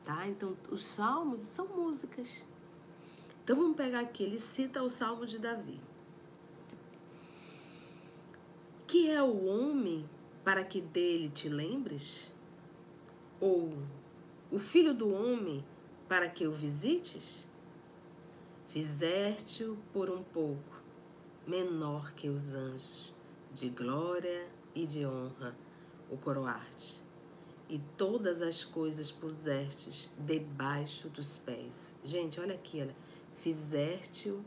Tá? 0.03 0.27
Então, 0.27 0.57
os 0.71 0.83
salmos 0.83 1.41
são 1.41 1.67
músicas. 1.67 2.43
Então, 3.43 3.55
vamos 3.55 3.77
pegar 3.77 3.99
aqui, 3.99 4.23
ele 4.23 4.39
cita 4.39 4.81
o 4.81 4.89
Salmo 4.89 5.27
de 5.27 5.37
Davi. 5.37 5.79
Que 8.87 9.11
é 9.11 9.21
o 9.21 9.45
homem 9.45 10.09
para 10.43 10.63
que 10.63 10.81
dele 10.81 11.29
te 11.29 11.47
lembres? 11.47 12.31
Ou 13.39 13.77
o 14.51 14.57
filho 14.57 14.95
do 14.95 15.13
homem 15.13 15.63
para 16.07 16.27
que 16.27 16.47
o 16.47 16.51
visites? 16.51 17.47
Fizeste-o 18.69 19.77
por 19.93 20.09
um 20.09 20.23
pouco, 20.23 20.81
menor 21.45 22.11
que 22.13 22.27
os 22.27 22.55
anjos, 22.55 23.13
de 23.53 23.69
glória 23.69 24.47
e 24.83 24.85
de 24.85 25.05
honra 25.05 25.55
o 26.09 26.17
coroarte, 26.17 27.03
e 27.67 27.79
todas 27.97 28.41
as 28.41 28.63
coisas 28.63 29.11
pusestes 29.11 30.09
debaixo 30.17 31.07
dos 31.09 31.37
pés. 31.37 31.93
Gente, 32.03 32.39
olha 32.39 32.55
aqui, 32.55 32.81
olha. 32.81 32.95
Fizeste-o 33.37 34.43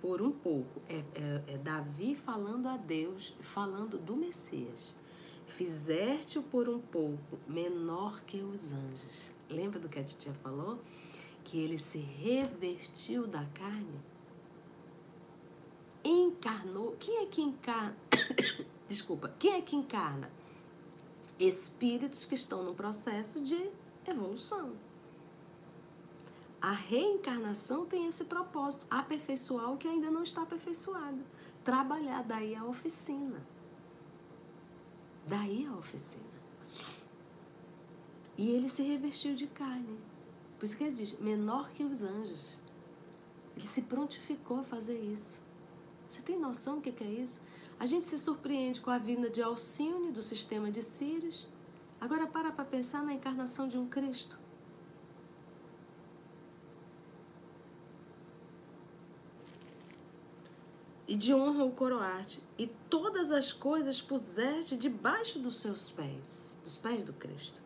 por 0.00 0.20
um 0.20 0.32
pouco. 0.32 0.82
É, 0.88 0.96
é, 0.96 1.54
é 1.54 1.58
Davi 1.58 2.14
falando 2.14 2.66
a 2.68 2.76
Deus, 2.76 3.34
falando 3.40 3.96
do 3.96 4.16
Messias 4.16 4.94
Fizeste-o 5.46 6.42
por 6.42 6.68
um 6.68 6.80
pouco 6.80 7.38
menor 7.46 8.20
que 8.22 8.38
os 8.38 8.72
anjos. 8.72 9.30
Lembra 9.48 9.78
do 9.78 9.88
que 9.88 10.00
a 10.00 10.04
titia 10.04 10.32
falou? 10.42 10.80
Que 11.44 11.60
ele 11.60 11.78
se 11.78 11.98
revestiu 11.98 13.26
da 13.26 13.44
carne? 13.46 14.00
Encarnou. 16.02 16.96
Quem 16.98 17.18
é 17.18 17.26
que 17.26 17.40
encarna? 17.40 17.96
Desculpa. 18.88 19.34
Quem 19.38 19.54
é 19.54 19.62
que 19.62 19.76
encarna? 19.76 20.30
Espíritos 21.38 22.24
que 22.24 22.34
estão 22.34 22.62
no 22.62 22.74
processo 22.74 23.40
de 23.40 23.70
evolução. 24.06 24.74
A 26.60 26.70
reencarnação 26.70 27.84
tem 27.84 28.06
esse 28.08 28.24
propósito, 28.24 28.86
aperfeiçoar 28.88 29.70
o 29.70 29.76
que 29.76 29.86
ainda 29.86 30.10
não 30.10 30.22
está 30.22 30.42
aperfeiçoado. 30.42 31.22
Trabalhar 31.62 32.22
daí 32.22 32.54
a 32.54 32.64
oficina. 32.64 33.46
Daí 35.26 35.66
a 35.66 35.76
oficina. 35.76 36.24
E 38.36 38.50
ele 38.50 38.68
se 38.68 38.82
revestiu 38.82 39.34
de 39.34 39.46
carne. 39.46 39.98
Por 40.58 40.64
isso 40.64 40.76
que 40.76 40.84
ele 40.84 40.94
diz, 40.94 41.18
menor 41.18 41.70
que 41.70 41.84
os 41.84 42.02
anjos. 42.02 42.58
Ele 43.56 43.66
se 43.66 43.82
prontificou 43.82 44.60
a 44.60 44.64
fazer 44.64 44.98
isso. 44.98 45.38
Você 46.08 46.22
tem 46.22 46.38
noção 46.38 46.76
do 46.76 46.80
que 46.80 47.04
é 47.04 47.06
isso? 47.06 47.40
A 47.78 47.86
gente 47.86 48.06
se 48.06 48.18
surpreende 48.18 48.80
com 48.80 48.90
a 48.90 48.98
vinda 48.98 49.28
de 49.28 49.42
Alcione, 49.42 50.12
do 50.12 50.22
sistema 50.22 50.70
de 50.70 50.82
Sírios. 50.82 51.46
Agora 52.00 52.26
para 52.26 52.52
para 52.52 52.64
pensar 52.64 53.02
na 53.02 53.12
encarnação 53.12 53.68
de 53.68 53.76
um 53.76 53.88
Cristo. 53.88 54.38
e 61.06 61.16
de 61.16 61.34
honra 61.34 61.64
o 61.64 61.70
coroarte, 61.70 62.42
e 62.58 62.66
todas 62.88 63.30
as 63.30 63.52
coisas 63.52 64.00
puseste 64.00 64.76
debaixo 64.76 65.38
dos 65.38 65.58
seus 65.58 65.90
pés, 65.90 66.56
dos 66.64 66.76
pés 66.76 67.04
do 67.04 67.12
Cristo. 67.12 67.60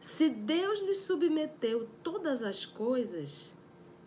Se 0.00 0.28
Deus 0.28 0.80
lhe 0.80 0.94
submeteu 0.94 1.88
todas 2.02 2.42
as 2.42 2.64
coisas, 2.64 3.52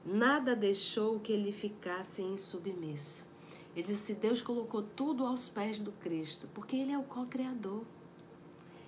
nada 0.04 0.56
deixou 0.56 1.20
que 1.20 1.32
ele 1.32 1.52
ficasse 1.52 2.22
insubmisso. 2.22 3.26
Ele 3.76 3.86
disse: 3.86 4.06
se 4.06 4.14
Deus 4.14 4.42
colocou 4.42 4.84
tudo 4.84 5.26
aos 5.26 5.50
pés 5.50 5.82
do 5.82 5.92
Cristo, 5.92 6.48
porque 6.54 6.76
ele 6.76 6.92
é 6.92 6.98
o 6.98 7.04
co-criador. 7.04 7.84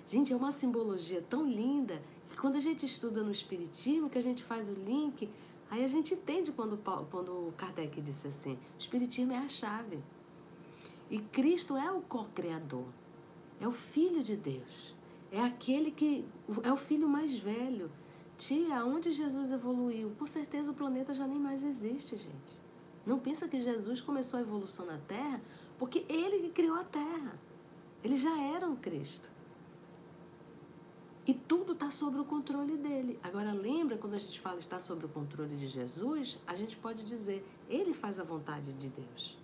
Gente, 0.08 0.32
é 0.32 0.36
uma 0.36 0.52
simbologia 0.52 1.22
tão 1.22 1.46
linda 1.46 2.02
que 2.30 2.38
quando 2.38 2.58
a 2.58 2.62
gente 2.62 2.86
estuda 2.86 3.24
no 3.24 3.32
Espiritismo, 3.32 4.10
que 4.10 4.18
a 4.18 4.22
gente 4.22 4.44
faz 4.44 4.70
o 4.70 4.74
link, 4.74 5.30
Aí 5.70 5.84
a 5.84 5.88
gente 5.88 6.14
entende 6.14 6.52
quando, 6.52 6.78
quando 7.10 7.54
Kardec 7.58 8.00
disse 8.02 8.28
assim: 8.28 8.54
o 8.54 8.80
Espiritismo 8.80 9.34
é 9.34 9.38
a 9.38 9.48
chave. 9.48 10.00
E 11.10 11.20
Cristo 11.20 11.76
é 11.76 11.92
o 11.92 12.02
co-criador, 12.02 12.86
é 13.60 13.68
o 13.68 13.72
Filho 13.72 14.24
de 14.24 14.36
Deus, 14.36 14.96
é 15.32 15.42
aquele 15.42 15.92
que 15.92 16.26
é 16.64 16.72
o 16.72 16.78
filho 16.78 17.08
mais 17.08 17.38
velho. 17.38 17.92
Tia, 18.38 18.84
onde 18.84 19.12
Jesus 19.12 19.52
evoluiu? 19.52 20.12
Por 20.18 20.28
certeza 20.28 20.72
o 20.72 20.74
planeta 20.74 21.14
já 21.14 21.28
nem 21.28 21.40
mais 21.40 21.64
existe, 21.64 22.18
gente. 22.18 22.65
Não 23.06 23.20
pensa 23.20 23.48
que 23.48 23.62
Jesus 23.62 24.02
começou 24.02 24.40
a 24.40 24.42
evolução 24.42 24.86
na 24.86 24.98
Terra 24.98 25.42
porque 25.78 26.06
ele 26.10 26.40
que 26.40 26.50
criou 26.50 26.76
a 26.76 26.84
Terra. 26.84 27.40
Ele 28.04 28.16
já 28.16 28.40
era 28.40 28.68
um 28.68 28.76
Cristo. 28.76 29.30
E 31.28 31.34
tudo 31.34 31.74
está 31.74 31.90
sob 31.90 32.20
o 32.20 32.26
controle 32.26 32.78
dele. 32.78 33.20
Agora, 33.24 33.52
lembra 33.52 33.98
quando 33.98 34.14
a 34.14 34.20
gente 34.20 34.40
fala 34.40 34.60
está 34.60 34.80
sob 34.80 35.06
o 35.06 35.10
controle 35.10 35.56
de 35.56 35.68
Jesus? 35.68 36.40
A 36.46 36.56
gente 36.56 36.78
pode 36.78 37.04
dizer, 37.04 37.44
ele 37.68 37.94
faz 37.94 38.20
a 38.20 38.24
vontade 38.24 38.74
de 38.74 38.90
Deus. 38.90 39.38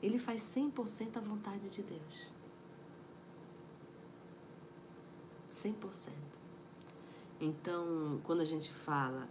Ele 0.00 0.18
faz 0.18 0.42
100% 0.42 1.16
a 1.16 1.20
vontade 1.20 1.68
de 1.68 1.82
Deus. 1.82 2.28
100%. 5.50 6.12
Então, 7.40 8.20
quando 8.22 8.40
a 8.40 8.44
gente 8.44 8.72
fala 8.72 9.28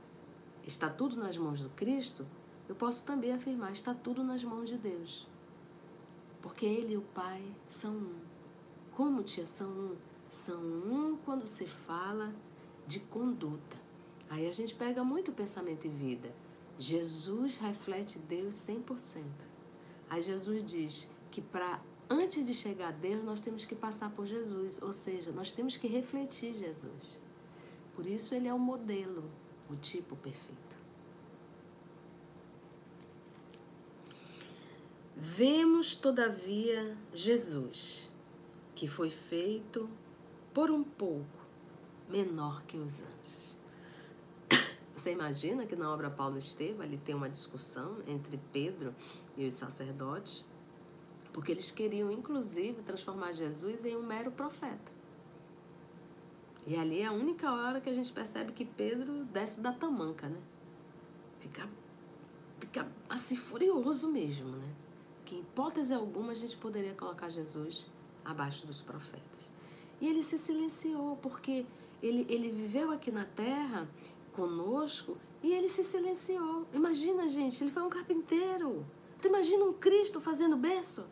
está 0.65 0.89
tudo 0.89 1.15
nas 1.15 1.37
mãos 1.37 1.61
do 1.61 1.69
Cristo, 1.69 2.25
eu 2.67 2.75
posso 2.75 3.05
também 3.05 3.31
afirmar: 3.31 3.71
está 3.71 3.93
tudo 3.93 4.23
nas 4.23 4.43
mãos 4.43 4.69
de 4.69 4.77
Deus. 4.77 5.27
Porque 6.41 6.65
Ele 6.65 6.93
e 6.93 6.97
o 6.97 7.01
Pai 7.01 7.43
são 7.67 7.93
um. 7.93 8.15
Como 8.91 9.23
tia 9.23 9.45
são 9.45 9.69
um? 9.69 9.95
São 10.29 10.61
um 10.61 11.17
quando 11.17 11.45
se 11.45 11.65
fala 11.65 12.33
de 12.85 12.99
conduta. 12.99 13.77
Aí 14.29 14.47
a 14.47 14.51
gente 14.51 14.75
pega 14.75 15.03
muito 15.03 15.31
pensamento 15.31 15.85
e 15.85 15.89
vida. 15.89 16.33
Jesus 16.77 17.57
reflete 17.57 18.19
Deus 18.19 18.55
100%. 18.55 19.23
Aí 20.09 20.21
Jesus 20.21 20.63
diz 20.63 21.09
que 21.31 21.41
para 21.41 21.81
antes 22.09 22.45
de 22.45 22.53
chegar 22.53 22.89
a 22.89 22.91
Deus, 22.91 23.23
nós 23.23 23.39
temos 23.39 23.65
que 23.65 23.75
passar 23.75 24.11
por 24.11 24.25
Jesus, 24.25 24.81
ou 24.81 24.93
seja, 24.93 25.31
nós 25.31 25.51
temos 25.51 25.75
que 25.75 25.87
refletir 25.87 26.53
Jesus. 26.53 27.19
Por 27.95 28.05
isso 28.05 28.35
ele 28.35 28.47
é 28.47 28.53
o 28.53 28.59
modelo, 28.59 29.23
o 29.69 29.75
tipo 29.75 30.15
perfeito. 30.15 30.76
Vemos, 35.19 35.95
todavia, 35.95 36.95
Jesus, 37.11 38.07
que 38.75 38.87
foi 38.87 39.09
feito 39.09 39.89
por 40.53 40.69
um 40.69 40.83
pouco 40.83 41.25
menor 42.07 42.61
que 42.67 42.77
os 42.77 42.99
anjos. 42.99 43.57
Você 44.95 45.11
imagina 45.11 45.65
que 45.65 45.75
na 45.75 45.91
obra 45.91 46.11
Paulo 46.11 46.37
Estevam 46.37 46.83
ali 46.83 46.99
tem 46.99 47.15
uma 47.15 47.27
discussão 47.27 47.97
entre 48.05 48.39
Pedro 48.53 48.93
e 49.35 49.47
os 49.47 49.55
sacerdotes, 49.55 50.45
porque 51.33 51.51
eles 51.51 51.71
queriam 51.71 52.11
inclusive 52.11 52.83
transformar 52.83 53.33
Jesus 53.33 53.83
em 53.83 53.97
um 53.97 54.03
mero 54.03 54.31
profeta. 54.31 54.91
E 56.67 56.77
ali 56.77 57.01
é 57.01 57.07
a 57.07 57.11
única 57.11 57.51
hora 57.51 57.81
que 57.81 57.89
a 57.89 57.93
gente 57.93 58.11
percebe 58.11 58.51
que 58.51 58.65
Pedro 58.65 59.25
desce 59.25 59.59
da 59.59 59.73
tamanca, 59.73 60.29
né? 60.29 60.39
Fica, 61.39 61.67
fica 62.59 62.87
assim 63.09 63.35
furioso 63.35 64.11
mesmo, 64.11 64.49
né? 64.49 64.75
Que 65.27 65.35
em 65.35 65.39
hipótese 65.41 65.93
alguma 65.93 66.31
a 66.31 66.35
gente 66.35 66.55
poderia 66.55 66.93
colocar 66.93 67.27
Jesus 67.27 67.85
abaixo 68.23 68.65
dos 68.65 68.81
profetas. 68.81 69.51
E 69.99 70.07
ele 70.07 70.23
se 70.23 70.37
silenciou, 70.37 71.17
porque 71.17 71.65
ele, 72.01 72.25
ele 72.29 72.49
viveu 72.49 72.93
aqui 72.93 73.11
na 73.11 73.25
terra 73.25 73.89
conosco 74.31 75.17
e 75.43 75.51
ele 75.51 75.67
se 75.67 75.83
silenciou. 75.83 76.65
Imagina, 76.73 77.27
gente, 77.27 77.61
ele 77.61 77.71
foi 77.71 77.83
um 77.83 77.89
carpinteiro. 77.89 78.85
Tu 79.21 79.27
imagina 79.27 79.65
um 79.65 79.73
Cristo 79.73 80.21
fazendo 80.21 80.55
berço? 80.55 81.05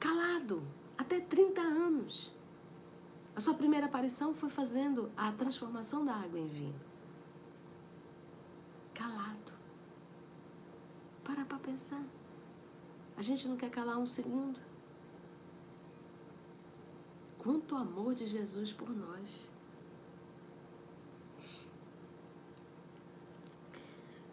Calado, 0.00 0.64
até 0.98 1.20
30 1.20 1.60
anos. 1.60 2.32
A 3.36 3.40
sua 3.40 3.54
primeira 3.54 3.86
aparição 3.86 4.34
foi 4.34 4.50
fazendo 4.50 5.12
a 5.16 5.30
transformação 5.30 6.04
da 6.04 6.12
água 6.12 6.40
em 6.40 6.48
vinho. 6.48 6.80
Calado. 8.92 9.59
Para 11.30 11.44
para 11.44 11.58
pensar. 11.58 12.04
A 13.16 13.22
gente 13.22 13.46
não 13.46 13.56
quer 13.56 13.70
calar 13.70 13.98
um 13.98 14.06
segundo. 14.06 14.58
Quanto 17.38 17.76
amor 17.76 18.14
de 18.14 18.26
Jesus 18.26 18.72
por 18.72 18.90
nós. 18.90 19.48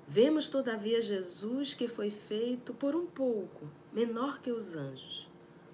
Vemos, 0.07 0.49
todavia, 0.49 0.99
Jesus 0.99 1.75
que 1.75 1.87
foi 1.87 2.09
feito 2.09 2.73
por 2.73 2.95
um 2.95 3.05
pouco 3.05 3.69
menor 3.93 4.39
que 4.39 4.51
os 4.51 4.75
anjos, 4.75 5.29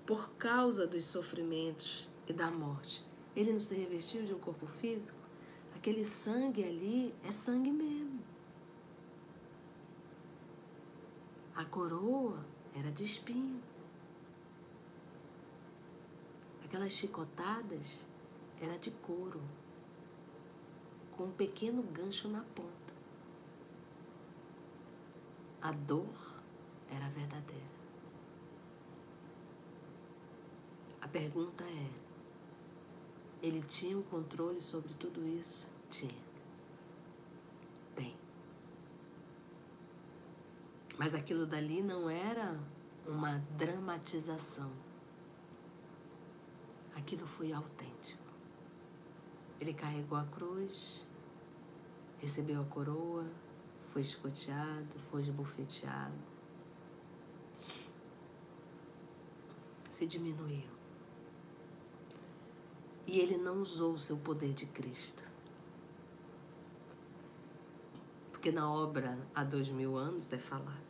por 0.06 0.32
causa 0.34 0.86
dos 0.86 1.06
sofrimentos 1.06 2.10
e 2.28 2.34
da 2.34 2.52
morte. 2.52 3.02
Ele 3.34 3.54
não 3.54 3.62
se 3.62 3.76
revestiu 3.76 4.26
de 4.26 4.34
um 4.34 4.40
corpo 4.40 4.68
físico? 4.68 5.20
Aquele 5.74 6.04
sangue 6.04 6.66
ali 6.66 7.16
é 7.24 7.32
sangue 7.32 7.72
mesmo. 7.72 8.33
A 11.56 11.64
coroa 11.66 12.44
era 12.76 12.92
de 12.92 13.04
espinho. 13.04 13.62
Aquelas 16.64 16.94
chicotadas 16.94 18.08
era 18.60 18.78
de 18.80 18.90
couro, 18.90 19.40
com 21.16 21.26
um 21.26 21.32
pequeno 21.32 21.84
gancho 21.84 22.28
na 22.28 22.42
ponta. 22.42 22.94
A 25.62 25.72
dor 25.72 26.42
era 26.90 27.08
verdadeira. 27.10 27.74
A 31.00 31.08
pergunta 31.08 31.64
é: 31.64 31.90
ele 33.44 33.62
tinha 33.62 33.96
o 33.96 34.00
um 34.00 34.04
controle 34.04 34.60
sobre 34.60 34.94
tudo 34.96 35.28
isso? 35.28 35.70
Tinha. 35.90 36.24
Tem. 37.96 38.16
Mas 40.98 41.14
aquilo 41.16 41.46
dali 41.46 41.82
não 41.82 42.10
era 42.10 42.60
uma 43.08 43.40
dramatização 43.58 44.72
aquilo 46.96 47.28
foi 47.28 47.52
autêntico. 47.52 48.24
Ele 49.60 49.74
carregou 49.74 50.18
a 50.18 50.26
cruz, 50.26 51.06
recebeu 52.20 52.62
a 52.62 52.66
coroa, 52.66 53.26
foi 53.92 54.02
escoteado, 54.02 54.98
foi 55.12 55.22
esbofeteado. 55.22 56.34
Se 59.92 60.06
diminuiu. 60.06 60.72
E 63.06 63.20
ele 63.20 63.38
não 63.38 63.62
usou 63.62 63.94
o 63.94 64.00
seu 64.00 64.18
poder 64.18 64.54
de 64.54 64.66
Cristo. 64.66 65.24
Porque 68.32 68.52
na 68.52 68.70
obra 68.72 69.18
há 69.36 69.44
dois 69.44 69.70
mil 69.70 69.96
anos 69.96 70.32
é 70.34 70.38
falado. 70.38 70.83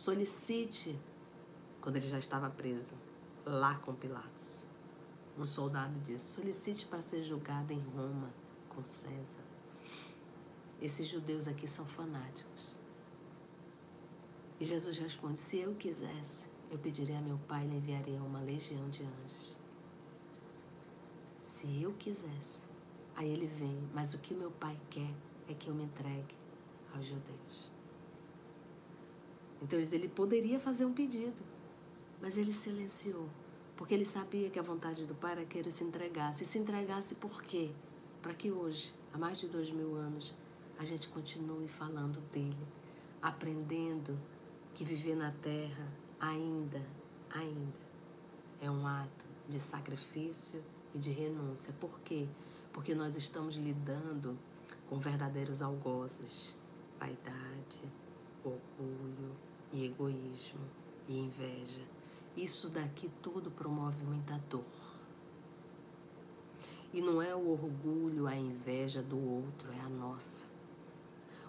Solicite, 0.00 0.98
quando 1.78 1.96
ele 1.96 2.08
já 2.08 2.18
estava 2.18 2.48
preso, 2.48 2.94
lá 3.44 3.74
com 3.80 3.94
Pilatos. 3.94 4.64
Um 5.36 5.44
soldado 5.44 6.00
disse: 6.00 6.24
solicite 6.24 6.86
para 6.86 7.02
ser 7.02 7.22
julgado 7.22 7.70
em 7.70 7.80
Roma 7.80 8.32
com 8.70 8.82
César. 8.82 9.44
Esses 10.80 11.06
judeus 11.06 11.46
aqui 11.46 11.68
são 11.68 11.84
fanáticos. 11.84 12.74
E 14.58 14.64
Jesus 14.64 14.96
responde: 14.96 15.38
se 15.38 15.58
eu 15.58 15.74
quisesse, 15.74 16.46
eu 16.70 16.78
pediria 16.78 17.18
a 17.18 17.22
meu 17.22 17.36
pai 17.46 17.66
e 17.66 17.68
lhe 17.68 17.76
enviaria 17.76 18.22
uma 18.22 18.40
legião 18.40 18.88
de 18.88 19.02
anjos. 19.02 19.58
Se 21.44 21.82
eu 21.82 21.92
quisesse. 21.92 22.62
Aí 23.14 23.28
ele 23.28 23.46
vem, 23.46 23.86
mas 23.92 24.14
o 24.14 24.18
que 24.18 24.32
meu 24.32 24.50
pai 24.50 24.80
quer 24.88 25.14
é 25.46 25.52
que 25.52 25.68
eu 25.68 25.74
me 25.74 25.84
entregue 25.84 26.34
aos 26.94 27.04
judeus. 27.04 27.69
Então 29.62 29.78
ele 29.78 30.08
poderia 30.08 30.58
fazer 30.58 30.84
um 30.84 30.92
pedido. 30.92 31.42
Mas 32.20 32.36
ele 32.36 32.52
silenciou, 32.52 33.28
porque 33.76 33.94
ele 33.94 34.04
sabia 34.04 34.50
que 34.50 34.58
a 34.58 34.62
vontade 34.62 35.04
do 35.06 35.14
Pai 35.14 35.32
era 35.32 35.44
que 35.44 35.58
ele 35.58 35.70
se 35.70 35.82
entregasse. 35.82 36.44
E 36.44 36.46
se 36.46 36.58
entregasse 36.58 37.14
por 37.14 37.42
quê? 37.42 37.70
Para 38.20 38.34
que 38.34 38.50
hoje, 38.50 38.92
há 39.12 39.18
mais 39.18 39.38
de 39.38 39.48
dois 39.48 39.70
mil 39.70 39.94
anos, 39.94 40.34
a 40.78 40.84
gente 40.84 41.08
continue 41.08 41.68
falando 41.68 42.20
dele, 42.30 42.66
aprendendo 43.22 44.18
que 44.74 44.84
viver 44.84 45.16
na 45.16 45.30
terra 45.30 45.88
ainda, 46.18 46.82
ainda 47.30 47.90
é 48.60 48.70
um 48.70 48.86
ato 48.86 49.24
de 49.48 49.58
sacrifício 49.58 50.62
e 50.94 50.98
de 50.98 51.10
renúncia. 51.10 51.72
Por 51.80 52.00
quê? 52.00 52.28
Porque 52.72 52.94
nós 52.94 53.16
estamos 53.16 53.56
lidando 53.56 54.38
com 54.88 54.98
verdadeiros 54.98 55.62
algozes, 55.62 56.56
vaidade, 56.98 57.80
orgulho 58.44 59.49
e 59.72 59.86
egoísmo 59.86 60.60
e 61.08 61.18
inveja. 61.18 61.82
Isso 62.36 62.68
daqui 62.68 63.10
tudo 63.22 63.50
promove 63.50 64.02
muita 64.04 64.38
dor. 64.48 64.64
E 66.92 67.00
não 67.00 67.22
é 67.22 67.34
o 67.34 67.50
orgulho, 67.50 68.26
a 68.26 68.34
inveja 68.34 69.02
do 69.02 69.16
outro, 69.16 69.70
é 69.72 69.80
a 69.80 69.88
nossa. 69.88 70.44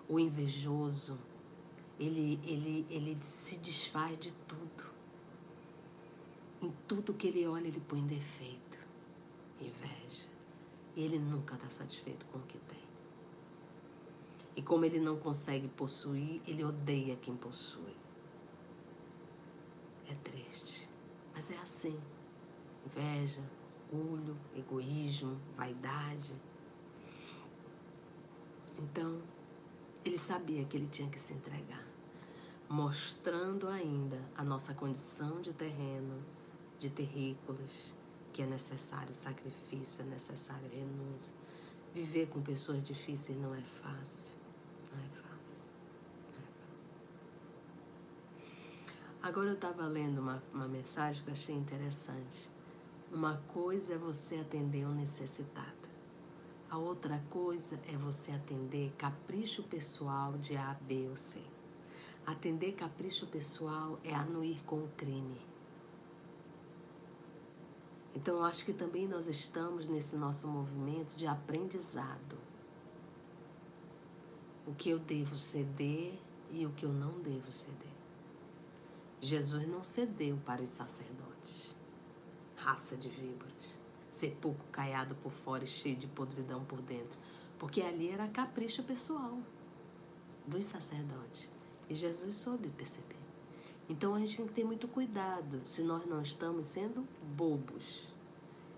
O 0.08 0.20
invejoso, 0.20 1.18
ele, 2.00 2.40
ele, 2.44 2.86
ele 2.90 3.18
se 3.22 3.58
desfaz 3.58 4.20
de 4.20 4.32
tudo. 4.48 4.92
Em 6.62 6.72
tudo 6.88 7.14
que 7.14 7.28
ele 7.28 7.48
olha, 7.48 7.68
ele 7.68 7.80
põe 7.80 8.06
defeito, 8.06 8.78
inveja. 9.60 10.30
Ele 10.96 11.18
nunca 11.18 11.56
está 11.56 11.70
satisfeito 11.70 12.26
com 12.28 12.38
o 12.38 12.42
que 12.42 12.60
tem. 12.60 12.82
E 14.56 14.62
como 14.62 14.86
ele 14.86 15.00
não 15.00 15.18
consegue 15.18 15.68
possuir, 15.70 16.42
ele 16.46 16.64
odeia 16.64 17.16
quem 17.16 17.36
possui. 17.36 18.01
É 20.12 20.16
triste, 20.16 20.89
mas 21.34 21.49
é 21.49 21.57
assim. 21.59 21.97
Inveja, 22.86 23.41
orgulho, 23.91 24.38
egoísmo, 24.55 25.39
vaidade. 25.55 26.36
Então, 28.78 29.22
ele 30.03 30.18
sabia 30.18 30.66
que 30.66 30.76
ele 30.76 30.88
tinha 30.88 31.09
que 31.09 31.20
se 31.20 31.34
entregar, 31.34 31.86
mostrando 32.68 33.68
ainda 33.68 34.20
a 34.36 34.43
nossa 34.43 34.74
condição 34.74 35.39
de 35.39 35.53
terreno, 35.53 36.22
de 36.80 36.89
terrícolas, 36.89 37.93
que 38.34 38.41
é 38.41 38.45
necessário 38.45 39.14
sacrifício, 39.14 40.01
é 40.01 40.05
necessário 40.05 40.68
renúncia. 40.70 41.36
Viver 41.93 42.28
com 42.28 42.41
pessoas 42.41 42.82
difíceis 42.82 43.38
não 43.38 43.53
é 43.53 43.62
fácil. 43.62 44.32
Não 44.91 44.99
é 44.99 45.09
fácil. 45.09 45.70
Não 46.32 46.39
é 46.39 46.47
fácil. 46.47 46.82
Agora 49.24 49.50
eu 49.50 49.54
estava 49.54 49.86
lendo 49.86 50.20
uma, 50.20 50.42
uma 50.52 50.68
mensagem 50.68 51.24
que 51.24 51.30
eu 51.30 51.34
achei 51.34 51.56
interessante. 51.56 52.50
Uma 53.12 53.38
coisa 53.50 53.94
é 53.94 53.98
você 53.98 54.38
atender 54.38 54.84
um 54.84 54.96
necessitado. 54.96 55.92
A 56.72 56.78
outra 56.78 57.22
coisa 57.30 57.80
é 57.88 57.96
você 57.98 58.32
atender 58.32 58.92
capricho 58.98 59.62
pessoal 59.62 60.34
de 60.40 60.58
A, 60.58 60.76
B 60.82 61.08
ou 61.08 61.16
C. 61.16 61.40
Atender 62.26 62.72
capricho 62.72 63.28
pessoal 63.28 64.00
é 64.04 64.16
anuir 64.16 64.64
com 64.64 64.78
o 64.78 64.90
crime. 64.98 65.42
Então, 68.16 68.38
eu 68.38 68.44
acho 68.44 68.66
que 68.66 68.74
também 68.74 69.08
nós 69.08 69.28
estamos 69.28 69.86
nesse 69.86 70.16
nosso 70.16 70.48
movimento 70.48 71.16
de 71.16 71.28
aprendizado. 71.28 72.38
O 74.66 74.74
que 74.74 74.90
eu 74.90 74.98
devo 74.98 75.38
ceder 75.38 76.18
e 76.50 76.66
o 76.66 76.72
que 76.72 76.86
eu 76.86 76.92
não 76.92 77.20
devo 77.20 77.52
ceder. 77.52 77.91
Jesus 79.22 79.68
não 79.68 79.84
cedeu 79.84 80.36
para 80.44 80.64
os 80.64 80.72
sacerdotes, 80.72 81.76
raça 82.56 82.98
de 82.98 83.08
víboras, 83.08 83.80
sepulcro 84.12 84.66
caiado 84.72 85.14
por 85.14 85.32
fora 85.32 85.64
e 85.64 85.68
cheio 85.68 85.96
de 85.96 86.08
podridão 86.08 86.66
por 86.66 86.82
dentro, 86.82 87.20
porque 87.60 87.84
ali 87.84 88.10
era 88.10 88.28
capricho 88.28 88.82
pessoal 88.82 89.38
dos 90.48 90.66
sacerdotes. 90.66 91.48
E 91.88 91.94
Jesus 91.94 92.36
soube 92.36 92.70
perceber. 92.70 93.22
Então 93.88 94.16
a 94.16 94.20
gente 94.20 94.38
tem 94.38 94.48
que 94.48 94.54
ter 94.54 94.64
muito 94.64 94.88
cuidado 94.88 95.62
se 95.68 95.84
nós 95.84 96.04
não 96.08 96.24
estamos 96.24 96.66
sendo 96.66 97.08
bobos, 97.36 98.08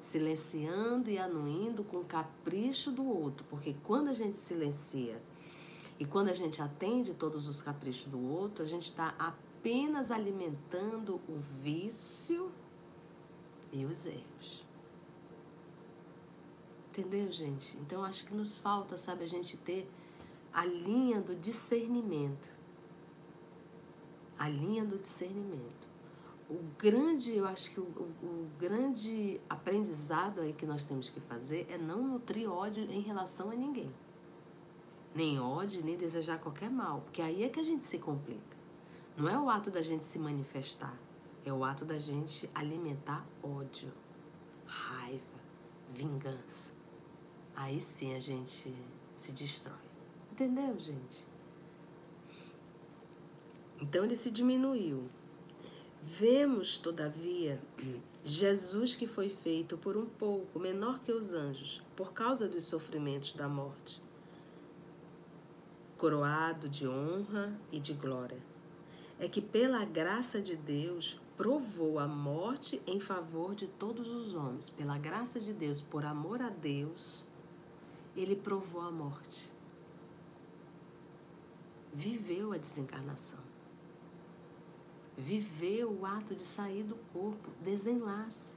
silenciando 0.02 1.10
e 1.10 1.18
anuindo 1.18 1.86
com 1.86 1.98
o 1.98 2.06
capricho 2.06 2.91
do 2.91 3.06
outro, 3.06 3.46
porque 3.50 3.76
quando 3.84 4.10
a 4.10 4.14
gente 4.14 4.38
silencia 4.38 5.22
e 6.00 6.06
quando 6.06 6.30
a 6.30 6.34
gente 6.34 6.62
atende 6.62 7.14
todos 7.14 7.48
os 7.48 7.62
caprichos 7.62 8.08
do 8.08 8.20
outro, 8.20 8.64
a 8.64 8.68
gente 8.68 8.86
está 8.88 9.16
apenas 9.18 10.12
alimentando 10.12 11.22
o 11.28 11.39
vício 11.62 12.52
e 13.72 13.86
os 13.86 14.06
erros. 14.06 14.66
Entendeu, 16.89 17.32
gente? 17.32 17.78
Então 17.78 18.04
acho 18.04 18.26
que 18.26 18.34
nos 18.34 18.60
falta, 18.60 18.98
sabe, 18.98 19.24
a 19.24 19.28
gente 19.28 19.58
ter 19.58 19.89
a 20.52 20.66
linha 20.66 21.22
do 21.22 21.36
discernimento 21.36 22.54
a 24.44 24.50
linha 24.50 24.84
do 24.84 24.98
discernimento. 24.98 25.88
O 26.50 26.60
grande, 26.78 27.34
eu 27.34 27.48
acho 27.48 27.72
que 27.72 27.80
o, 27.80 27.84
o, 27.84 28.26
o, 28.26 28.50
grande 28.60 29.39
aprendizado 29.50 30.41
aí 30.41 30.52
que 30.52 30.66
nós 30.66 30.84
temos 30.84 31.10
que 31.10 31.22
fazer 31.22 31.66
é 31.70 31.78
não 31.78 32.06
nutrir 32.06 32.52
ódio 32.52 32.84
em 32.91 33.00
relação 33.00 33.50
a 33.50 33.56
ninguém. 33.56 33.89
Nem 35.16 35.39
ódio, 35.39 35.84
nem 35.84 35.95
desejar 35.95 36.39
qualquer 36.39 36.70
mal, 36.70 37.01
porque 37.01 37.22
aí 37.22 37.43
é 37.43 37.49
que 37.49 37.59
a 37.59 37.64
gente 37.64 37.86
se 37.86 37.99
complica. 37.99 38.57
Não 39.16 39.30
é 39.30 39.38
o 39.38 39.49
ato 39.49 39.70
da 39.70 39.82
gente 39.82 40.05
se 40.05 40.18
manifestar, 40.18 40.97
é 41.45 41.53
o 41.53 41.64
ato 41.64 41.86
da 41.86 41.99
gente 41.99 42.49
alimentar 42.55 43.26
ódio, 43.43 43.91
raiva, 44.66 45.39
vingança. 45.93 46.72
Aí 47.55 47.80
sim 47.80 48.16
a 48.16 48.20
gente 48.20 48.74
se 49.14 49.32
destrói. 49.32 49.78
Entendeu, 50.32 50.78
gente? 50.80 51.28
Então 53.80 54.03
ele 54.03 54.16
se 54.16 54.32
diminuiu. 54.32 55.09
Vemos, 56.01 56.78
todavia, 56.78 57.61
Jesus 58.26 58.95
que 58.95 59.07
foi 59.07 59.30
feito 59.30 59.78
por 59.78 59.95
um 59.95 60.05
pouco 60.05 60.59
menor 60.59 60.99
que 60.99 61.14
os 61.14 61.34
anjos, 61.34 61.82
por 61.95 62.14
causa 62.14 62.47
dos 62.47 62.66
sofrimentos 62.66 63.34
da 63.34 63.47
morte, 63.47 64.03
coroado 66.04 66.68
de 66.68 66.86
honra 66.86 67.58
e 67.72 67.80
de 67.80 67.93
glória. 67.93 68.38
É 69.18 69.30
que 69.30 69.41
pela 69.41 69.86
graça 69.86 70.41
de 70.41 70.54
Deus 70.54 71.18
provou 71.38 71.97
a 71.97 72.06
morte 72.06 72.82
em 72.86 72.99
favor 72.99 73.56
de 73.56 73.70
todos 73.70 74.10
os 74.10 74.36
homens. 74.36 74.70
Pela 74.70 74.97
graça 74.97 75.39
de 75.39 75.54
Deus, 75.54 75.82
por 75.82 76.04
amor 76.04 76.41
a 76.41 76.49
Deus, 76.49 77.26
ele 78.18 78.36
provou 78.36 78.82
a 78.82 78.91
morte. 78.91 79.49
Viveu 81.93 82.51
a 82.51 82.58
desencarnação 82.58 83.39
viveu 85.16 85.91
o 85.91 86.06
ato 86.08 86.34
de 86.34 86.43
sair 86.43 86.84
do 86.84 86.95
corpo, 87.14 87.51
desenlace. 87.62 88.56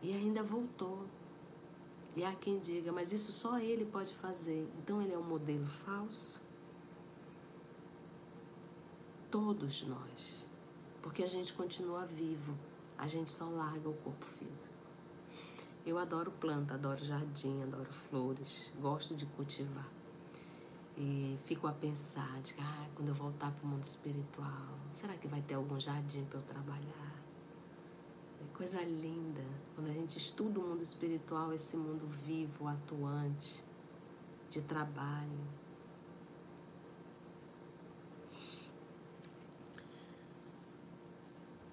E 0.00 0.12
ainda 0.12 0.40
voltou. 0.40 1.04
E 2.18 2.24
há 2.24 2.34
quem 2.34 2.58
diga, 2.58 2.90
mas 2.90 3.12
isso 3.12 3.30
só 3.30 3.60
ele 3.60 3.84
pode 3.84 4.12
fazer. 4.16 4.68
Então 4.78 5.00
ele 5.00 5.14
é 5.14 5.18
um 5.18 5.22
modelo 5.22 5.64
falso? 5.64 6.42
Todos 9.30 9.84
nós. 9.84 10.44
Porque 11.00 11.22
a 11.22 11.28
gente 11.28 11.52
continua 11.52 12.04
vivo, 12.06 12.58
a 12.98 13.06
gente 13.06 13.30
só 13.30 13.44
larga 13.48 13.88
o 13.88 13.94
corpo 13.94 14.26
físico. 14.26 14.74
Eu 15.86 15.96
adoro 15.96 16.32
planta, 16.32 16.74
adoro 16.74 17.04
jardim, 17.04 17.62
adoro 17.62 17.92
flores, 17.92 18.72
gosto 18.80 19.14
de 19.14 19.24
cultivar. 19.24 19.88
E 20.96 21.38
fico 21.44 21.68
a 21.68 21.72
pensar, 21.72 22.42
de, 22.42 22.52
ah, 22.58 22.88
quando 22.96 23.10
eu 23.10 23.14
voltar 23.14 23.52
para 23.52 23.64
o 23.64 23.68
mundo 23.68 23.84
espiritual, 23.84 24.76
será 24.92 25.14
que 25.14 25.28
vai 25.28 25.40
ter 25.40 25.54
algum 25.54 25.78
jardim 25.78 26.24
para 26.24 26.40
eu 26.40 26.42
trabalhar? 26.42 27.17
Coisa 28.58 28.82
linda. 28.82 29.40
Quando 29.74 29.88
a 29.88 29.92
gente 29.92 30.18
estuda 30.18 30.58
o 30.58 30.62
mundo 30.64 30.82
espiritual, 30.82 31.54
esse 31.54 31.76
mundo 31.76 32.08
vivo, 32.26 32.66
atuante, 32.66 33.64
de 34.50 34.60
trabalho. 34.60 35.46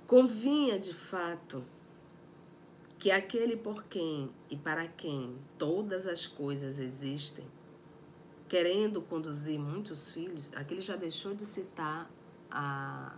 Convinha 0.05 0.79
de 0.79 0.93
fato 0.93 1.63
que 2.99 3.09
aquele 3.09 3.57
por 3.57 3.86
quem 3.86 4.31
e 4.47 4.55
para 4.55 4.88
quem 4.88 5.39
todas 5.57 6.05
as 6.05 6.27
coisas 6.27 6.77
existem 6.77 7.47
querendo 8.47 9.01
conduzir 9.01 9.59
muitos 9.59 10.11
filhos, 10.11 10.51
aqui 10.55 10.75
ele 10.75 10.81
já 10.81 10.95
deixou 10.95 11.33
de 11.33 11.45
citar 11.45 12.09
a, 12.51 13.17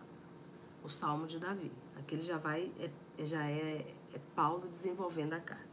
o 0.83 0.89
Salmo 0.89 1.27
de 1.27 1.37
Davi. 1.37 1.71
Aqui 1.97 2.15
ele 2.15 2.21
já 2.21 2.37
vai, 2.37 2.71
é, 2.79 2.89
já 3.25 3.45
é, 3.49 3.85
é 4.13 4.19
Paulo 4.35 4.67
desenvolvendo 4.67 5.33
a 5.33 5.39
carta. 5.39 5.65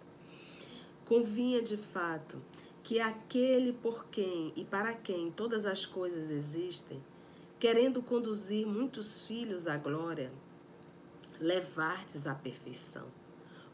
Convinha 1.05 1.61
de 1.61 1.77
fato 1.77 2.41
que 2.83 3.01
aquele 3.01 3.73
por 3.73 4.07
quem 4.07 4.53
e 4.57 4.65
para 4.65 4.95
quem 4.95 5.31
todas 5.31 5.67
as 5.67 5.85
coisas 5.87 6.31
existem, 6.31 7.03
querendo 7.59 8.03
conduzir 8.03 8.67
muitos 8.67 9.25
filhos 9.25 9.67
à 9.67 9.77
glória, 9.77 10.33
levar-te 11.41 12.29
à 12.29 12.35
perfeição, 12.35 13.07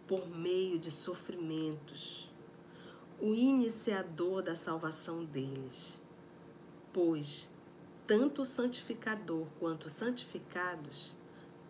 por 0.07 0.29
meio 0.29 0.79
de 0.79 0.91
sofrimentos 0.91 2.31
o 3.21 3.35
iniciador 3.35 4.43
da 4.43 4.57
salvação 4.57 5.25
deles. 5.25 6.01
Pois 6.93 7.51
tanto 8.07 8.43
o 8.43 8.47
santificador 8.47 9.47
quanto 9.61 9.87
os 9.87 9.93
santificados, 9.93 11.15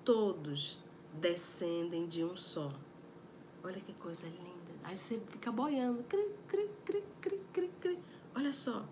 todos 0.05 0.81
descendem 1.15 2.07
de 2.07 2.25
um 2.25 2.37
só. 2.37 2.73
Olha 3.63 3.81
que 3.81 3.93
coisa 3.95 4.27
linda. 4.27 4.73
Aí 4.85 4.99
você 4.99 5.21
fica 5.31 5.53
boiando. 5.53 6.03
Cri, 6.05 6.29
cri, 6.47 6.71
cri, 6.85 7.05
cri, 7.21 7.41
cri, 7.53 7.71
cri. 7.81 7.99
Olha 8.35 8.53
só. 8.53 8.85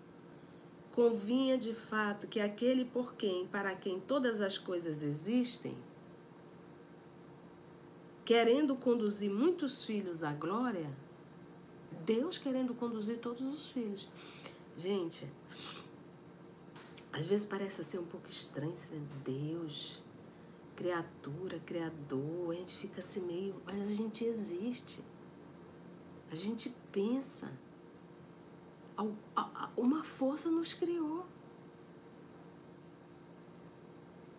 Convinha 0.91 1.57
de 1.57 1.73
fato 1.73 2.27
que 2.27 2.39
aquele 2.39 2.83
por 2.83 3.15
quem, 3.15 3.47
para 3.47 3.75
quem 3.75 3.99
todas 3.99 4.41
as 4.41 4.57
coisas 4.57 5.01
existem, 5.01 5.75
querendo 8.25 8.75
conduzir 8.75 9.31
muitos 9.31 9.85
filhos 9.85 10.23
à 10.23 10.33
glória, 10.33 10.89
Deus 12.05 12.37
querendo 12.37 12.73
conduzir 12.73 13.17
todos 13.19 13.41
os 13.41 13.69
filhos. 13.69 14.07
Gente, 14.77 15.27
às 17.11 17.25
vezes 17.25 17.45
parece 17.45 17.83
ser 17.83 17.99
um 17.99 18.05
pouco 18.05 18.29
estranho 18.29 18.73
Deus, 19.23 20.01
criatura, 20.79 21.59
criador, 21.59 22.51
a 22.51 22.55
gente 22.55 22.77
fica 22.77 23.01
assim 23.01 23.19
meio, 23.19 23.61
mas 23.65 23.81
a 23.81 23.93
gente 23.93 24.23
existe. 24.23 25.03
A 26.31 26.35
gente 26.35 26.73
pensa. 26.89 27.51
Uma 29.75 30.05
força 30.05 30.49
nos 30.49 30.73
criou. 30.73 31.25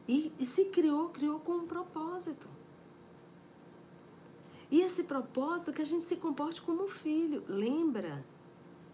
E, 0.09 0.33
e 0.39 0.47
se 0.47 0.65
criou, 0.77 1.11
criou 1.11 1.41
com 1.41 1.53
um 1.53 1.67
propósito. 1.67 2.49
E 4.71 4.81
esse 4.81 5.05
propósito 5.05 5.73
é 5.73 5.75
que 5.75 5.83
a 5.83 5.91
gente 5.93 6.07
se 6.07 6.17
comporte 6.17 6.63
como 6.63 6.85
um 6.85 6.89
filho. 6.89 7.45
Lembra 7.49 8.25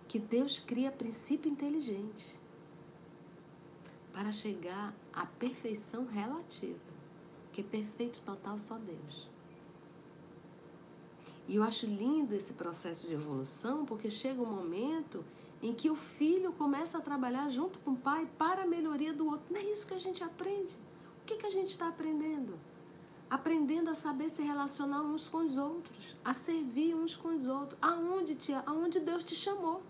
que 0.09 0.19
Deus 0.19 0.59
cria 0.59 0.91
princípio 0.91 1.49
inteligente 1.49 2.41
para 4.13 4.33
chegar 4.33 4.93
à 5.13 5.27
perfeição 5.27 6.07
relativa, 6.07 6.96
que 7.57 7.63
é 7.63 7.65
perfeito 7.65 8.21
total 8.21 8.59
só 8.59 8.77
Deus. 8.77 9.27
E 11.49 11.57
eu 11.57 11.63
acho 11.63 11.87
lindo 11.87 12.35
esse 12.35 12.53
processo 12.53 13.07
de 13.07 13.15
evolução, 13.15 13.87
porque 13.87 14.11
chega 14.11 14.43
um 14.43 14.53
momento 14.61 15.25
em 15.63 15.73
que 15.73 15.89
o 15.89 15.97
filho 15.97 16.53
começa 16.53 16.99
a 16.99 17.01
trabalhar 17.01 17.49
junto 17.49 17.79
com 17.79 17.93
o 17.93 17.97
pai 17.97 18.29
para 18.37 18.65
a 18.65 18.67
melhoria 18.67 19.15
do 19.15 19.25
outro. 19.27 19.47
Não 19.51 19.59
é 19.59 19.65
isso 19.65 19.87
que 19.87 19.95
a 19.95 19.99
gente 19.99 20.23
aprende. 20.23 20.75
O 21.23 21.25
que, 21.25 21.37
que 21.37 21.47
a 21.47 21.51
gente 21.51 21.71
está 21.71 21.89
aprendendo? 21.89 22.59
Aprendendo 23.31 23.89
a 23.89 23.95
saber 23.95 24.29
se 24.29 24.43
relacionar 24.43 25.01
uns 25.01 25.27
com 25.27 25.39
os 25.39 25.57
outros, 25.57 26.15
a 26.23 26.35
servir 26.35 26.95
uns 26.95 27.17
com 27.17 27.29
os 27.29 27.49
outros, 27.49 27.79
aonde, 27.81 28.35
te, 28.35 28.53
aonde 28.67 29.01
Deus 29.01 29.25
te 29.25 29.35
chamou. 29.35 29.81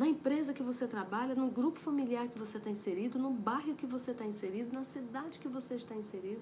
Na 0.00 0.08
empresa 0.08 0.54
que 0.54 0.62
você 0.62 0.86
trabalha, 0.88 1.34
no 1.34 1.50
grupo 1.50 1.78
familiar 1.78 2.26
que 2.26 2.38
você 2.38 2.56
está 2.56 2.70
inserido, 2.70 3.18
no 3.18 3.30
bairro 3.30 3.74
que 3.74 3.84
você 3.84 4.12
está 4.12 4.24
inserido, 4.24 4.72
na 4.72 4.82
cidade 4.82 5.38
que 5.38 5.46
você 5.46 5.74
está 5.74 5.94
inserido. 5.94 6.40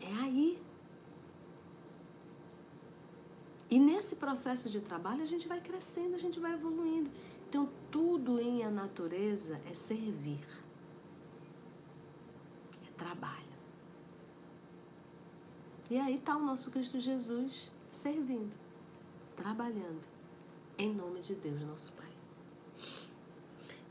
É 0.00 0.12
aí. 0.24 0.60
E 3.70 3.78
nesse 3.78 4.16
processo 4.16 4.68
de 4.68 4.80
trabalho 4.80 5.22
a 5.22 5.26
gente 5.26 5.46
vai 5.46 5.60
crescendo, 5.60 6.16
a 6.16 6.18
gente 6.18 6.40
vai 6.40 6.54
evoluindo. 6.54 7.08
Então 7.48 7.68
tudo 7.88 8.40
em 8.40 8.64
a 8.64 8.70
natureza 8.70 9.60
é 9.70 9.74
servir. 9.74 10.44
É 12.84 12.90
trabalho. 12.96 13.54
E 15.88 15.96
aí 15.96 16.16
está 16.16 16.36
o 16.36 16.44
nosso 16.44 16.72
Cristo 16.72 16.98
Jesus 16.98 17.70
servindo, 17.92 18.56
trabalhando, 19.36 20.13
em 20.78 20.92
nome 20.92 21.20
de 21.20 21.34
Deus, 21.34 21.60
nosso 21.62 21.92
Pai. 21.92 22.08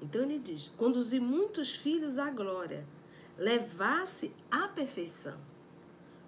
Então 0.02 0.24
ele 0.24 0.40
diz: 0.40 0.68
conduzir 0.78 1.22
muitos 1.22 1.76
filhos 1.76 2.18
à 2.18 2.30
glória, 2.30 2.86
levar-se 3.38 4.32
à 4.52 4.68
perfeição 4.68 5.38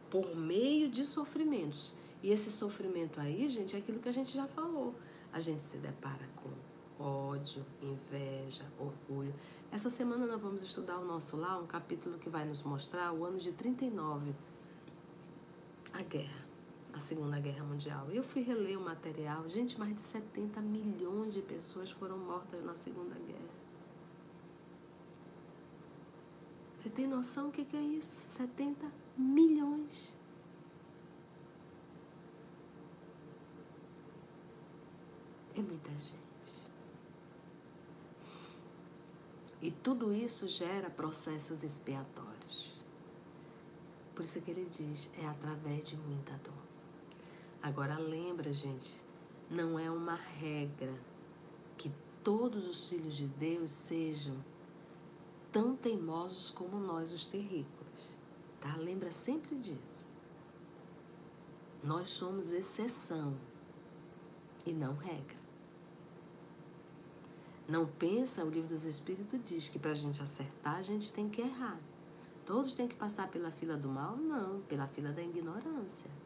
por 0.10 0.36
meio 0.36 0.89
de 0.89 1.03
sofrimentos. 1.03 1.95
E 2.24 2.32
esse 2.32 2.49
sofrimento 2.51 3.20
aí, 3.20 3.47
gente, 3.49 3.76
é 3.76 3.80
aquilo 3.80 3.99
que 3.99 4.10
a 4.10 4.14
gente 4.14 4.34
já 4.34 4.47
falou. 4.47 4.95
A 5.32 5.39
gente 5.39 5.62
se 5.62 5.78
depara 5.78 6.28
com 6.38 6.49
ódio, 7.03 7.66
inveja, 7.82 8.66
orgulho. 8.80 9.34
Essa 9.72 9.89
semana 9.89 10.26
nós 10.26 10.41
vamos 10.41 10.64
estudar 10.64 10.97
o 10.97 11.06
nosso 11.06 11.36
lá, 11.36 11.60
um 11.60 11.68
capítulo 11.68 12.18
que 12.18 12.30
vai 12.30 12.45
nos 12.45 12.64
mostrar 12.64 13.12
o 13.12 13.26
ano 13.26 13.38
de 13.38 13.51
39, 13.51 14.34
a 15.91 16.01
guerra, 16.01 16.45
a 16.96 17.00
Segunda 17.02 17.38
Guerra 17.39 17.64
Mundial. 17.66 18.10
Eu 18.10 18.24
fui 18.24 18.41
reler 18.41 18.80
o 18.80 18.82
material. 18.82 19.50
Gente, 19.50 19.78
mais 19.78 19.93
de 19.93 20.02
70 20.02 20.62
milhões 20.62 21.34
de 21.34 21.41
pessoas 21.41 21.91
foram 21.91 22.18
mortas 22.18 22.64
na 22.64 22.74
Segunda 22.74 23.16
Guerra. 23.16 23.56
Você 26.78 26.89
tem 26.89 27.06
noção 27.06 27.50
o 27.50 27.52
que 27.52 27.76
é 27.76 27.82
isso? 27.82 28.22
70 28.30 28.89
milhões. 29.18 30.16
É 35.54 35.62
muita 35.62 35.89
gente. 35.91 36.16
E 39.62 39.72
tudo 39.72 40.14
isso 40.14 40.48
gera 40.48 40.89
processos 40.89 41.64
expiatórios. 41.64 42.74
Por 44.14 44.24
isso 44.24 44.39
que 44.41 44.52
ele 44.52 44.66
diz, 44.70 45.10
é 45.18 45.26
através 45.26 45.88
de 45.88 45.98
muita 45.98 46.34
dor. 46.38 46.64
Agora 47.66 47.97
lembra, 47.97 48.53
gente, 48.53 48.95
não 49.49 49.80
é 49.80 49.89
uma 49.89 50.13
regra 50.13 50.93
que 51.76 51.91
todos 52.24 52.68
os 52.68 52.86
filhos 52.86 53.16
de 53.16 53.26
Deus 53.26 53.72
sejam 53.72 54.36
tão 55.51 55.76
teimosos 55.76 56.51
como 56.51 56.78
nós, 56.78 57.11
os 57.11 57.26
terrícolas. 57.26 58.13
Tá? 58.61 58.76
Lembra 58.76 59.09
sempre 59.09 59.55
disso. 59.55 60.05
Nós 61.84 62.09
somos 62.09 62.51
exceção 62.51 63.36
e 64.63 64.72
não 64.72 64.95
regra. 64.95 65.38
Não 67.68 67.88
pensa, 67.88 68.45
o 68.45 68.49
livro 68.51 68.70
dos 68.70 68.84
Espíritos 68.84 69.39
diz 69.43 69.70
que 69.70 69.80
para 69.80 69.89
a 69.89 69.95
gente 69.95 70.22
acertar, 70.22 70.76
a 70.76 70.84
gente 70.84 71.11
tem 71.11 71.28
que 71.28 71.41
errar. 71.41 71.80
Todos 72.45 72.76
têm 72.76 72.88
que 72.88 72.95
passar 72.95 73.28
pela 73.28 73.49
fila 73.49 73.76
do 73.76 73.89
mal? 73.89 74.16
Não, 74.16 74.61
pela 74.61 74.86
fila 74.86 75.11
da 75.11 75.24
ignorância. 75.24 76.24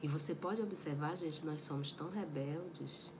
E 0.00 0.06
você 0.06 0.34
pode 0.34 0.62
observar, 0.62 1.16
gente, 1.16 1.44
nós 1.44 1.62
somos 1.62 1.92
tão 1.92 2.08
rebeldes 2.08 3.12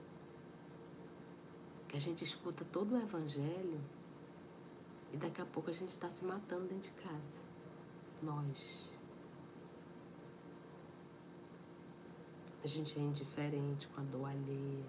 que 1.87 1.97
a 1.97 1.99
gente 1.99 2.23
escuta 2.23 2.63
todo 2.71 2.95
o 2.95 3.01
evangelho 3.01 3.81
e 5.11 5.17
daqui 5.17 5.41
a 5.41 5.45
pouco 5.45 5.69
a 5.69 5.73
gente 5.73 5.89
está 5.89 6.09
se 6.09 6.23
matando 6.23 6.67
dentro 6.67 6.91
de 6.91 7.01
casa. 7.01 7.41
Nós. 8.21 8.97
A 12.63 12.67
gente 12.67 12.97
é 12.97 13.01
indiferente 13.01 13.87
com 13.87 14.01
a 14.01 14.03
dor 14.03 14.25
alheia. 14.25 14.85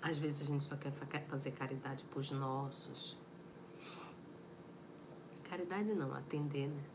Às 0.00 0.18
vezes 0.18 0.42
a 0.42 0.44
gente 0.44 0.64
só 0.64 0.76
quer 0.76 0.92
fazer 1.28 1.50
caridade 1.52 2.04
para 2.04 2.20
os 2.20 2.30
nossos. 2.30 3.16
Caridade 5.44 5.92
não, 5.94 6.14
atender, 6.14 6.68
né? 6.68 6.93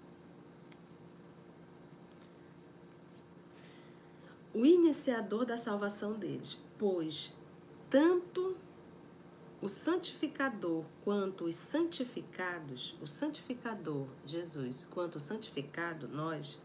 O 4.59 4.65
iniciador 4.65 5.45
da 5.45 5.57
salvação 5.57 6.19
deles, 6.19 6.57
pois 6.77 7.33
tanto 7.89 8.57
o 9.61 9.69
santificador 9.69 10.83
quanto 11.01 11.45
os 11.45 11.55
santificados, 11.55 12.93
o 13.01 13.07
santificador 13.07 14.05
Jesus 14.25 14.83
quanto 14.83 15.15
o 15.15 15.19
santificado 15.21 16.09
nós, 16.09 16.59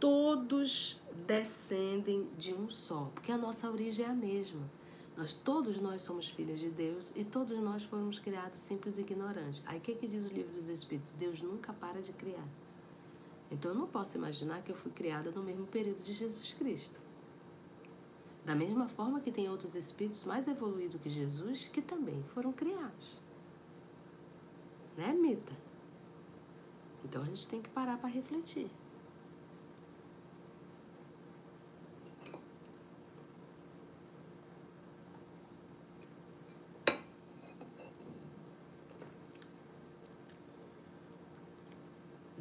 todos 0.00 1.00
descendem 1.24 2.28
de 2.36 2.52
um 2.52 2.68
só, 2.68 3.08
porque 3.14 3.30
a 3.30 3.38
nossa 3.38 3.70
origem 3.70 4.04
é 4.04 4.08
a 4.08 4.12
mesma. 4.12 4.68
Nós 5.16 5.32
todos 5.32 5.78
nós 5.78 6.02
somos 6.02 6.28
filhos 6.28 6.58
de 6.58 6.70
Deus 6.70 7.12
e 7.14 7.22
todos 7.22 7.56
nós 7.60 7.84
fomos 7.84 8.18
criados 8.18 8.58
simples 8.58 8.98
e 8.98 9.02
ignorantes. 9.02 9.62
Aí 9.66 9.78
o 9.78 9.80
que, 9.80 9.94
que 9.94 10.08
diz 10.08 10.24
o 10.24 10.34
livro 10.34 10.52
dos 10.52 10.66
Espíritos? 10.66 11.12
Deus 11.16 11.40
nunca 11.40 11.72
para 11.72 12.02
de 12.02 12.12
criar. 12.12 12.48
Então 13.50 13.70
eu 13.70 13.76
não 13.76 13.86
posso 13.86 14.16
imaginar 14.16 14.62
que 14.62 14.72
eu 14.72 14.76
fui 14.76 14.90
criada 14.90 15.30
no 15.30 15.42
mesmo 15.42 15.66
período 15.66 16.02
de 16.02 16.12
Jesus 16.12 16.52
Cristo. 16.54 17.00
Da 18.44 18.54
mesma 18.54 18.88
forma 18.88 19.20
que 19.20 19.32
tem 19.32 19.48
outros 19.48 19.74
espíritos 19.74 20.24
mais 20.24 20.46
evoluídos 20.46 21.00
que 21.00 21.10
Jesus 21.10 21.68
que 21.68 21.82
também 21.82 22.22
foram 22.34 22.52
criados. 22.52 23.20
Né, 24.96 25.12
Mita? 25.12 25.52
Então 27.04 27.22
a 27.22 27.26
gente 27.26 27.46
tem 27.48 27.60
que 27.60 27.68
parar 27.68 27.98
para 27.98 28.08
refletir. 28.08 28.70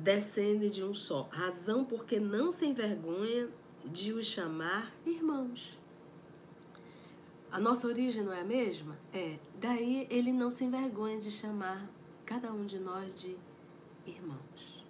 Descende 0.06 0.70
de 0.70 0.84
um 0.84 0.94
só, 0.94 1.28
razão 1.32 1.84
porque 1.84 2.20
não 2.20 2.52
se 2.52 2.64
envergonha 2.64 3.50
de 3.84 4.14
os 4.14 4.28
chamar 4.28 4.94
irmãos. 5.04 5.80
A 7.52 7.60
nossa 7.60 7.88
origem 7.88 8.24
não 8.24 8.32
é 8.32 8.42
a 8.42 8.46
mesma? 8.46 9.00
É. 9.12 9.40
Daí 9.60 10.06
ele 10.12 10.32
não 10.32 10.52
se 10.52 10.64
envergonha 10.64 11.20
de 11.20 11.32
chamar 11.32 11.90
cada 12.24 12.54
um 12.54 12.68
de 12.68 12.78
nós 12.78 13.16
de 13.16 13.36
irmãos. 14.06 14.86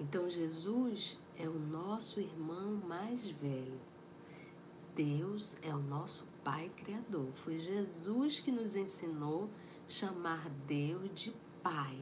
Então 0.00 0.30
Jesus 0.30 1.20
é 1.36 1.46
o 1.46 1.58
nosso 1.58 2.20
irmão 2.20 2.80
mais 2.88 3.28
velho. 3.32 3.78
Deus 4.96 5.58
é 5.60 5.74
o 5.74 5.82
nosso 5.82 6.26
Pai 6.42 6.72
Criador. 6.74 7.30
Foi 7.34 7.58
Jesus 7.58 8.40
que 8.40 8.50
nos 8.50 8.74
ensinou 8.74 9.50
a 9.86 9.90
chamar 9.90 10.48
Deus 10.66 11.10
de 11.14 11.34
Pai. 11.62 11.98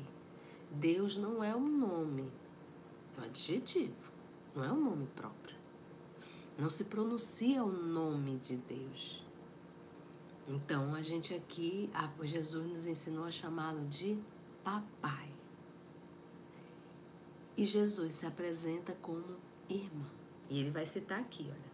Deus 0.73 1.17
não 1.17 1.45
é 1.45 1.55
um 1.55 1.69
nome, 1.69 2.31
é 3.17 3.21
um 3.21 3.25
adjetivo, 3.25 3.95
não 4.55 4.65
é 4.65 4.73
um 4.73 4.83
nome 4.83 5.07
próprio. 5.15 5.57
Não 6.59 6.71
se 6.71 6.85
pronuncia 6.85 7.63
o 7.65 7.73
nome 7.73 8.39
de 8.39 8.57
Deus. 8.57 9.25
Então, 10.47 10.95
a 10.95 11.03
gente 11.03 11.35
aqui, 11.35 11.91
Jesus 12.23 12.69
nos 12.69 12.87
ensinou 12.87 13.25
a 13.25 13.31
chamá-lo 13.31 13.87
de 13.87 14.19
papai. 14.63 15.31
E 17.57 17.65
Jesus 17.65 18.15
se 18.15 18.27
apresenta 18.27 18.93
como 19.01 19.37
irmão. 19.69 20.11
E 20.49 20.59
ele 20.59 20.71
vai 20.71 20.85
citar 20.85 21.21
aqui, 21.21 21.45
olha. 21.45 21.73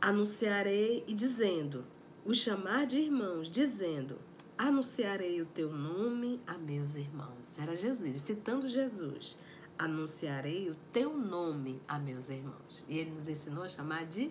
Anunciarei 0.00 1.04
e 1.06 1.14
dizendo, 1.14 1.84
o 2.24 2.34
chamar 2.34 2.86
de 2.86 2.98
irmãos, 2.98 3.50
dizendo, 3.50 4.18
anunciarei 4.56 5.40
o 5.40 5.46
teu 5.46 5.72
nome 5.72 6.40
a 6.46 6.56
meus 6.56 6.94
irmãos. 6.94 7.58
Era 7.58 7.74
Jesus, 7.76 8.20
citando 8.22 8.68
Jesus. 8.68 9.36
Anunciarei 9.78 10.70
o 10.70 10.76
teu 10.92 11.16
nome 11.16 11.80
a 11.88 11.98
meus 11.98 12.28
irmãos. 12.28 12.84
E 12.88 12.98
ele 12.98 13.10
nos 13.10 13.28
ensinou 13.28 13.64
a 13.64 13.68
chamar 13.68 14.06
de 14.06 14.30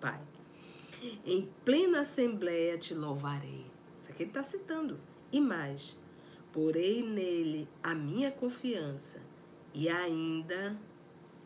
Pai. 0.00 0.20
Em 1.24 1.48
plena 1.64 2.00
assembleia 2.00 2.78
te 2.78 2.94
louvarei. 2.94 3.66
Isso 3.98 4.10
aqui 4.10 4.22
ele 4.22 4.30
está 4.30 4.42
citando. 4.42 4.98
E 5.30 5.40
mais, 5.40 5.98
porei 6.52 7.02
nele 7.02 7.68
a 7.82 7.94
minha 7.94 8.30
confiança 8.32 9.20
e 9.74 9.88
ainda 9.88 10.76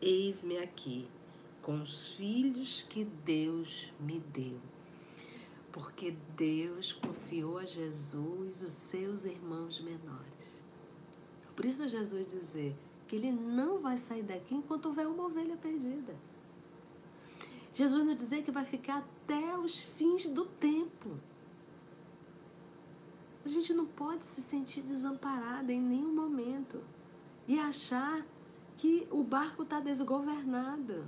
eis-me 0.01 0.57
aqui 0.57 1.07
com 1.61 1.81
os 1.81 2.13
filhos 2.15 2.85
que 2.89 3.03
Deus 3.03 3.91
me 3.99 4.19
deu. 4.19 4.59
Porque 5.73 6.11
Deus 6.37 6.93
confiou 6.93 7.57
a 7.57 7.65
Jesus 7.65 8.61
os 8.61 8.73
seus 8.73 9.25
irmãos 9.25 9.81
menores. 9.81 10.61
Por 11.55 11.65
isso 11.65 11.87
Jesus 11.87 12.27
dizer 12.27 12.75
que 13.07 13.15
ele 13.15 13.31
não 13.31 13.79
vai 13.79 13.97
sair 13.97 14.21
daqui 14.21 14.53
enquanto 14.53 14.85
houver 14.85 15.07
uma 15.07 15.25
ovelha 15.25 15.57
perdida. 15.57 16.15
Jesus 17.73 18.05
nos 18.05 18.17
dizer 18.17 18.43
que 18.43 18.51
vai 18.51 18.65
ficar 18.65 18.99
até 18.99 19.57
os 19.57 19.81
fins 19.81 20.29
do 20.29 20.45
tempo. 20.45 21.17
A 23.43 23.47
gente 23.47 23.73
não 23.73 23.87
pode 23.87 24.25
se 24.25 24.43
sentir 24.43 24.83
desamparada 24.83 25.73
em 25.73 25.81
nenhum 25.81 26.13
momento 26.13 26.83
e 27.47 27.59
achar 27.59 28.23
que 28.77 29.07
o 29.09 29.23
barco 29.23 29.63
está 29.63 29.79
desgovernado. 29.79 31.03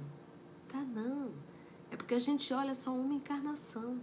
Tá 0.67 0.81
não. 0.81 1.31
É 1.91 1.95
porque 1.95 2.15
a 2.15 2.19
gente 2.19 2.51
olha 2.51 2.73
só 2.73 2.91
uma 2.91 3.13
encarnação. 3.13 4.01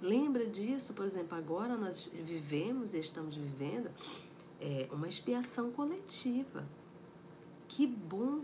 Lembra 0.00 0.46
disso, 0.46 0.92
por 0.92 1.04
exemplo, 1.06 1.36
agora 1.36 1.76
nós 1.76 2.10
vivemos 2.12 2.92
e 2.92 2.98
estamos 2.98 3.36
vivendo 3.36 3.90
é, 4.60 4.88
uma 4.92 5.08
expiação 5.08 5.70
coletiva. 5.70 6.66
Que 7.68 7.86
bom 7.86 8.42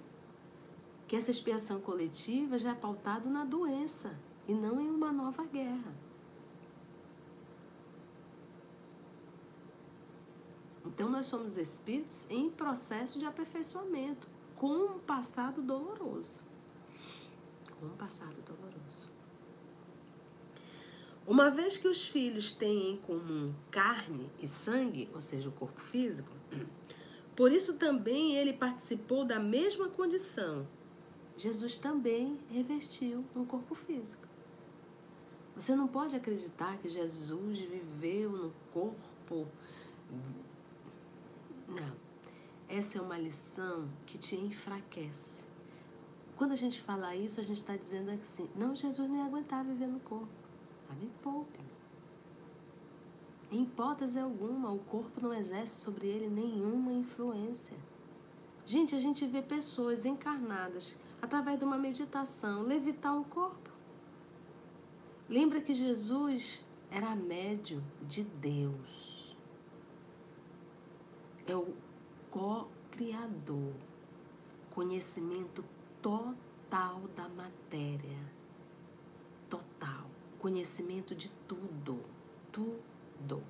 que 1.07 1.16
essa 1.16 1.30
expiação 1.30 1.80
coletiva 1.80 2.57
já 2.57 2.70
é 2.70 2.74
pautada 2.74 3.28
na 3.28 3.44
doença 3.44 4.16
e 4.46 4.55
não 4.55 4.80
em 4.80 4.88
uma 4.88 5.12
nova 5.12 5.44
guerra. 5.44 5.92
Então, 10.86 11.09
nós 11.09 11.26
somos 11.26 11.57
espíritos 11.57 12.26
em 12.30 12.51
processo 12.51 13.18
de 13.18 13.24
aperfeiçoamento, 13.24 14.26
com 14.57 14.68
um 14.68 14.98
passado 14.98 15.61
doloroso. 15.62 16.38
Com 17.78 17.86
um 17.86 17.96
passado 17.96 18.40
doloroso. 18.42 19.10
Uma 21.27 21.51
vez 21.51 21.77
que 21.77 21.87
os 21.87 22.07
filhos 22.07 22.53
têm 22.53 22.93
em 22.93 22.97
comum 22.97 23.55
carne 23.71 24.31
e 24.41 24.49
sangue, 24.49 25.09
ou 25.14 25.21
seja, 25.21 25.49
o 25.49 25.53
corpo 25.53 25.81
físico, 25.81 26.31
por 27.37 27.53
isso 27.53 27.75
também 27.75 28.37
ele 28.37 28.53
participou 28.53 29.25
da 29.25 29.39
mesma 29.39 29.89
condição. 29.89 30.66
Jesus 31.37 31.79
também 31.79 32.39
revestiu 32.51 33.25
um 33.35 33.45
corpo 33.45 33.75
físico. 33.75 34.29
Você 35.55 35.75
não 35.75 35.87
pode 35.87 36.16
acreditar 36.16 36.79
que 36.79 36.89
Jesus 36.89 37.59
viveu 37.59 38.31
no 38.31 38.53
corpo 38.73 39.47
não. 41.71 41.97
Essa 42.68 42.99
é 42.99 43.01
uma 43.01 43.18
lição 43.18 43.89
que 44.07 44.18
te 44.18 44.37
enfraquece. 44.37 45.43
Quando 46.37 46.53
a 46.53 46.57
gente 46.57 46.81
fala 46.81 47.14
isso, 47.14 47.41
a 47.41 47.45
gente 47.45 47.59
está 47.59 47.77
dizendo 47.77 48.11
assim: 48.11 48.49
não, 48.57 48.75
Jesus 48.75 49.09
não 49.09 49.16
ia 49.16 49.25
aguentar 49.25 49.64
viver 49.64 49.87
no 49.87 50.01
corpo. 50.01 50.39
A 50.91 50.95
me 50.95 51.11
poupe. 51.22 51.61
Em 53.51 53.62
hipótese 53.62 54.18
alguma, 54.18 54.70
o 54.70 54.78
corpo 54.80 55.20
não 55.20 55.32
exerce 55.32 55.76
sobre 55.78 56.07
ele 56.07 56.28
nenhuma 56.28 56.93
influência. 56.93 57.76
Gente, 58.66 58.95
a 58.95 59.01
gente 59.01 59.26
vê 59.26 59.43
pessoas 59.43 60.05
encarnadas 60.05 60.97
através 61.20 61.59
de 61.59 61.64
uma 61.64 61.78
meditação 61.78 62.62
levitar 62.62 63.16
um 63.16 63.24
corpo. 63.24 63.70
Lembra 65.28 65.61
que 65.61 65.74
Jesus 65.74 66.64
era 66.91 67.14
médio 67.16 67.82
de 68.03 68.22
Deus 68.22 69.11
é 71.51 71.57
o 71.57 71.74
co-criador, 72.30 73.72
conhecimento 74.70 75.64
total 76.01 77.03
da 77.16 77.28
matéria, 77.28 78.18
conhecimento 80.41 81.14
de 81.14 81.30
tudo, 81.47 82.03
tudo. 82.51 83.43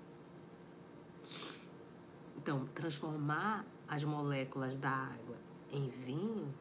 Então, 2.36 2.66
transformar 2.74 3.64
as 3.88 4.05
moléculas 4.05 4.76
da 4.76 4.91
água 4.91 5.36
em 5.70 5.88
vinho, 5.88 6.53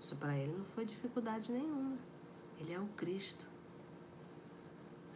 isso 0.00 0.14
para 0.16 0.36
ele 0.36 0.52
não 0.56 0.64
foi 0.66 0.84
dificuldade 0.84 1.50
nenhuma. 1.50 1.96
Ele 2.58 2.72
é 2.72 2.78
o 2.78 2.86
Cristo. 2.88 3.46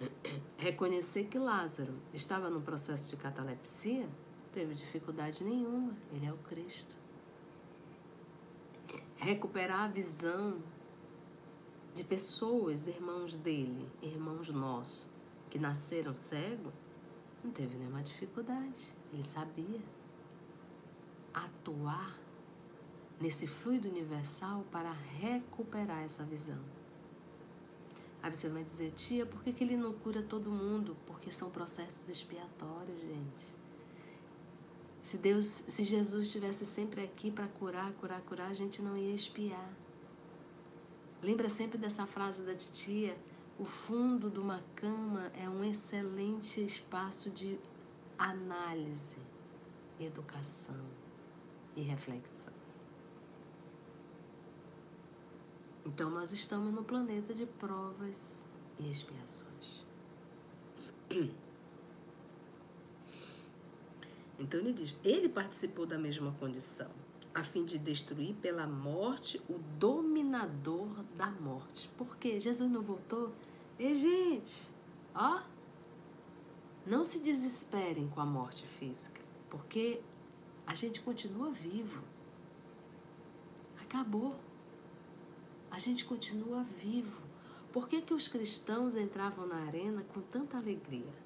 Reconhecer 0.56 1.24
que 1.24 1.38
Lázaro 1.38 1.94
estava 2.12 2.48
no 2.48 2.60
processo 2.60 3.08
de 3.10 3.16
catalepsia 3.16 4.08
teve 4.52 4.72
dificuldade 4.74 5.42
nenhuma, 5.42 5.92
ele 6.12 6.26
é 6.26 6.32
o 6.32 6.36
Cristo. 6.38 6.94
Recuperar 9.16 9.80
a 9.80 9.88
visão 9.88 10.58
de 11.95 12.03
pessoas, 12.03 12.88
irmãos 12.88 13.34
dele, 13.34 13.88
irmãos 14.03 14.51
nossos, 14.51 15.07
que 15.49 15.59
nasceram 15.59 16.14
cegos, 16.14 16.72
não 17.42 17.53
teve 17.53 17.76
nenhuma 17.76 18.03
dificuldade. 18.03 18.92
Ele 19.12 19.22
sabia 19.22 19.80
atuar 21.32 22.18
nesse 23.20 23.47
fluido 23.47 23.88
universal 23.88 24.64
para 24.72 24.90
recuperar 24.90 26.03
essa 26.03 26.24
visão. 26.24 26.59
Aí 28.20 28.34
você 28.34 28.49
vai 28.49 28.64
dizer, 28.64 28.90
tia, 28.92 29.24
por 29.24 29.42
que, 29.42 29.53
que 29.53 29.62
ele 29.62 29.76
não 29.76 29.92
cura 29.92 30.22
todo 30.22 30.51
mundo? 30.51 30.97
Porque 31.07 31.30
são 31.30 31.51
processos 31.51 32.09
expiatórios, 32.09 33.01
gente. 33.01 33.55
Se 35.05 35.18
Deus, 35.18 35.62
se 35.68 35.84
Jesus 35.84 36.26
estivesse 36.26 36.64
sempre 36.64 37.05
aqui 37.05 37.30
para 37.30 37.47
curar, 37.47 37.92
curar, 37.92 38.22
curar, 38.22 38.51
a 38.51 38.55
gente 38.55 38.80
não 38.80 38.97
ia 38.97 39.14
espiar. 39.14 39.70
Lembra 41.24 41.48
sempre 41.48 41.78
dessa 41.78 42.04
frase 42.06 42.42
da 42.42 42.54
titia? 42.54 43.16
O 43.58 43.64
fundo 43.64 44.28
de 44.28 44.38
uma 44.38 44.62
cama 44.76 45.32
é 45.34 45.48
um 45.48 45.64
excelente 45.64 46.62
espaço 46.62 47.30
de 47.30 47.58
análise, 48.18 49.16
educação 49.98 50.84
e 51.74 51.80
reflexão. 51.80 52.52
Então 55.86 56.10
nós 56.10 56.30
estamos 56.30 56.74
no 56.74 56.84
planeta 56.84 57.32
de 57.32 57.46
provas 57.46 58.38
e 58.78 58.90
expiações. 58.90 59.82
Então 64.38 64.60
ele 64.60 64.74
diz: 64.74 64.98
ele 65.02 65.30
participou 65.30 65.86
da 65.86 65.96
mesma 65.96 66.32
condição, 66.32 66.90
a 67.35 67.43
fim 67.43 67.64
de 67.64 67.78
destruir 67.78 68.35
pela 68.37 68.66
morte 68.66 69.43
o 69.49 69.59
dominador 69.78 70.89
da 71.16 71.30
morte. 71.32 71.89
Por 71.99 72.16
quê? 72.16 72.39
Jesus 72.39 72.70
não 72.70 72.80
voltou? 72.80 73.32
E, 73.78 73.97
gente, 73.97 74.70
ó, 75.14 75.43
não 76.87 77.03
se 77.03 77.18
desesperem 77.18 78.09
com 78.09 78.20
a 78.20 78.26
morte 78.26 78.64
física, 78.66 79.20
porque 79.51 80.01
a 80.64 80.74
gente 80.74 81.01
continua 81.01 81.51
vivo. 81.51 82.03
Acabou. 83.82 84.37
A 85.70 85.78
gente 85.78 86.05
continua 86.05 86.62
vivo. 86.62 87.20
Por 87.72 87.89
que, 87.89 88.01
que 88.01 88.14
os 88.14 88.28
cristãos 88.28 88.95
entravam 88.95 89.47
na 89.47 89.57
arena 89.57 90.05
com 90.14 90.20
tanta 90.20 90.57
alegria? 90.57 91.23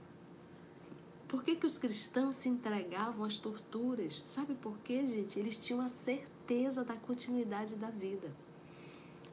Por 1.29 1.45
que, 1.45 1.55
que 1.57 1.67
os 1.67 1.77
cristãos 1.77 2.37
se 2.37 2.49
entregavam 2.49 3.23
às 3.23 3.39
torturas? 3.39 4.23
Sabe 4.25 4.55
por 4.55 4.79
quê, 4.79 5.07
gente? 5.07 5.39
Eles 5.39 5.59
tinham 5.59 5.83
a 5.83 5.89
certeza 5.89 6.83
da 6.83 6.97
continuidade 6.97 7.77
da 7.77 7.91
vida. 7.91 8.35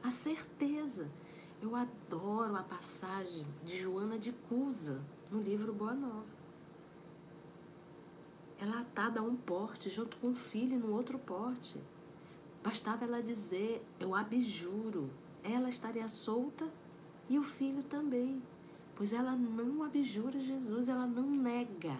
A 0.02 0.10
certeza. 0.10 1.10
Eu 1.62 1.74
adoro 1.74 2.54
a 2.54 2.62
passagem 2.62 3.46
de 3.64 3.80
Joana 3.80 4.18
de 4.18 4.30
Cusa 4.30 5.02
no 5.30 5.40
livro 5.40 5.72
Boa 5.72 5.94
Nova. 5.94 6.36
Ela 8.60 8.80
atada 8.80 9.20
a 9.20 9.22
um 9.22 9.34
porte 9.34 9.88
junto 9.88 10.18
com 10.18 10.32
o 10.32 10.34
filho 10.34 10.78
no 10.78 10.94
outro 10.94 11.18
porte. 11.18 11.80
Bastava 12.62 13.06
ela 13.06 13.22
dizer: 13.22 13.82
Eu 13.98 14.14
abjuro. 14.14 15.10
Ela 15.42 15.70
estaria 15.70 16.08
solta 16.08 16.68
e 17.26 17.38
o 17.38 17.42
filho 17.42 17.82
também 17.82 18.42
pois 18.96 19.12
ela 19.12 19.36
não 19.36 19.82
abjura 19.82 20.40
Jesus, 20.40 20.88
ela 20.88 21.06
não 21.06 21.30
nega. 21.30 21.96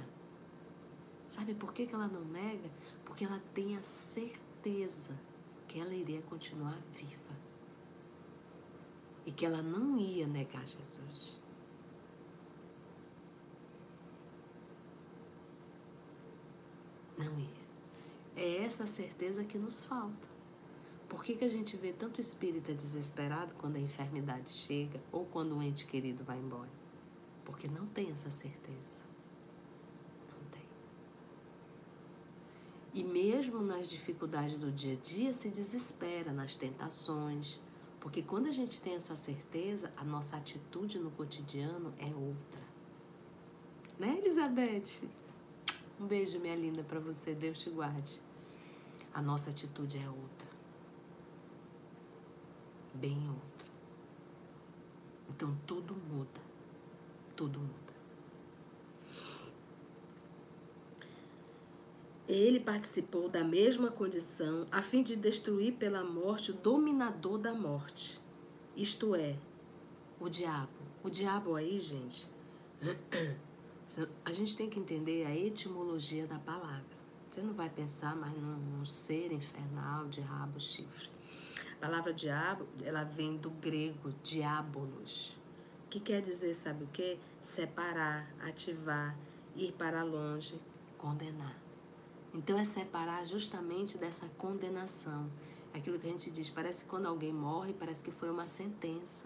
Sabe 1.28 1.54
por 1.54 1.72
que, 1.74 1.86
que 1.86 1.94
ela 1.94 2.08
não 2.08 2.24
nega? 2.24 2.70
Porque 3.04 3.24
ela 3.24 3.40
tem 3.52 3.76
a 3.76 3.82
certeza 3.82 5.14
que 5.68 5.78
ela 5.78 5.94
iria 5.94 6.22
continuar 6.22 6.78
viva 6.92 7.36
e 9.26 9.30
que 9.30 9.44
ela 9.44 9.60
não 9.60 9.98
ia 9.98 10.26
negar 10.26 10.66
Jesus. 10.66 11.38
Não 17.18 17.38
ia. 17.38 17.66
É 18.36 18.64
essa 18.64 18.86
certeza 18.86 19.44
que 19.44 19.58
nos 19.58 19.84
falta. 19.84 20.28
Por 21.08 21.22
que, 21.22 21.36
que 21.36 21.44
a 21.44 21.48
gente 21.48 21.76
vê 21.76 21.92
tanto 21.92 22.20
espírita 22.20 22.74
desesperado 22.74 23.54
quando 23.58 23.76
a 23.76 23.80
enfermidade 23.80 24.50
chega 24.50 25.00
ou 25.12 25.24
quando 25.26 25.54
um 25.54 25.62
ente 25.62 25.86
querido 25.86 26.24
vai 26.24 26.38
embora? 26.38 26.85
Porque 27.46 27.68
não 27.68 27.86
tem 27.86 28.10
essa 28.10 28.28
certeza. 28.28 29.00
Não 30.28 30.50
tem. 30.50 30.66
E 32.92 33.04
mesmo 33.04 33.60
nas 33.62 33.88
dificuldades 33.88 34.58
do 34.58 34.70
dia 34.72 34.94
a 34.94 34.96
dia, 34.96 35.32
se 35.32 35.48
desespera 35.48 36.32
nas 36.32 36.56
tentações. 36.56 37.60
Porque 38.00 38.20
quando 38.20 38.48
a 38.48 38.52
gente 38.52 38.82
tem 38.82 38.96
essa 38.96 39.14
certeza, 39.14 39.92
a 39.96 40.04
nossa 40.04 40.36
atitude 40.36 40.98
no 40.98 41.10
cotidiano 41.12 41.94
é 41.98 42.12
outra. 42.12 42.60
Né, 43.98 44.18
Elizabeth? 44.18 45.08
Um 46.00 46.06
beijo, 46.06 46.38
minha 46.40 46.56
linda, 46.56 46.82
para 46.82 46.98
você. 47.00 47.32
Deus 47.32 47.60
te 47.60 47.70
guarde. 47.70 48.20
A 49.14 49.22
nossa 49.22 49.50
atitude 49.50 49.98
é 49.98 50.08
outra. 50.08 50.48
Bem 52.92 53.28
outra. 53.28 53.72
Então 55.30 55.56
tudo 55.64 55.94
muda. 55.94 56.45
Tudo 57.36 57.60
muda. 57.60 57.86
Ele 62.26 62.58
participou 62.58 63.28
da 63.28 63.44
mesma 63.44 63.90
condição 63.90 64.66
a 64.72 64.82
fim 64.82 65.02
de 65.02 65.14
destruir 65.14 65.74
pela 65.74 66.02
morte 66.02 66.50
o 66.50 66.54
dominador 66.54 67.38
da 67.38 67.54
morte, 67.54 68.20
isto 68.76 69.14
é, 69.14 69.36
o 70.18 70.28
diabo. 70.28 70.72
O 71.04 71.08
diabo 71.08 71.54
aí, 71.54 71.78
gente, 71.78 72.28
a 74.24 74.32
gente 74.32 74.56
tem 74.56 74.68
que 74.68 74.80
entender 74.80 75.24
a 75.24 75.36
etimologia 75.36 76.26
da 76.26 76.38
palavra. 76.38 76.96
Você 77.30 77.40
não 77.42 77.54
vai 77.54 77.70
pensar 77.70 78.16
mais 78.16 78.34
num, 78.34 78.56
num 78.56 78.84
ser 78.84 79.30
infernal 79.30 80.08
de 80.08 80.20
rabo, 80.20 80.58
chifre. 80.58 81.10
A 81.74 81.76
palavra 81.76 82.12
diabo, 82.12 82.66
ela 82.82 83.04
vem 83.04 83.36
do 83.36 83.50
grego 83.50 84.12
diabolos, 84.24 85.36
que 85.96 86.12
quer 86.12 86.20
dizer, 86.20 86.54
sabe 86.54 86.84
o 86.84 86.86
que? 86.88 87.18
Separar, 87.42 88.28
ativar, 88.40 89.16
ir 89.54 89.72
para 89.72 90.02
longe, 90.02 90.60
condenar. 90.98 91.56
Então 92.34 92.58
é 92.58 92.64
separar 92.64 93.24
justamente 93.24 93.96
dessa 93.96 94.28
condenação. 94.36 95.30
Aquilo 95.72 95.98
que 95.98 96.06
a 96.06 96.10
gente 96.10 96.30
diz, 96.30 96.50
parece 96.50 96.84
que 96.84 96.90
quando 96.90 97.06
alguém 97.06 97.32
morre, 97.32 97.72
parece 97.72 98.02
que 98.02 98.10
foi 98.10 98.30
uma 98.30 98.46
sentença. 98.46 99.24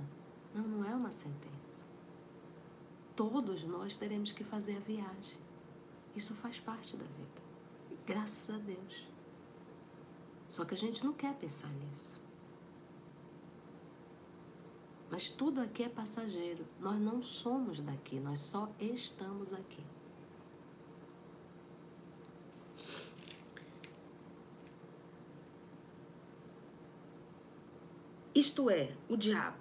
Não, 0.55 0.63
não 0.63 0.85
é 0.89 0.95
uma 0.95 1.11
sentença. 1.11 1.83
Todos 3.17 3.65
nós 3.65 3.97
teremos 3.97 4.31
que 4.31 4.45
fazer 4.45 4.77
a 4.77 4.81
viagem. 4.81 5.41
Isso 6.15 6.35
faz 6.35 6.61
parte 6.61 6.97
da 6.97 7.05
vida. 7.05 7.43
Graças 8.07 8.49
a 8.49 8.59
Deus. 8.59 9.09
Só 10.49 10.65
que 10.65 10.75
a 10.75 10.79
gente 10.79 11.05
não 11.05 11.13
quer 11.13 11.35
pensar 11.35 11.69
nisso. 11.69 12.21
Mas 15.11 15.31
tudo 15.31 15.61
aqui 15.61 15.83
é 15.83 15.89
passageiro. 15.89 16.65
Nós 16.79 17.01
não 17.01 17.23
somos 17.23 17.81
daqui, 17.81 18.21
nós 18.21 18.39
só 18.41 18.71
estamos 18.79 19.53
aqui. 19.53 19.83
isto 28.41 28.71
é, 28.71 28.93
o 29.09 29.17
diabo, 29.17 29.59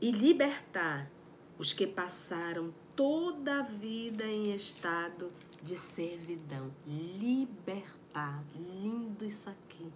e 0.00 0.10
libertar 0.10 1.10
os 1.58 1.72
que 1.72 1.86
passaram 1.86 2.72
toda 2.94 3.60
a 3.60 3.62
vida 3.62 4.24
em 4.24 4.50
estado 4.50 5.32
de 5.62 5.76
servidão. 5.76 6.70
Libertar, 6.86 8.42
lindo 8.54 9.24
isso 9.24 9.48
aqui. 9.48 9.90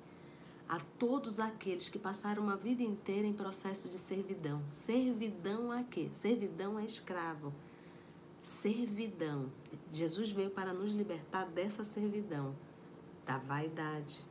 A 0.71 0.79
todos 1.01 1.41
aqueles 1.41 1.89
que 1.89 1.99
passaram 1.99 2.45
uma 2.45 2.57
vida 2.57 2.81
inteira 2.81 3.27
em 3.27 3.33
processo 3.33 3.89
de 3.89 3.99
servidão. 3.99 4.63
Servidão 4.69 5.73
a 5.73 5.83
quê? 5.83 6.09
Servidão 6.13 6.77
a 6.77 6.85
escravo. 6.85 7.53
Servidão. 8.45 9.51
Jesus 9.91 10.31
veio 10.31 10.49
para 10.49 10.73
nos 10.73 10.93
libertar 10.93 11.47
dessa 11.47 11.83
servidão, 11.83 12.55
da 13.27 13.37
vaidade, 13.37 14.25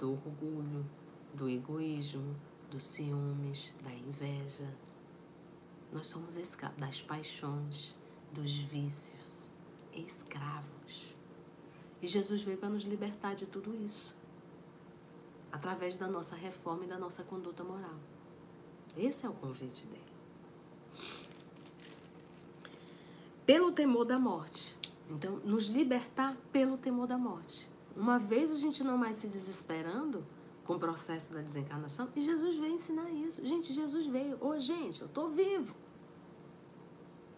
do 0.00 0.10
orgulho, 0.10 0.84
do 1.32 1.48
egoísmo, 1.48 2.34
dos 2.68 2.82
ciúmes, 2.82 3.72
da 3.84 3.94
inveja. 3.94 4.68
Nós 5.92 6.08
somos 6.08 6.36
escravos 6.36 6.80
das 6.80 7.00
paixões, 7.00 7.94
dos 8.32 8.58
vícios, 8.58 9.48
escravos. 9.92 11.14
E 12.02 12.08
Jesus 12.08 12.42
veio 12.42 12.58
para 12.58 12.70
nos 12.70 12.82
libertar 12.82 13.36
de 13.36 13.46
tudo 13.46 13.72
isso, 13.84 14.15
através 15.56 15.96
da 15.96 16.06
nossa 16.06 16.36
reforma 16.36 16.84
e 16.84 16.86
da 16.86 16.98
nossa 16.98 17.22
conduta 17.24 17.64
moral. 17.64 17.98
Esse 18.96 19.24
é 19.24 19.28
o 19.28 19.32
convite 19.32 19.86
dele. 19.86 20.12
Pelo 23.44 23.72
temor 23.72 24.04
da 24.04 24.18
morte. 24.18 24.76
Então, 25.08 25.36
nos 25.44 25.66
libertar 25.66 26.36
pelo 26.52 26.76
temor 26.76 27.06
da 27.06 27.16
morte. 27.16 27.68
Uma 27.96 28.18
vez 28.18 28.50
a 28.50 28.56
gente 28.56 28.84
não 28.84 28.98
mais 28.98 29.16
se 29.16 29.28
desesperando, 29.28 30.24
com 30.64 30.74
o 30.74 30.78
processo 30.78 31.32
da 31.32 31.40
desencarnação. 31.40 32.08
E 32.14 32.20
Jesus 32.20 32.56
veio 32.56 32.74
ensinar 32.74 33.08
isso. 33.10 33.44
Gente, 33.44 33.72
Jesus 33.72 34.06
veio. 34.06 34.36
Ô, 34.40 34.48
oh, 34.48 34.58
gente, 34.58 35.00
eu 35.00 35.06
estou 35.06 35.30
vivo. 35.30 35.74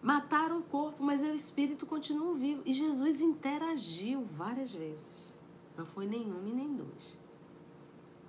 Mataram 0.01 0.59
o 0.59 0.63
corpo, 0.63 1.03
mas 1.03 1.21
o 1.21 1.35
espírito 1.35 1.85
continua 1.85 2.33
vivo. 2.33 2.63
E 2.65 2.73
Jesus 2.73 3.21
interagiu 3.21 4.25
várias 4.25 4.73
vezes. 4.73 5.33
Não 5.77 5.85
foi 5.85 6.07
nenhuma 6.07 6.49
e 6.49 6.53
nem 6.53 6.73
duas. 6.75 7.18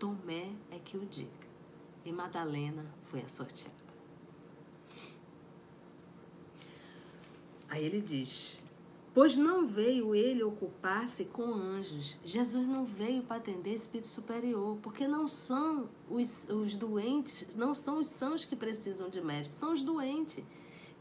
Tomé 0.00 0.50
é 0.70 0.78
que 0.78 0.96
o 0.96 1.04
diga. 1.04 1.28
E 2.04 2.10
Madalena 2.10 2.86
foi 3.04 3.20
a 3.20 3.28
sorteada. 3.28 3.76
Aí 7.68 7.84
ele 7.84 8.00
diz: 8.00 8.60
Pois 9.12 9.36
não 9.36 9.66
veio 9.66 10.14
ele 10.14 10.42
ocupar-se 10.42 11.26
com 11.26 11.52
anjos. 11.52 12.18
Jesus 12.24 12.66
não 12.66 12.86
veio 12.86 13.22
para 13.22 13.36
atender 13.36 13.74
espírito 13.74 14.08
superior, 14.08 14.78
porque 14.82 15.06
não 15.06 15.28
são 15.28 15.90
os, 16.08 16.48
os 16.48 16.78
doentes, 16.78 17.54
não 17.54 17.74
são 17.74 18.00
os 18.00 18.08
sãos 18.08 18.46
que 18.46 18.56
precisam 18.56 19.10
de 19.10 19.20
médico, 19.20 19.54
são 19.54 19.74
os 19.74 19.84
doentes. 19.84 20.42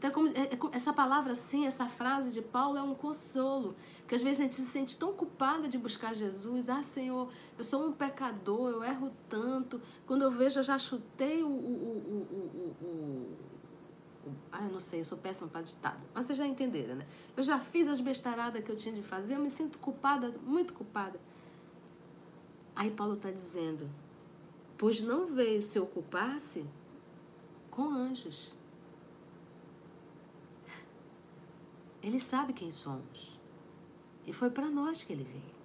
Então, 0.00 0.08
é 0.08 0.12
como, 0.14 0.28
é, 0.28 0.44
é, 0.44 0.58
essa 0.72 0.94
palavra 0.94 1.32
assim, 1.32 1.66
essa 1.66 1.86
frase 1.86 2.32
de 2.32 2.40
Paulo 2.40 2.78
é 2.78 2.82
um 2.82 2.94
consolo. 2.94 3.76
Que 4.08 4.14
às 4.14 4.22
vezes 4.22 4.40
a 4.40 4.44
gente 4.44 4.56
se 4.56 4.64
sente 4.64 4.98
tão 4.98 5.12
culpada 5.12 5.68
de 5.68 5.76
buscar 5.76 6.14
Jesus. 6.14 6.70
Ah, 6.70 6.82
Senhor, 6.82 7.30
eu 7.58 7.62
sou 7.62 7.86
um 7.86 7.92
pecador, 7.92 8.70
eu 8.70 8.82
erro 8.82 9.12
tanto. 9.28 9.78
Quando 10.06 10.22
eu 10.22 10.30
vejo, 10.30 10.58
eu 10.58 10.64
já 10.64 10.78
chutei 10.78 11.42
o, 11.42 11.48
o, 11.48 12.16
o, 12.80 12.86
o 12.86 13.36
ah, 14.50 14.64
eu 14.64 14.72
não 14.72 14.80
sei, 14.80 15.00
eu 15.00 15.04
sou 15.04 15.18
péssima 15.18 15.48
para 15.48 15.60
ditado. 15.60 16.00
Mas 16.14 16.24
vocês 16.24 16.38
já 16.38 16.46
entenderam, 16.46 16.94
né? 16.94 17.06
Eu 17.36 17.42
já 17.42 17.58
fiz 17.58 17.86
as 17.86 18.00
bestaradas 18.00 18.64
que 18.64 18.70
eu 18.70 18.76
tinha 18.76 18.94
de 18.94 19.02
fazer, 19.02 19.34
eu 19.34 19.40
me 19.40 19.50
sinto 19.50 19.78
culpada, 19.78 20.34
muito 20.46 20.72
culpada. 20.72 21.20
Aí 22.74 22.90
Paulo 22.90 23.14
está 23.14 23.30
dizendo: 23.30 23.86
Pois 24.78 25.02
não 25.02 25.26
veio 25.26 25.60
se 25.60 25.78
ocupar-se 25.78 26.64
com 27.70 27.90
anjos. 27.90 28.59
Ele 32.02 32.18
sabe 32.18 32.52
quem 32.52 32.70
somos. 32.70 33.38
E 34.26 34.32
foi 34.32 34.50
para 34.50 34.70
nós 34.70 35.02
que 35.02 35.12
ele 35.12 35.24
veio. 35.24 35.60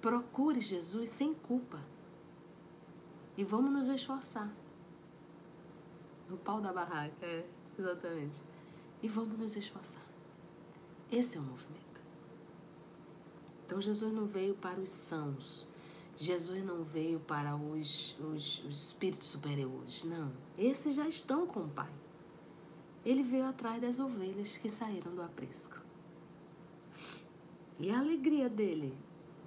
Procure 0.00 0.60
Jesus 0.60 1.10
sem 1.10 1.34
culpa. 1.34 1.80
E 3.36 3.44
vamos 3.44 3.72
nos 3.72 3.88
esforçar 3.88 4.50
no 6.28 6.36
pau 6.36 6.60
da 6.60 6.72
barraca. 6.72 7.14
É, 7.20 7.46
exatamente. 7.78 8.36
E 9.02 9.08
vamos 9.08 9.38
nos 9.38 9.56
esforçar. 9.56 10.02
Esse 11.10 11.36
é 11.36 11.40
o 11.40 11.42
movimento. 11.42 12.00
Então 13.66 13.80
Jesus 13.80 14.12
não 14.12 14.26
veio 14.26 14.54
para 14.54 14.80
os 14.80 14.90
sãos. 14.90 15.66
Jesus 16.16 16.64
não 16.64 16.84
veio 16.84 17.18
para 17.20 17.56
os, 17.56 18.16
os, 18.18 18.64
os 18.64 18.86
espíritos 18.86 19.28
superiores. 19.28 20.04
Não. 20.04 20.32
Esses 20.58 20.94
já 20.94 21.08
estão 21.08 21.46
com 21.46 21.60
o 21.60 21.68
Pai. 21.68 21.90
Ele 23.04 23.22
veio 23.22 23.46
atrás 23.46 23.80
das 23.80 23.98
ovelhas 23.98 24.56
que 24.58 24.68
saíram 24.68 25.14
do 25.14 25.22
aprisco. 25.22 25.78
E 27.78 27.90
a 27.90 27.98
alegria 27.98 28.48
dele 28.48 28.96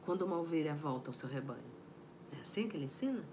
quando 0.05 0.23
uma 0.23 0.39
ovelha 0.39 0.73
volta 0.73 1.09
ao 1.09 1.13
seu 1.13 1.29
rebanho. 1.29 1.61
É 2.35 2.41
assim 2.41 2.67
que 2.67 2.75
ele 2.75 2.85
ensina? 2.85 3.23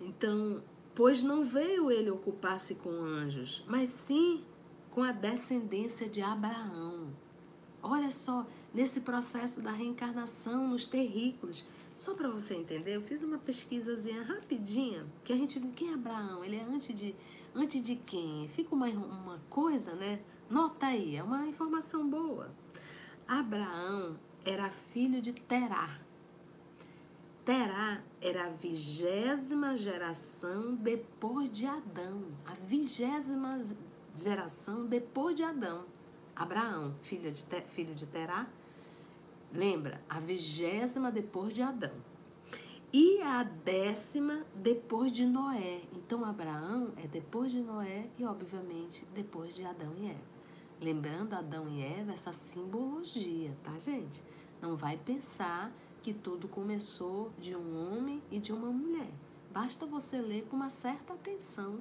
Então, 0.00 0.62
Pois 0.98 1.22
não 1.22 1.44
veio 1.44 1.92
ele 1.92 2.10
ocupar-se 2.10 2.74
com 2.74 2.90
anjos, 2.90 3.64
mas 3.68 3.88
sim 3.88 4.42
com 4.90 5.00
a 5.00 5.12
descendência 5.12 6.08
de 6.08 6.20
Abraão. 6.20 7.10
Olha 7.80 8.10
só, 8.10 8.44
nesse 8.74 9.00
processo 9.00 9.62
da 9.62 9.70
reencarnação 9.70 10.66
nos 10.66 10.88
terrícolas. 10.88 11.64
Só 11.96 12.14
para 12.14 12.28
você 12.28 12.54
entender, 12.54 12.96
eu 12.96 13.02
fiz 13.02 13.22
uma 13.22 13.38
pesquisazinha 13.38 14.24
rapidinha, 14.24 15.06
que 15.22 15.32
a 15.32 15.36
gente 15.36 15.60
quem 15.76 15.92
é 15.92 15.94
Abraão, 15.94 16.44
ele 16.44 16.56
é 16.56 16.64
antes 16.64 16.92
de, 16.92 17.14
antes 17.58 17.82
de 17.82 17.96
quem? 17.96 18.48
Fica 18.48 18.74
uma, 18.74 18.86
uma 18.88 19.40
coisa, 19.50 19.94
né? 19.94 20.20
Nota 20.48 20.86
aí, 20.86 21.16
é 21.16 21.22
uma 21.22 21.46
informação 21.46 22.08
boa. 22.08 22.50
Abraão 23.26 24.18
era 24.44 24.70
filho 24.70 25.20
de 25.20 25.32
Terá. 25.32 25.98
Terá 27.44 28.00
era 28.20 28.46
a 28.46 28.50
vigésima 28.50 29.76
geração 29.76 30.74
depois 30.74 31.50
de 31.50 31.66
Adão. 31.66 32.24
A 32.46 32.54
vigésima 32.54 33.60
geração 34.14 34.86
depois 34.86 35.36
de 35.36 35.42
Adão. 35.42 35.84
Abraão, 36.36 36.94
filho 37.02 37.32
de, 37.32 37.44
filho 37.66 37.94
de 37.94 38.06
Terá, 38.06 38.46
lembra, 39.52 40.00
a 40.08 40.20
vigésima 40.20 41.10
depois 41.10 41.52
de 41.52 41.62
Adão. 41.62 41.94
E 42.92 43.20
a 43.20 43.42
décima 43.42 44.46
depois 44.54 45.12
de 45.12 45.26
Noé. 45.26 45.82
Então, 45.92 46.24
Abraão 46.24 46.92
é 46.96 47.06
depois 47.06 47.52
de 47.52 47.60
Noé 47.60 48.08
e, 48.18 48.24
obviamente, 48.24 49.06
depois 49.14 49.54
de 49.54 49.62
Adão 49.62 49.92
e 49.98 50.06
Eva. 50.06 50.38
Lembrando 50.80 51.34
Adão 51.34 51.68
e 51.68 51.82
Eva, 51.82 52.12
essa 52.12 52.32
simbologia, 52.32 53.54
tá, 53.62 53.78
gente? 53.78 54.22
Não 54.62 54.74
vai 54.74 54.96
pensar 54.96 55.70
que 56.02 56.14
tudo 56.14 56.48
começou 56.48 57.30
de 57.38 57.54
um 57.54 57.76
homem 57.76 58.22
e 58.30 58.38
de 58.38 58.54
uma 58.54 58.70
mulher. 58.70 59.10
Basta 59.52 59.84
você 59.84 60.20
ler 60.20 60.46
com 60.46 60.56
uma 60.56 60.70
certa 60.70 61.12
atenção 61.12 61.80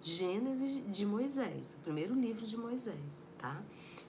Gênesis 0.00 0.80
de 0.90 1.04
Moisés, 1.04 1.74
o 1.74 1.78
primeiro 1.78 2.14
livro 2.14 2.46
de 2.46 2.56
Moisés, 2.56 3.28
tá? 3.36 3.60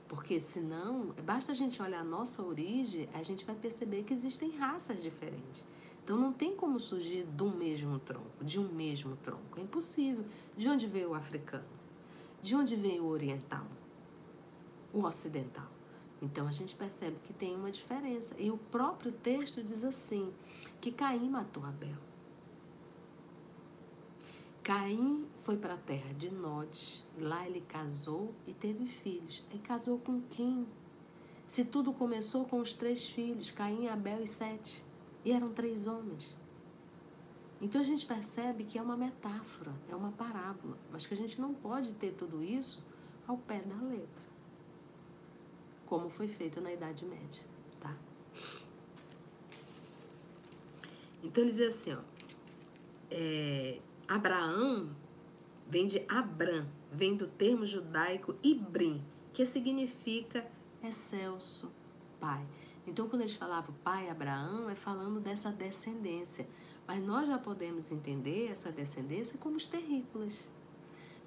Porque 0.07 0.39
senão, 0.39 1.15
basta 1.23 1.51
a 1.51 1.55
gente 1.55 1.81
olhar 1.81 2.01
a 2.01 2.03
nossa 2.03 2.43
origem, 2.43 3.09
a 3.13 3.23
gente 3.23 3.43
vai 3.43 3.55
perceber 3.55 4.03
que 4.03 4.13
existem 4.13 4.55
raças 4.55 5.01
diferentes. 5.01 5.65
Então 6.09 6.17
não 6.17 6.33
tem 6.33 6.55
como 6.55 6.79
surgir 6.79 7.21
do 7.21 7.51
mesmo 7.51 7.99
tronco, 7.99 8.43
de 8.43 8.59
um 8.59 8.67
mesmo 8.67 9.15
tronco. 9.17 9.59
É 9.59 9.61
impossível. 9.61 10.25
De 10.57 10.67
onde 10.67 10.87
veio 10.87 11.11
o 11.11 11.13
africano? 11.13 11.67
De 12.41 12.55
onde 12.55 12.75
veio 12.75 13.03
o 13.03 13.09
oriental? 13.09 13.67
O 14.91 15.03
ocidental? 15.03 15.67
Então 16.19 16.47
a 16.47 16.51
gente 16.51 16.73
percebe 16.73 17.17
que 17.23 17.31
tem 17.31 17.55
uma 17.55 17.69
diferença. 17.69 18.33
E 18.39 18.49
o 18.49 18.57
próprio 18.57 19.11
texto 19.11 19.61
diz 19.61 19.83
assim: 19.83 20.33
que 20.81 20.91
Caim 20.91 21.29
matou 21.29 21.63
Abel. 21.63 21.99
Caim 24.63 25.27
foi 25.41 25.57
para 25.57 25.75
a 25.75 25.77
terra 25.77 26.11
de 26.15 26.31
Nod, 26.31 27.05
lá 27.19 27.45
ele 27.45 27.61
casou 27.61 28.33
e 28.47 28.53
teve 28.55 28.87
filhos. 28.87 29.43
E 29.53 29.59
casou 29.59 29.99
com 29.99 30.19
quem? 30.21 30.65
Se 31.47 31.63
tudo 31.63 31.93
começou 31.93 32.45
com 32.45 32.59
os 32.61 32.73
três 32.73 33.07
filhos, 33.07 33.51
Caim, 33.51 33.87
Abel 33.87 34.23
e 34.23 34.27
Sete, 34.27 34.88
e 35.23 35.31
eram 35.31 35.51
três 35.51 35.87
homens. 35.87 36.37
Então 37.61 37.81
a 37.81 37.83
gente 37.83 38.05
percebe 38.05 38.63
que 38.63 38.77
é 38.77 38.81
uma 38.81 38.95
metáfora, 38.95 39.73
é 39.89 39.95
uma 39.95 40.11
parábola, 40.11 40.77
mas 40.91 41.05
que 41.05 41.13
a 41.13 41.17
gente 41.17 41.39
não 41.41 41.53
pode 41.53 41.93
ter 41.93 42.13
tudo 42.13 42.41
isso 42.43 42.85
ao 43.27 43.37
pé 43.37 43.59
da 43.59 43.75
letra, 43.75 44.29
como 45.85 46.09
foi 46.09 46.27
feito 46.27 46.61
na 46.61 46.71
Idade 46.71 47.05
Média, 47.05 47.43
tá? 47.79 47.95
Então 51.21 51.43
ele 51.43 51.51
diz 51.51 51.67
assim, 51.67 51.93
ó, 51.93 51.99
é, 53.11 53.79
Abraão 54.07 54.89
vem 55.67 55.85
de 55.85 56.03
Abram, 56.07 56.65
vem 56.91 57.15
do 57.15 57.27
termo 57.27 57.65
judaico 57.65 58.35
Ibrim, 58.41 59.03
que 59.33 59.45
significa 59.45 60.49
excelso 60.81 61.69
pai. 62.19 62.45
Então, 62.89 63.07
quando 63.07 63.21
eles 63.21 63.35
falavam 63.35 63.75
pai 63.83 64.09
Abraão, 64.09 64.67
é 64.67 64.73
falando 64.73 65.19
dessa 65.19 65.51
descendência. 65.51 66.47
Mas 66.87 67.05
nós 67.05 67.27
já 67.27 67.37
podemos 67.37 67.91
entender 67.91 68.49
essa 68.51 68.71
descendência 68.71 69.37
como 69.37 69.57
os 69.57 69.67
terrícolas. 69.67 70.49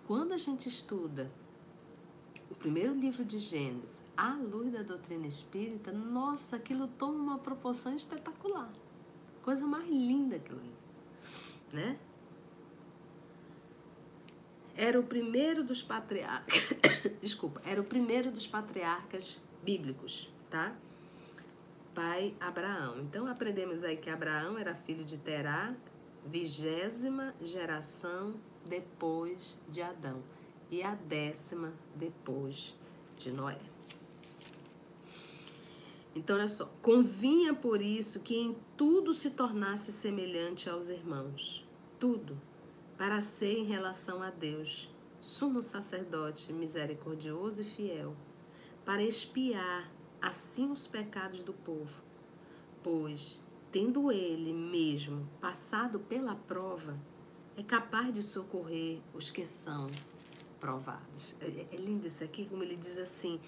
Quando 0.05 0.33
a 0.33 0.37
gente 0.37 0.69
estuda 0.69 1.31
o 2.51 2.55
primeiro 2.55 2.93
livro 2.93 3.25
de 3.25 3.39
Gênesis, 3.39 4.03
à 4.17 4.35
luz 4.35 4.73
da 4.73 4.83
doutrina 4.83 5.27
espírita, 5.29 5.93
nossa, 5.93 6.57
aquilo 6.57 6.89
toma 6.89 7.19
uma 7.19 7.39
proporção 7.39 7.95
espetacular. 7.95 8.73
Coisa 9.43 9.65
mais 9.65 9.89
linda 9.89 10.37
aquilo 10.37 10.59
ali, 10.59 10.75
né? 11.73 11.99
era 14.77 14.99
o 14.99 15.03
primeiro 15.05 15.63
dos 15.63 15.83
patriarcas. 15.83 16.71
Desculpa, 17.23 17.63
era 17.65 17.81
o 17.81 17.85
primeiro 17.85 18.31
dos 18.31 18.47
patriarcas 18.47 19.39
bíblicos, 19.63 20.33
tá? 20.51 20.75
Pai 21.95 22.35
Abraão. 22.41 23.01
Então 23.01 23.27
aprendemos 23.27 23.85
aí 23.85 23.97
que 23.97 24.11
Abraão 24.11 24.59
era 24.59 24.75
filho 24.75 25.05
de 25.05 25.19
Terá, 25.19 25.75
vigésima 26.25 27.35
geração 27.41 28.35
depois 28.65 29.59
de 29.69 29.83
Adão 29.83 30.23
e 30.71 30.83
a 30.83 30.95
décima 30.95 31.73
depois 31.95 32.75
de 33.17 33.31
Noé. 33.31 33.59
Então, 36.15 36.37
olha 36.37 36.49
só, 36.49 36.71
convinha 36.83 37.55
por 37.55 37.81
isso 37.81 38.21
que 38.21 38.37
em 38.37 38.57
tudo 38.77 39.15
se 39.15 39.31
tornasse 39.31 39.91
semelhante 39.91 40.69
aos 40.69 40.89
irmãos. 40.89 41.67
Tudo 41.99 42.39
para 42.99 43.21
ser 43.21 43.59
em 43.59 43.65
relação 43.65 44.23
a 44.23 44.31
Deus, 44.31 44.91
sumo 45.21 45.63
sacerdote 45.63 46.53
misericordioso 46.53 47.63
e 47.63 47.65
fiel, 47.65 48.15
para 48.85 49.03
expiar 49.03 49.91
assim 50.23 50.71
os 50.71 50.87
pecados 50.87 51.43
do 51.43 51.53
povo, 51.53 52.01
pois, 52.83 53.43
tendo 53.71 54.11
ele 54.11 54.53
mesmo 54.53 55.29
passado 55.41 55.99
pela 55.99 56.35
prova, 56.35 56.97
é 57.57 57.63
capaz 57.63 58.15
de 58.15 58.23
socorrer 58.23 59.01
os 59.13 59.29
que 59.29 59.45
são 59.45 59.87
provados. 60.61 61.35
É, 61.41 61.75
é 61.75 61.77
lindo 61.77 62.07
isso 62.07 62.23
aqui, 62.23 62.47
como 62.47 62.63
ele 62.63 62.77
diz 62.77 62.97
assim. 62.97 63.41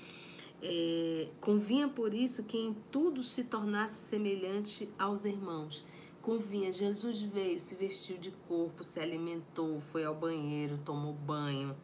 É, 0.61 1.29
convinha 1.41 1.89
por 1.89 2.13
isso 2.13 2.45
que 2.45 2.59
em 2.59 2.75
tudo 2.91 3.23
se 3.23 3.45
tornasse 3.45 4.01
semelhante 4.01 4.89
aos 4.99 5.25
irmãos 5.25 5.85
convinha. 6.25 6.73
Jesus 6.73 7.21
veio, 7.21 7.61
se 7.61 7.75
vestiu 7.75 8.17
de 8.17 8.31
corpo, 8.49 8.83
se 8.83 8.99
alimentou, 8.99 9.81
foi 9.81 10.05
ao 10.05 10.15
banheiro, 10.15 10.79
tomou 10.79 11.13
banho, 11.13 11.77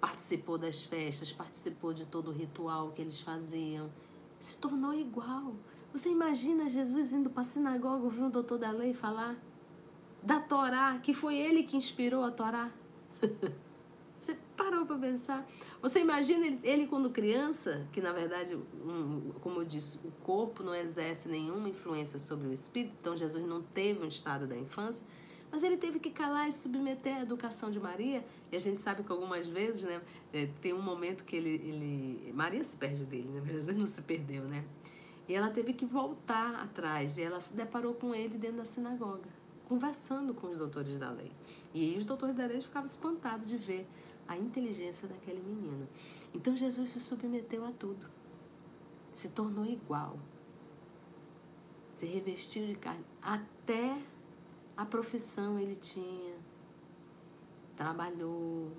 participou 0.00 0.58
das 0.58 0.84
festas, 0.84 1.32
participou 1.32 1.94
de 1.94 2.04
todo 2.04 2.28
o 2.28 2.32
ritual 2.32 2.90
que 2.90 3.00
eles 3.00 3.20
faziam. 3.20 3.90
Se 4.38 4.56
tornou 4.56 4.92
igual. 4.94 5.54
Você 5.92 6.08
imagina 6.08 6.68
Jesus 6.68 7.12
indo 7.12 7.30
para 7.30 7.42
a 7.42 7.44
sinagoga 7.44 8.04
ouvir 8.04 8.22
um 8.22 8.30
doutor 8.30 8.58
da 8.58 8.70
lei 8.70 8.92
falar 8.92 9.36
da 10.22 10.40
Torá, 10.40 10.98
que 11.02 11.14
foi 11.14 11.36
ele 11.36 11.62
que 11.62 11.76
inspirou 11.76 12.24
a 12.24 12.30
Torá? 12.30 12.70
Você 14.20 14.36
parou 14.56 14.84
para 14.84 14.98
pensar? 14.98 15.46
Você 15.80 16.00
imagina 16.00 16.44
ele, 16.44 16.58
ele, 16.64 16.86
quando 16.88 17.08
criança, 17.10 17.86
que 17.92 18.00
na 18.00 18.10
verdade, 18.12 18.56
um, 18.56 19.30
como 19.40 19.60
eu 19.60 19.64
disse, 19.64 20.00
o 20.04 20.10
corpo 20.24 20.64
não 20.64 20.74
exerce 20.74 21.28
nenhuma 21.28 21.68
influência 21.68 22.18
sobre 22.18 22.48
o 22.48 22.52
espírito, 22.52 22.96
então 23.00 23.16
Jesus 23.16 23.46
não 23.46 23.62
teve 23.62 24.04
um 24.04 24.08
estado 24.08 24.44
da 24.44 24.56
infância, 24.56 25.00
mas 25.56 25.62
ele 25.62 25.78
teve 25.78 25.98
que 25.98 26.10
calar 26.10 26.46
e 26.50 26.52
submeter 26.52 27.16
à 27.16 27.22
educação 27.22 27.70
de 27.70 27.80
Maria. 27.80 28.22
E 28.52 28.56
a 28.56 28.58
gente 28.58 28.78
sabe 28.78 29.02
que 29.02 29.10
algumas 29.10 29.46
vezes, 29.46 29.84
né, 29.84 30.02
é, 30.30 30.46
tem 30.60 30.74
um 30.74 30.82
momento 30.82 31.24
que 31.24 31.34
ele, 31.34 31.48
ele 31.48 32.30
Maria 32.34 32.62
se 32.62 32.76
perde 32.76 33.06
dele, 33.06 33.26
né? 33.30 33.40
Jesus 33.50 33.74
não 33.74 33.86
se 33.86 34.02
perdeu, 34.02 34.44
né? 34.44 34.66
E 35.26 35.34
ela 35.34 35.48
teve 35.48 35.72
que 35.72 35.86
voltar 35.86 36.56
atrás. 36.56 37.16
E 37.16 37.22
ela 37.22 37.40
se 37.40 37.54
deparou 37.54 37.94
com 37.94 38.14
ele 38.14 38.36
dentro 38.36 38.58
da 38.58 38.66
sinagoga, 38.66 39.30
conversando 39.66 40.34
com 40.34 40.48
os 40.48 40.58
doutores 40.58 40.98
da 40.98 41.08
lei. 41.08 41.32
E 41.72 41.96
os 41.96 42.04
doutores 42.04 42.36
da 42.36 42.44
lei 42.44 42.60
ficavam 42.60 42.86
espantados 42.86 43.48
de 43.48 43.56
ver 43.56 43.88
a 44.28 44.36
inteligência 44.36 45.08
daquele 45.08 45.40
menino. 45.40 45.88
Então 46.34 46.54
Jesus 46.54 46.90
se 46.90 47.00
submeteu 47.00 47.64
a 47.64 47.72
tudo, 47.72 48.06
se 49.14 49.30
tornou 49.30 49.64
igual, 49.64 50.18
se 51.94 52.04
revestiu 52.04 52.66
de 52.66 52.74
carne, 52.74 53.06
até 53.22 53.96
a 54.76 54.84
profissão 54.84 55.58
ele 55.58 55.76
tinha, 55.76 56.36
trabalhou. 57.74 58.70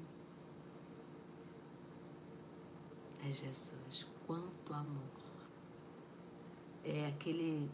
É 3.26 3.32
Jesus, 3.32 4.06
quanto 4.26 4.74
amor. 4.74 5.02
É 6.84 7.08
aquele. 7.08 7.70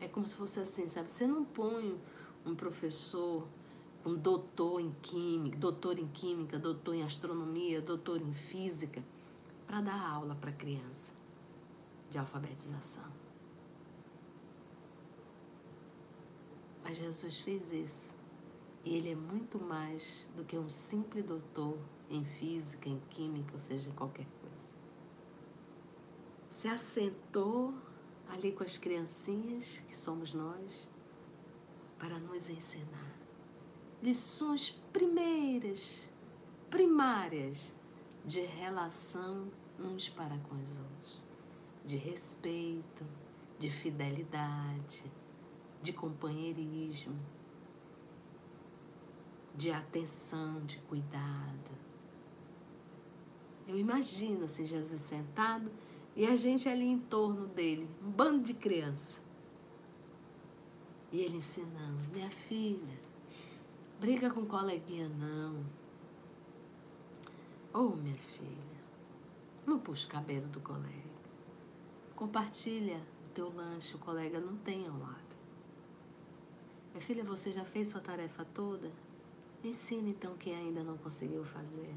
É 0.00 0.08
como 0.08 0.26
se 0.26 0.36
fosse 0.36 0.60
assim, 0.60 0.88
sabe? 0.88 1.10
Você 1.10 1.26
não 1.26 1.44
põe 1.44 2.00
um 2.44 2.54
professor 2.54 3.46
um 4.06 4.14
doutor 4.14 4.80
em 4.80 4.92
química, 5.02 5.58
doutor 5.58 5.98
em 5.98 6.06
química, 6.06 6.58
doutor 6.58 6.94
em 6.94 7.02
astronomia, 7.02 7.82
doutor 7.82 8.20
em 8.20 8.32
física, 8.32 9.02
para 9.66 9.80
dar 9.80 10.00
aula 10.00 10.36
para 10.36 10.52
criança 10.52 11.12
de 12.08 12.16
alfabetização. 12.16 13.15
Mas 16.86 16.98
Jesus 16.98 17.40
fez 17.40 17.72
isso. 17.72 18.16
E 18.84 18.94
ele 18.94 19.10
é 19.10 19.16
muito 19.16 19.58
mais 19.58 20.28
do 20.36 20.44
que 20.44 20.56
um 20.56 20.70
simples 20.70 21.24
doutor 21.24 21.76
em 22.08 22.24
física, 22.24 22.88
em 22.88 23.00
química, 23.10 23.54
ou 23.54 23.58
seja, 23.58 23.90
qualquer 23.90 24.26
coisa. 24.40 24.70
Se 26.52 26.68
assentou 26.68 27.74
ali 28.28 28.52
com 28.52 28.62
as 28.62 28.78
criancinhas, 28.78 29.82
que 29.88 29.96
somos 29.96 30.32
nós, 30.32 30.88
para 31.98 32.20
nos 32.20 32.48
ensinar 32.48 33.16
lições 34.00 34.70
primeiras, 34.92 36.08
primárias 36.70 37.74
de 38.24 38.42
relação 38.42 39.50
uns 39.76 40.08
para 40.08 40.38
com 40.38 40.54
os 40.62 40.78
outros, 40.78 41.20
de 41.84 41.96
respeito, 41.96 43.04
de 43.58 43.70
fidelidade, 43.70 45.04
de 45.86 45.92
companheirismo, 45.92 47.16
de 49.54 49.70
atenção, 49.70 50.60
de 50.66 50.78
cuidado. 50.78 51.70
Eu 53.68 53.78
imagino 53.78 54.46
assim, 54.46 54.66
Jesus 54.66 55.00
sentado 55.00 55.70
e 56.16 56.26
a 56.26 56.34
gente 56.34 56.68
ali 56.68 56.86
em 56.86 56.98
torno 56.98 57.46
dele, 57.46 57.88
um 58.02 58.10
bando 58.10 58.42
de 58.42 58.52
criança. 58.52 59.20
E 61.12 61.20
ele 61.20 61.36
ensinando, 61.36 62.08
minha 62.12 62.30
filha, 62.30 62.98
briga 64.00 64.28
com 64.28 64.44
coleguinha 64.44 65.08
não. 65.08 65.64
Oh, 67.72 67.94
minha 67.94 68.16
filha, 68.16 68.80
não 69.64 69.78
puxa 69.78 70.08
o 70.08 70.10
cabelo 70.10 70.48
do 70.48 70.60
colega. 70.60 71.16
Compartilha 72.16 73.00
o 73.26 73.28
teu 73.32 73.48
lanche, 73.54 73.94
o 73.94 73.98
colega 74.00 74.40
não 74.40 74.56
tem 74.56 74.84
ao 74.88 74.98
lado. 74.98 75.25
Minha 76.96 77.04
filha, 77.04 77.24
você 77.24 77.52
já 77.52 77.62
fez 77.62 77.88
sua 77.88 78.00
tarefa 78.00 78.42
toda? 78.54 78.90
Ensine 79.62 80.12
então 80.12 80.34
quem 80.38 80.56
ainda 80.56 80.82
não 80.82 80.96
conseguiu 80.96 81.44
fazer. 81.44 81.94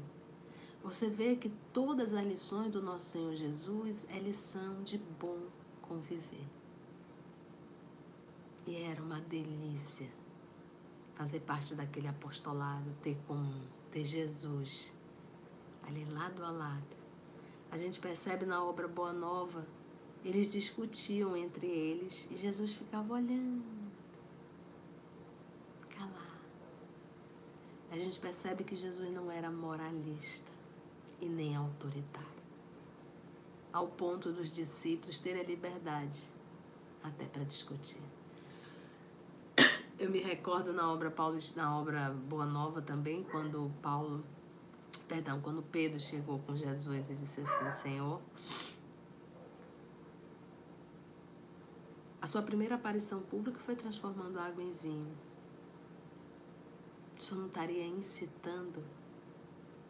Você 0.82 1.08
vê 1.08 1.36
que 1.36 1.48
todas 1.72 2.12
as 2.12 2.22
lições 2.22 2.70
do 2.70 2.82
nosso 2.82 3.06
Senhor 3.06 3.34
Jesus 3.34 4.04
é 4.10 4.18
lição 4.18 4.82
de 4.82 4.98
bom 4.98 5.38
conviver. 5.80 6.44
E 8.66 8.76
era 8.76 9.02
uma 9.02 9.22
delícia 9.22 10.06
fazer 11.14 11.40
parte 11.40 11.74
daquele 11.74 12.06
apostolado, 12.06 12.94
ter 13.02 13.16
com 13.26 13.54
ter 13.90 14.04
Jesus 14.04 14.92
ali 15.82 16.04
lado 16.12 16.44
a 16.44 16.50
lado. 16.50 16.96
A 17.70 17.78
gente 17.78 17.98
percebe 17.98 18.44
na 18.44 18.62
obra 18.62 18.86
Boa 18.86 19.14
Nova, 19.14 19.66
eles 20.22 20.46
discutiam 20.50 21.34
entre 21.34 21.66
eles 21.66 22.28
e 22.30 22.36
Jesus 22.36 22.74
ficava 22.74 23.14
olhando 23.14 23.79
a 27.90 27.98
gente 27.98 28.20
percebe 28.20 28.62
que 28.62 28.76
Jesus 28.76 29.10
não 29.12 29.30
era 29.30 29.50
moralista 29.50 30.50
e 31.20 31.28
nem 31.28 31.56
autoritário, 31.56 32.28
ao 33.72 33.88
ponto 33.88 34.32
dos 34.32 34.50
discípulos 34.50 35.18
terem 35.18 35.42
a 35.42 35.44
liberdade 35.44 36.32
até 37.02 37.24
para 37.24 37.42
discutir. 37.44 38.00
Eu 39.98 40.08
me 40.08 40.20
recordo 40.20 40.72
na 40.72 40.90
obra 40.90 41.10
Paulo, 41.10 41.38
na 41.56 41.78
obra 41.78 42.10
Boa 42.10 42.46
Nova 42.46 42.80
também, 42.80 43.24
quando 43.24 43.70
Paulo, 43.82 44.24
perdão, 45.06 45.40
quando 45.40 45.60
Pedro 45.60 46.00
chegou 46.00 46.38
com 46.38 46.56
Jesus 46.56 47.10
e 47.10 47.14
disse 47.14 47.40
assim, 47.40 47.82
Senhor, 47.82 48.20
a 52.22 52.26
sua 52.26 52.40
primeira 52.40 52.76
aparição 52.76 53.20
pública 53.20 53.58
foi 53.58 53.74
transformando 53.74 54.38
água 54.38 54.62
em 54.62 54.72
vinho 54.74 55.29
isso 57.22 57.34
não 57.34 57.46
estaria 57.46 57.86
incitando 57.86 58.82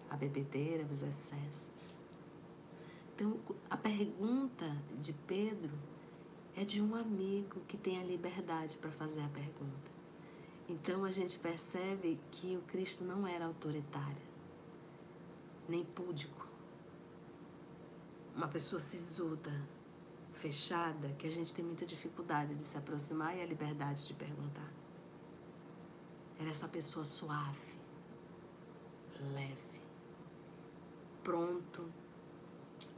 a 0.09 0.17
bebedeira, 0.17 0.85
os 0.91 1.03
excessos. 1.03 1.99
Então, 3.15 3.39
a 3.69 3.77
pergunta 3.77 4.77
de 4.99 5.13
Pedro 5.13 5.73
é 6.57 6.65
de 6.65 6.83
um 6.83 6.95
amigo 6.95 7.61
que 7.69 7.77
tem 7.77 8.01
a 8.01 8.05
liberdade 8.05 8.77
para 8.77 8.91
fazer 8.91 9.21
a 9.21 9.29
pergunta. 9.29 9.91
Então, 10.69 11.05
a 11.05 11.11
gente 11.11 11.39
percebe 11.39 12.19
que 12.33 12.57
o 12.57 12.63
Cristo 12.63 13.05
não 13.05 13.27
era 13.27 13.45
autoritário, 13.45 14.23
nem 15.69 15.85
púdico. 15.85 16.49
Uma 18.35 18.49
pessoa 18.49 18.81
sisuda, 18.81 19.53
fechada, 20.33 21.11
que 21.19 21.27
a 21.27 21.31
gente 21.31 21.55
tem 21.55 21.65
muita 21.65 21.87
dificuldade 21.87 22.55
de 22.55 22.63
se 22.65 22.77
aproximar 22.77 23.37
e 23.37 23.43
a 23.43 23.47
liberdade 23.47 24.07
de 24.07 24.15
perguntar. 24.15 24.73
Era 26.41 26.49
essa 26.49 26.67
pessoa 26.67 27.05
suave, 27.05 27.79
leve, 29.35 29.81
pronto 31.23 31.93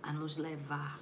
a 0.01 0.12
nos 0.12 0.36
levar 0.36 1.01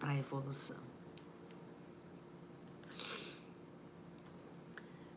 para 0.00 0.10
a 0.10 0.18
evolução. 0.18 0.76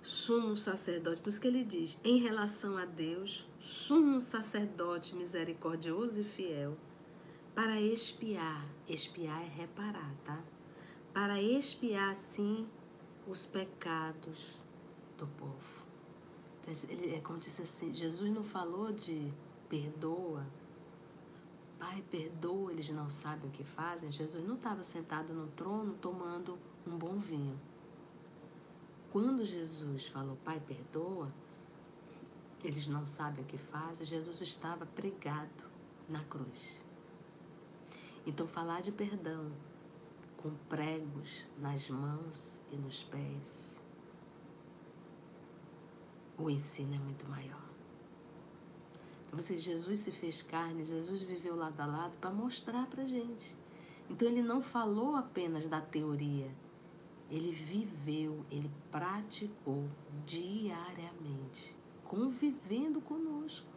Sumo 0.03 0.55
sacerdote, 0.55 1.19
por 1.19 1.29
isso 1.29 1.41
que 1.41 1.47
ele 1.47 1.63
diz, 1.63 1.99
em 2.03 2.19
relação 2.19 2.77
a 2.77 2.85
Deus, 2.85 3.47
sumo 3.59 4.21
sacerdote 4.21 5.15
misericordioso 5.15 6.21
e 6.21 6.23
fiel, 6.23 6.77
para 7.55 7.81
espiar, 7.81 8.63
espiar 8.87 9.41
é 9.41 9.47
reparar, 9.47 10.13
tá? 10.23 10.39
Para 11.11 11.41
espiar, 11.41 12.15
sim, 12.15 12.69
os 13.29 13.45
pecados 13.45 14.57
do 15.17 15.27
povo. 15.27 15.85
Então, 16.61 16.89
ele, 16.89 17.15
é 17.15 17.21
como 17.21 17.39
disse 17.39 17.61
assim, 17.61 17.93
Jesus 17.93 18.31
não 18.31 18.43
falou 18.43 18.91
de 18.91 19.31
perdoa, 19.69 20.45
Pai, 21.77 22.03
perdoa, 22.11 22.73
eles 22.73 22.89
não 22.89 23.09
sabem 23.09 23.49
o 23.49 23.53
que 23.53 23.63
fazem. 23.63 24.11
Jesus 24.11 24.45
não 24.45 24.55
estava 24.55 24.83
sentado 24.83 25.33
no 25.33 25.47
trono 25.47 25.93
tomando 25.93 26.59
um 26.85 26.97
bom 26.97 27.17
vinho. 27.17 27.57
Quando 29.13 29.45
Jesus 29.45 30.07
falou, 30.07 30.35
Pai, 30.43 30.59
perdoa, 30.59 31.31
eles 32.61 32.87
não 32.87 33.07
sabem 33.07 33.45
o 33.45 33.47
que 33.47 33.57
fazem, 33.57 34.05
Jesus 34.05 34.41
estava 34.41 34.85
pregado 34.85 35.63
na 36.09 36.21
cruz. 36.25 36.83
Então, 38.27 38.45
falar 38.45 38.81
de 38.81 38.91
perdão 38.91 39.49
com 40.41 40.51
pregos 40.69 41.45
nas 41.57 41.89
mãos 41.89 42.61
e 42.71 42.77
nos 42.77 43.03
pés, 43.03 43.83
o 46.37 46.49
ensino 46.49 46.95
é 46.95 46.99
muito 46.99 47.27
maior. 47.27 47.67
Então, 49.27 49.41
se 49.41 49.57
Jesus 49.57 49.99
se 49.99 50.11
fez 50.11 50.41
carne, 50.41 50.85
Jesus 50.85 51.21
viveu 51.21 51.55
lado 51.55 51.79
a 51.81 51.85
lado 51.85 52.17
para 52.19 52.29
mostrar 52.29 52.87
para 52.87 53.05
gente. 53.05 53.55
Então, 54.09 54.27
ele 54.27 54.41
não 54.41 54.61
falou 54.61 55.17
apenas 55.17 55.67
da 55.67 55.81
teoria, 55.81 56.49
ele 57.29 57.51
viveu, 57.51 58.45
ele 58.49 58.71
praticou 58.89 59.89
diariamente, 60.25 61.75
convivendo 62.05 63.01
conosco. 63.01 63.67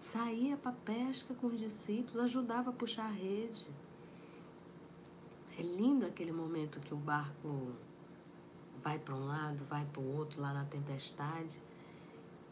Saía 0.00 0.56
para 0.56 0.72
pesca 0.72 1.32
com 1.32 1.46
os 1.46 1.58
discípulos, 1.58 2.16
ajudava 2.16 2.70
a 2.70 2.72
puxar 2.72 3.06
a 3.06 3.10
rede 3.10 3.70
é 5.58 5.62
lindo 5.62 6.04
aquele 6.04 6.32
momento 6.32 6.80
que 6.80 6.92
o 6.92 6.96
barco 6.96 7.72
vai 8.82 8.98
para 8.98 9.14
um 9.14 9.26
lado, 9.26 9.64
vai 9.64 9.84
para 9.84 10.00
o 10.00 10.16
outro 10.16 10.40
lá 10.40 10.52
na 10.52 10.64
tempestade. 10.64 11.60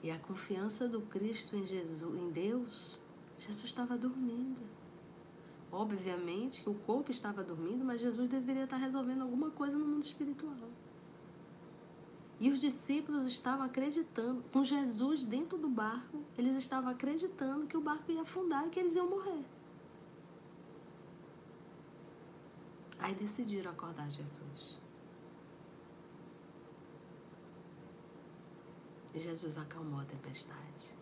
E 0.03 0.11
a 0.11 0.19
confiança 0.19 0.89
do 0.89 1.01
Cristo 1.03 1.57
em 1.57 1.65
Jesus, 1.65 2.03
em 2.03 2.31
Deus, 2.31 2.99
Jesus 3.39 3.65
estava 3.67 3.97
dormindo. 3.97 4.61
Obviamente 5.71 6.63
que 6.63 6.71
o 6.71 6.75
corpo 6.75 7.11
estava 7.11 7.43
dormindo, 7.43 7.85
mas 7.85 8.01
Jesus 8.01 8.29
deveria 8.29 8.65
estar 8.65 8.77
resolvendo 8.77 9.23
alguma 9.23 9.51
coisa 9.51 9.77
no 9.77 9.87
mundo 9.87 10.03
espiritual. 10.03 10.69
E 12.41 12.51
os 12.51 12.61
discípulos 12.61 13.27
estavam 13.27 13.65
acreditando, 13.65 14.43
com 14.53 14.63
Jesus 14.65 15.25
dentro 15.25 15.57
do 15.57 15.69
barco, 15.69 16.19
eles 16.37 16.57
estavam 16.57 16.91
acreditando 16.91 17.67
que 17.67 17.77
o 17.77 17.81
barco 17.81 18.11
ia 18.11 18.23
afundar 18.23 18.67
e 18.67 18.71
que 18.71 18.81
eles 18.81 18.95
iam 18.95 19.09
morrer. 19.09 19.45
Aí 23.05 23.15
decidiram 23.15 23.71
acordar 23.71 24.11
Jesus. 24.11 24.81
E 29.13 29.19
Jesus 29.19 29.59
acalmou 29.59 30.01
a 30.01 30.07
tempestade. 30.07 30.97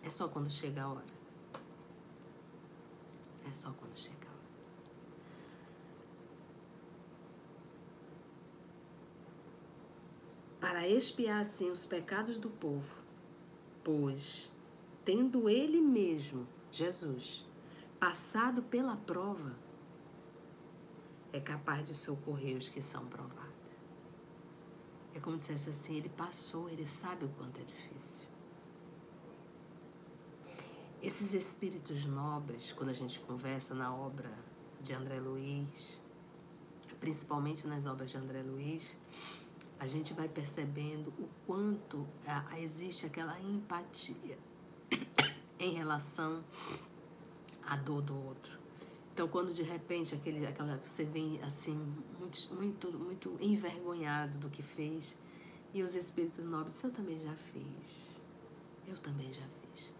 É 0.00 0.08
só 0.08 0.28
quando 0.28 0.48
chega 0.48 0.84
a 0.84 0.92
hora. 0.92 1.12
É 3.44 3.52
só 3.52 3.72
quando 3.72 3.96
chega 3.96 4.28
a 4.28 4.30
hora. 4.30 4.48
Para 10.60 10.88
expiar 10.88 11.40
assim 11.40 11.68
os 11.68 11.84
pecados 11.84 12.38
do 12.38 12.48
povo, 12.48 12.94
pois, 13.82 14.48
tendo 15.04 15.48
ele 15.48 15.80
mesmo, 15.80 16.46
Jesus, 16.70 17.50
passado 18.02 18.64
pela 18.64 18.96
prova, 18.96 19.56
é 21.32 21.38
capaz 21.38 21.84
de 21.84 21.94
socorrer 21.94 22.56
os 22.56 22.68
que 22.68 22.82
são 22.82 23.06
provados. 23.06 23.52
É 25.14 25.20
como 25.20 25.38
se 25.38 25.54
dissesse 25.54 25.70
assim, 25.70 25.96
ele 25.98 26.08
passou, 26.08 26.68
ele 26.68 26.84
sabe 26.84 27.24
o 27.24 27.28
quanto 27.28 27.60
é 27.60 27.62
difícil. 27.62 28.26
Esses 31.00 31.32
espíritos 31.32 32.04
nobres, 32.04 32.72
quando 32.72 32.90
a 32.90 32.92
gente 32.92 33.20
conversa 33.20 33.72
na 33.72 33.94
obra 33.94 34.32
de 34.80 34.92
André 34.92 35.20
Luiz, 35.20 35.96
principalmente 36.98 37.68
nas 37.68 37.86
obras 37.86 38.10
de 38.10 38.16
André 38.16 38.42
Luiz, 38.42 38.96
a 39.78 39.86
gente 39.86 40.12
vai 40.12 40.28
percebendo 40.28 41.10
o 41.20 41.28
quanto 41.46 42.04
existe 42.58 43.06
aquela 43.06 43.40
empatia 43.40 44.36
em 45.56 45.74
relação 45.74 46.42
a 47.66 47.76
dor 47.76 48.02
do 48.02 48.14
outro. 48.14 48.58
Então, 49.12 49.28
quando 49.28 49.52
de 49.52 49.62
repente 49.62 50.14
aquele, 50.14 50.46
aquela, 50.46 50.78
você 50.78 51.04
vem 51.04 51.40
assim, 51.42 51.76
muito, 52.18 52.54
muito, 52.54 52.90
muito 52.98 53.36
envergonhado 53.40 54.38
do 54.38 54.48
que 54.48 54.62
fez, 54.62 55.16
E 55.74 55.82
os 55.82 55.94
espíritos 55.94 56.44
nobres, 56.44 56.82
eu 56.84 56.90
também 56.90 57.18
já 57.18 57.34
fiz. 57.34 58.20
Eu 58.86 58.98
também 58.98 59.32
já 59.32 59.46
fiz. 59.60 59.92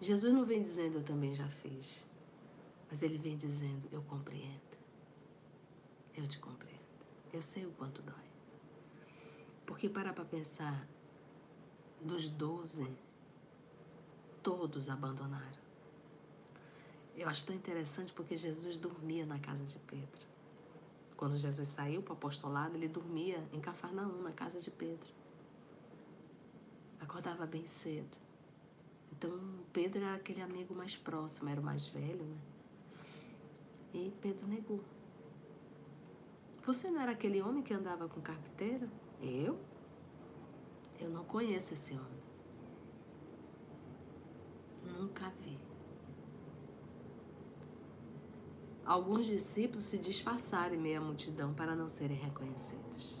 Jesus 0.00 0.34
não 0.34 0.44
vem 0.44 0.62
dizendo 0.62 0.98
eu 0.98 1.04
também 1.04 1.32
já 1.32 1.48
fiz. 1.48 2.04
Mas 2.90 3.02
ele 3.02 3.16
vem 3.16 3.36
dizendo 3.36 3.88
eu 3.92 4.02
compreendo. 4.02 4.76
Eu 6.16 6.26
te 6.26 6.40
compreendo. 6.40 6.80
Eu 7.32 7.40
sei 7.40 7.64
o 7.64 7.70
quanto 7.72 8.02
dói. 8.02 8.30
Porque 9.64 9.88
para 9.88 10.12
para 10.12 10.24
pensar, 10.24 10.88
dos 12.00 12.28
doze, 12.28 12.90
todos 14.42 14.88
abandonaram. 14.88 15.59
Eu 17.20 17.28
acho 17.28 17.44
tão 17.44 17.54
interessante 17.54 18.14
porque 18.14 18.34
Jesus 18.34 18.78
dormia 18.78 19.26
na 19.26 19.38
casa 19.38 19.62
de 19.62 19.78
Pedro. 19.80 20.26
Quando 21.18 21.36
Jesus 21.36 21.68
saiu 21.68 22.00
para 22.00 22.14
o 22.14 22.16
apostolado, 22.16 22.74
ele 22.74 22.88
dormia 22.88 23.46
em 23.52 23.60
Cafarnaum, 23.60 24.22
na 24.22 24.32
casa 24.32 24.58
de 24.58 24.70
Pedro. 24.70 25.06
Acordava 26.98 27.44
bem 27.44 27.66
cedo. 27.66 28.16
Então, 29.12 29.38
Pedro 29.70 30.02
era 30.02 30.14
aquele 30.14 30.40
amigo 30.40 30.74
mais 30.74 30.96
próximo, 30.96 31.50
era 31.50 31.60
o 31.60 31.62
mais 31.62 31.86
velho, 31.88 32.24
né? 32.24 32.38
E 33.92 34.10
Pedro 34.22 34.46
negou. 34.46 34.80
Você 36.64 36.90
não 36.90 37.02
era 37.02 37.12
aquele 37.12 37.42
homem 37.42 37.62
que 37.62 37.74
andava 37.74 38.08
com 38.08 38.18
carpinteiro? 38.22 38.88
Eu? 39.20 39.60
Eu 40.98 41.10
não 41.10 41.24
conheço 41.24 41.74
esse 41.74 41.92
homem. 41.92 42.22
Nunca 44.86 45.28
vi. 45.44 45.69
Alguns 48.90 49.24
discípulos 49.24 49.84
se 49.84 49.98
disfarçaram 49.98 50.74
em 50.74 50.78
meio 50.78 51.00
à 51.00 51.04
multidão 51.04 51.54
para 51.54 51.76
não 51.76 51.88
serem 51.88 52.16
reconhecidos. 52.16 53.16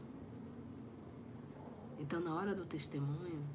Então, 1.96 2.18
na 2.18 2.34
hora 2.34 2.52
do 2.52 2.66
testemunho, 2.66 3.48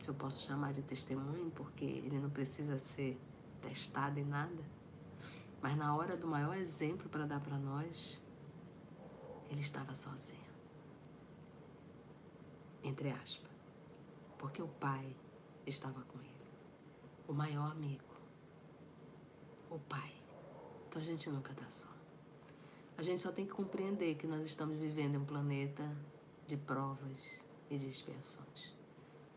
se 0.00 0.08
eu 0.08 0.14
posso 0.14 0.40
chamar 0.40 0.72
de 0.72 0.80
testemunho, 0.80 1.50
porque 1.50 1.84
ele 1.84 2.18
não 2.18 2.30
precisa 2.30 2.78
ser 2.78 3.20
testado 3.60 4.18
em 4.18 4.24
nada, 4.24 4.64
mas 5.60 5.76
na 5.76 5.94
hora 5.94 6.16
do 6.16 6.26
maior 6.26 6.56
exemplo 6.56 7.06
para 7.10 7.26
dar 7.26 7.40
para 7.40 7.58
nós, 7.58 8.24
ele 9.50 9.60
estava 9.60 9.94
sozinho. 9.94 10.38
Entre 12.82 13.10
aspas. 13.10 13.50
Porque 14.38 14.62
o 14.62 14.68
pai 14.68 15.14
estava 15.66 16.00
com 16.00 16.18
ele. 16.18 16.50
O 17.28 17.34
maior 17.34 17.72
amigo. 17.72 18.08
O 19.68 19.78
pai. 19.78 20.19
Então 20.90 21.00
a 21.00 21.04
gente 21.04 21.30
nunca 21.30 21.52
está 21.52 21.70
só. 21.70 21.86
A 22.98 23.02
gente 23.04 23.22
só 23.22 23.30
tem 23.30 23.46
que 23.46 23.52
compreender 23.52 24.16
que 24.16 24.26
nós 24.26 24.44
estamos 24.44 24.76
vivendo 24.76 25.14
em 25.14 25.18
um 25.18 25.24
planeta 25.24 25.88
de 26.48 26.56
provas 26.56 27.16
e 27.70 27.78
de 27.78 27.86
expiações, 27.86 28.74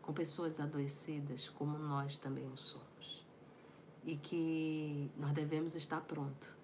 com 0.02 0.12
pessoas 0.12 0.58
adoecidas 0.58 1.48
como 1.50 1.78
nós 1.78 2.18
também 2.18 2.44
o 2.48 2.56
somos. 2.56 3.24
E 4.04 4.16
que 4.16 5.08
nós 5.16 5.30
devemos 5.30 5.76
estar 5.76 6.00
pronto, 6.00 6.56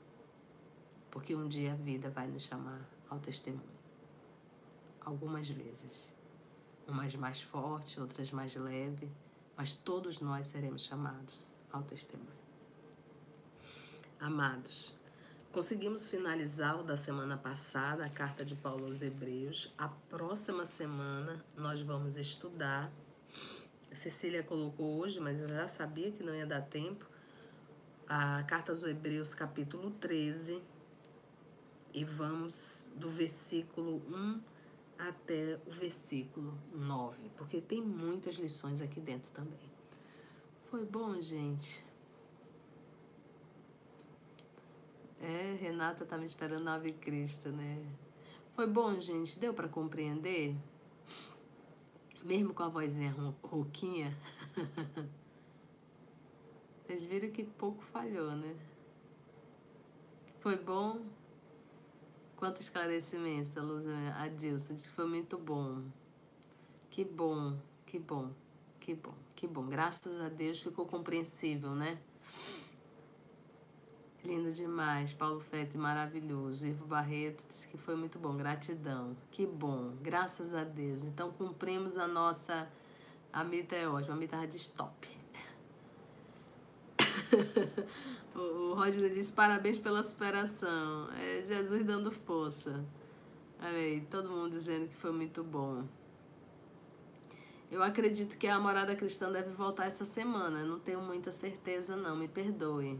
porque 1.08 1.36
um 1.36 1.46
dia 1.46 1.74
a 1.74 1.76
vida 1.76 2.10
vai 2.10 2.26
nos 2.26 2.42
chamar 2.42 2.84
ao 3.08 3.20
testemunho. 3.20 3.62
Algumas 5.02 5.48
vezes. 5.48 6.16
Umas 6.88 7.14
mais 7.14 7.40
forte, 7.40 8.00
outras 8.00 8.32
mais 8.32 8.56
leve, 8.56 9.08
mas 9.56 9.76
todos 9.76 10.20
nós 10.20 10.48
seremos 10.48 10.82
chamados 10.82 11.54
ao 11.70 11.84
testemunho. 11.84 12.39
Amados, 14.20 14.92
conseguimos 15.50 16.10
finalizar 16.10 16.78
o 16.78 16.82
da 16.82 16.94
semana 16.94 17.38
passada, 17.38 18.04
a 18.04 18.10
carta 18.10 18.44
de 18.44 18.54
Paulo 18.54 18.84
aos 18.84 19.00
Hebreus. 19.00 19.72
A 19.78 19.88
próxima 19.88 20.66
semana 20.66 21.42
nós 21.56 21.80
vamos 21.80 22.18
estudar. 22.18 22.92
A 23.90 23.96
Cecília 23.96 24.42
colocou 24.42 24.98
hoje, 24.98 25.18
mas 25.18 25.40
eu 25.40 25.48
já 25.48 25.66
sabia 25.66 26.12
que 26.12 26.22
não 26.22 26.34
ia 26.34 26.44
dar 26.44 26.60
tempo. 26.60 27.08
A 28.06 28.42
carta 28.42 28.72
aos 28.72 28.82
Hebreus, 28.82 29.32
capítulo 29.32 29.90
13. 29.92 30.62
E 31.94 32.04
vamos 32.04 32.90
do 32.94 33.08
versículo 33.08 34.02
1 34.06 34.40
até 34.98 35.58
o 35.66 35.70
versículo 35.70 36.58
9, 36.74 37.30
porque 37.38 37.58
tem 37.58 37.80
muitas 37.80 38.34
lições 38.34 38.82
aqui 38.82 39.00
dentro 39.00 39.32
também. 39.32 39.70
Foi 40.70 40.84
bom, 40.84 41.18
gente? 41.22 41.88
É, 45.20 45.58
Renata 45.60 46.06
tá 46.06 46.16
me 46.16 46.24
esperando 46.24 46.64
na 46.64 46.74
Ave 46.74 46.92
Cristo, 46.92 47.50
né? 47.50 47.84
Foi 48.54 48.66
bom, 48.66 48.98
gente? 49.00 49.38
Deu 49.38 49.52
para 49.52 49.68
compreender? 49.68 50.56
Mesmo 52.22 52.54
com 52.54 52.62
a 52.62 52.68
vozinha 52.68 53.14
rouquinha? 53.42 54.16
Vocês 56.82 57.02
viram 57.04 57.30
que 57.30 57.44
pouco 57.44 57.82
falhou, 57.84 58.34
né? 58.34 58.56
Foi 60.40 60.56
bom? 60.56 61.02
Quanto 62.36 62.62
esclarecimento, 62.62 63.60
Luz 63.60 63.84
Adilson. 64.16 64.74
Disse 64.74 64.88
que 64.88 64.96
foi 64.96 65.06
muito 65.06 65.36
bom. 65.36 65.82
Que 66.88 67.04
bom, 67.04 67.58
que 67.86 67.98
bom, 67.98 68.30
que 68.80 68.94
bom, 68.94 69.14
que 69.36 69.46
bom. 69.46 69.66
Graças 69.66 70.20
a 70.20 70.30
Deus 70.30 70.60
ficou 70.60 70.86
compreensível, 70.86 71.74
né? 71.74 72.00
Lindo 74.22 74.52
demais, 74.52 75.14
Paulo 75.14 75.40
Fete, 75.40 75.78
maravilhoso. 75.78 76.66
Ivo 76.66 76.84
Barreto 76.84 77.42
disse 77.48 77.66
que 77.66 77.78
foi 77.78 77.96
muito 77.96 78.18
bom, 78.18 78.36
gratidão. 78.36 79.16
Que 79.30 79.46
bom, 79.46 79.94
graças 80.02 80.54
a 80.54 80.62
Deus. 80.62 81.04
Então 81.04 81.32
cumprimos 81.32 81.96
a 81.96 82.06
nossa. 82.06 82.68
A 83.32 83.42
Mita 83.42 83.74
é 83.74 83.88
ótima, 83.88 84.14
a 84.14 84.18
Mita 84.18 84.46
diz 84.46 84.66
top. 84.66 85.08
o, 88.34 88.38
o 88.38 88.74
Roger 88.74 89.10
disse 89.12 89.32
parabéns 89.32 89.78
pela 89.78 90.02
superação. 90.02 91.08
É 91.14 91.42
Jesus 91.46 91.82
dando 91.82 92.12
força. 92.12 92.84
Olha 93.58 93.76
aí, 93.76 94.00
todo 94.10 94.28
mundo 94.28 94.50
dizendo 94.50 94.88
que 94.88 94.96
foi 94.96 95.12
muito 95.12 95.42
bom. 95.42 95.84
Eu 97.70 97.82
acredito 97.82 98.36
que 98.36 98.48
a 98.48 98.58
morada 98.58 98.94
cristã 98.94 99.30
deve 99.32 99.50
voltar 99.50 99.86
essa 99.86 100.04
semana. 100.04 100.64
Não 100.64 100.78
tenho 100.78 101.00
muita 101.00 101.32
certeza, 101.32 101.96
não. 101.96 102.16
Me 102.16 102.28
perdoe. 102.28 102.98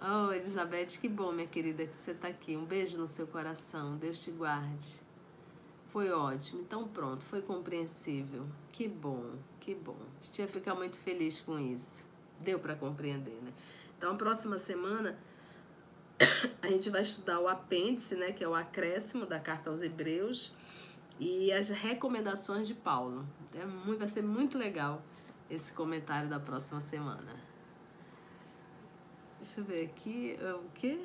Oh, 0.00 0.32
Elizabeth, 0.32 0.98
que 1.00 1.08
bom, 1.08 1.32
minha 1.32 1.48
querida, 1.48 1.84
que 1.84 1.96
você 1.96 2.12
está 2.12 2.28
aqui. 2.28 2.56
Um 2.56 2.64
beijo 2.64 2.96
no 2.96 3.08
seu 3.08 3.26
coração. 3.26 3.96
Deus 3.96 4.22
te 4.22 4.30
guarde. 4.30 5.00
Foi 5.88 6.10
ótimo. 6.12 6.60
Então, 6.60 6.86
pronto, 6.86 7.24
foi 7.24 7.42
compreensível. 7.42 8.46
Que 8.70 8.86
bom, 8.86 9.32
que 9.58 9.74
bom. 9.74 9.96
Titia 10.20 10.46
fica 10.46 10.72
muito 10.72 10.96
feliz 10.96 11.40
com 11.40 11.58
isso. 11.58 12.06
Deu 12.38 12.60
para 12.60 12.76
compreender, 12.76 13.40
né? 13.42 13.52
Então, 13.96 14.12
a 14.12 14.14
próxima 14.14 14.56
semana 14.56 15.18
a 16.62 16.68
gente 16.68 16.90
vai 16.90 17.02
estudar 17.02 17.40
o 17.40 17.48
apêndice, 17.48 18.14
né, 18.14 18.30
que 18.30 18.44
é 18.44 18.48
o 18.48 18.54
acréscimo 18.54 19.26
da 19.26 19.40
carta 19.40 19.70
aos 19.70 19.82
Hebreus 19.82 20.54
e 21.18 21.50
as 21.52 21.70
recomendações 21.70 22.68
de 22.68 22.74
Paulo. 22.74 23.26
É 23.52 23.66
muito, 23.66 23.98
vai 23.98 24.08
ser 24.08 24.22
muito 24.22 24.56
legal 24.56 25.02
esse 25.50 25.72
comentário 25.72 26.28
da 26.28 26.38
próxima 26.38 26.80
semana. 26.80 27.47
Deixa 29.40 29.60
eu 29.60 29.64
ver 29.64 29.86
aqui. 29.86 30.36
É 30.40 30.52
o 30.52 30.64
quê? 30.74 31.04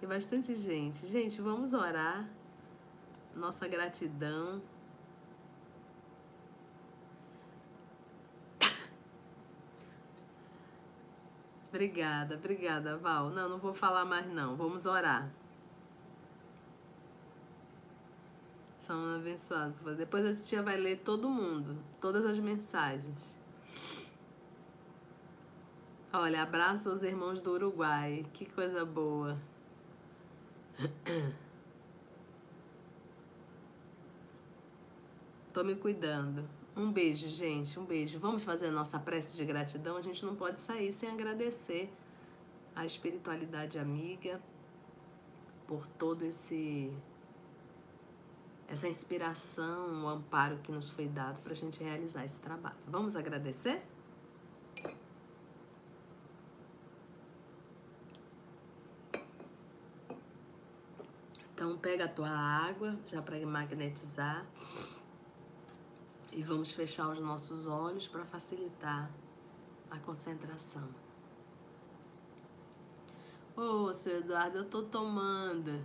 Tem 0.00 0.08
bastante 0.08 0.54
gente. 0.54 1.06
Gente, 1.06 1.40
vamos 1.40 1.72
orar. 1.72 2.28
Nossa 3.34 3.66
gratidão. 3.66 4.62
Obrigada, 11.68 12.36
obrigada, 12.36 12.96
Val. 12.96 13.30
Não, 13.30 13.48
não 13.48 13.58
vou 13.58 13.74
falar 13.74 14.04
mais 14.04 14.26
não. 14.26 14.54
Vamos 14.56 14.86
orar. 14.86 15.28
São 18.78 19.16
abençoados. 19.16 19.96
Depois 19.96 20.26
a 20.26 20.34
tia 20.34 20.62
vai 20.62 20.76
ler 20.76 20.98
todo 20.98 21.28
mundo, 21.28 21.82
todas 22.00 22.26
as 22.26 22.38
mensagens. 22.38 23.38
Olha, 26.16 26.44
abraço 26.44 26.88
aos 26.90 27.02
irmãos 27.02 27.40
do 27.40 27.50
Uruguai. 27.50 28.24
Que 28.34 28.46
coisa 28.46 28.84
boa. 28.84 29.36
Tô 35.52 35.64
me 35.64 35.74
cuidando. 35.74 36.48
Um 36.76 36.92
beijo, 36.92 37.28
gente. 37.28 37.80
Um 37.80 37.84
beijo. 37.84 38.20
Vamos 38.20 38.44
fazer 38.44 38.68
a 38.68 38.70
nossa 38.70 38.96
prece 38.96 39.36
de 39.36 39.44
gratidão. 39.44 39.96
A 39.96 40.02
gente 40.02 40.24
não 40.24 40.36
pode 40.36 40.60
sair 40.60 40.92
sem 40.92 41.10
agradecer 41.10 41.92
a 42.76 42.84
espiritualidade 42.84 43.76
amiga 43.76 44.40
por 45.66 45.84
todo 45.84 46.24
esse 46.24 46.96
essa 48.68 48.86
inspiração, 48.86 50.04
o 50.04 50.08
amparo 50.08 50.58
que 50.58 50.70
nos 50.70 50.90
foi 50.90 51.08
dado 51.08 51.42
para 51.42 51.50
a 51.50 51.56
gente 51.56 51.82
realizar 51.82 52.24
esse 52.24 52.40
trabalho. 52.40 52.78
Vamos 52.86 53.16
agradecer? 53.16 53.82
Então, 61.64 61.78
pega 61.78 62.04
a 62.04 62.08
tua 62.08 62.28
água, 62.28 62.94
já 63.06 63.22
para 63.22 63.40
magnetizar. 63.46 64.44
E 66.30 66.42
vamos 66.42 66.72
fechar 66.72 67.08
os 67.08 67.18
nossos 67.18 67.66
olhos 67.66 68.06
para 68.06 68.22
facilitar 68.26 69.10
a 69.90 69.98
concentração. 70.00 70.86
Ô, 73.56 73.62
oh, 73.62 73.94
seu 73.94 74.18
Eduardo, 74.18 74.58
eu 74.58 74.64
tô 74.66 74.82
tomando. 74.82 75.82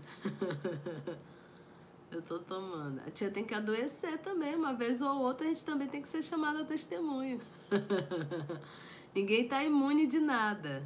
eu 2.11 2.21
tô 2.23 2.39
tomando. 2.39 2.99
A 3.07 3.11
tia 3.11 3.31
tem 3.31 3.45
que 3.45 3.55
adoecer 3.55 4.17
também. 4.17 4.55
Uma 4.55 4.73
vez 4.73 4.99
ou 4.99 5.17
outra 5.21 5.45
a 5.45 5.47
gente 5.47 5.63
também 5.63 5.87
tem 5.87 6.01
que 6.01 6.09
ser 6.09 6.21
chamada 6.21 6.63
a 6.63 6.65
testemunho. 6.65 7.39
Ninguém 9.15 9.47
tá 9.47 9.63
imune 9.63 10.07
de 10.07 10.19
nada. 10.19 10.83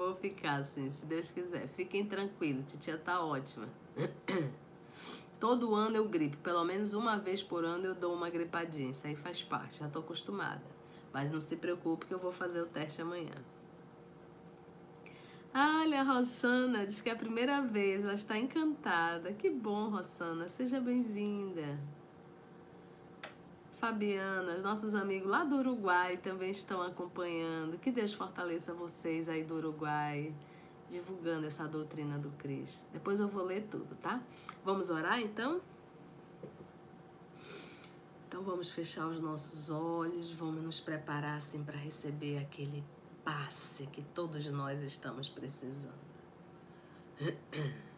Vou 0.00 0.14
ficar 0.14 0.60
assim, 0.60 0.90
se 0.90 1.04
Deus 1.04 1.30
quiser. 1.30 1.68
Fiquem 1.68 2.06
tranquilos, 2.06 2.72
titia 2.72 2.96
tá 2.96 3.22
ótima. 3.22 3.68
Todo 5.38 5.74
ano 5.74 5.94
eu 5.94 6.08
gripo, 6.08 6.38
pelo 6.38 6.64
menos 6.64 6.94
uma 6.94 7.18
vez 7.18 7.42
por 7.42 7.66
ano 7.66 7.84
eu 7.84 7.94
dou 7.94 8.14
uma 8.14 8.30
gripadinha. 8.30 8.92
Isso 8.92 9.06
aí 9.06 9.14
faz 9.14 9.42
parte, 9.42 9.78
já 9.78 9.90
tô 9.90 9.98
acostumada. 9.98 10.62
Mas 11.12 11.30
não 11.30 11.38
se 11.42 11.54
preocupe 11.54 12.06
que 12.06 12.14
eu 12.14 12.18
vou 12.18 12.32
fazer 12.32 12.62
o 12.62 12.66
teste 12.66 13.02
amanhã. 13.02 13.34
Olha, 15.52 16.00
a 16.00 16.02
Rosana 16.02 16.86
diz 16.86 17.02
que 17.02 17.10
é 17.10 17.12
a 17.12 17.16
primeira 17.16 17.60
vez, 17.60 18.02
ela 18.02 18.14
está 18.14 18.38
encantada. 18.38 19.34
Que 19.34 19.50
bom, 19.50 19.90
Rosana, 19.90 20.48
seja 20.48 20.80
bem-vinda. 20.80 21.78
Fabiana, 23.80 24.56
os 24.56 24.62
nossos 24.62 24.94
amigos 24.94 25.26
lá 25.26 25.42
do 25.42 25.56
Uruguai 25.56 26.18
também 26.18 26.50
estão 26.50 26.82
acompanhando. 26.82 27.78
Que 27.78 27.90
Deus 27.90 28.12
fortaleça 28.12 28.74
vocês 28.74 29.26
aí 29.26 29.42
do 29.42 29.54
Uruguai, 29.54 30.34
divulgando 30.90 31.46
essa 31.46 31.66
doutrina 31.66 32.18
do 32.18 32.28
Cristo. 32.32 32.90
Depois 32.92 33.18
eu 33.18 33.26
vou 33.26 33.42
ler 33.42 33.66
tudo, 33.70 33.96
tá? 33.96 34.20
Vamos 34.62 34.90
orar 34.90 35.18
então? 35.18 35.62
Então 38.28 38.42
vamos 38.42 38.70
fechar 38.70 39.06
os 39.06 39.18
nossos 39.18 39.70
olhos, 39.70 40.30
vamos 40.30 40.62
nos 40.62 40.78
preparar 40.78 41.38
assim 41.38 41.64
para 41.64 41.78
receber 41.78 42.36
aquele 42.36 42.84
passe 43.24 43.86
que 43.86 44.02
todos 44.02 44.44
nós 44.46 44.82
estamos 44.82 45.26
precisando. 45.26 45.98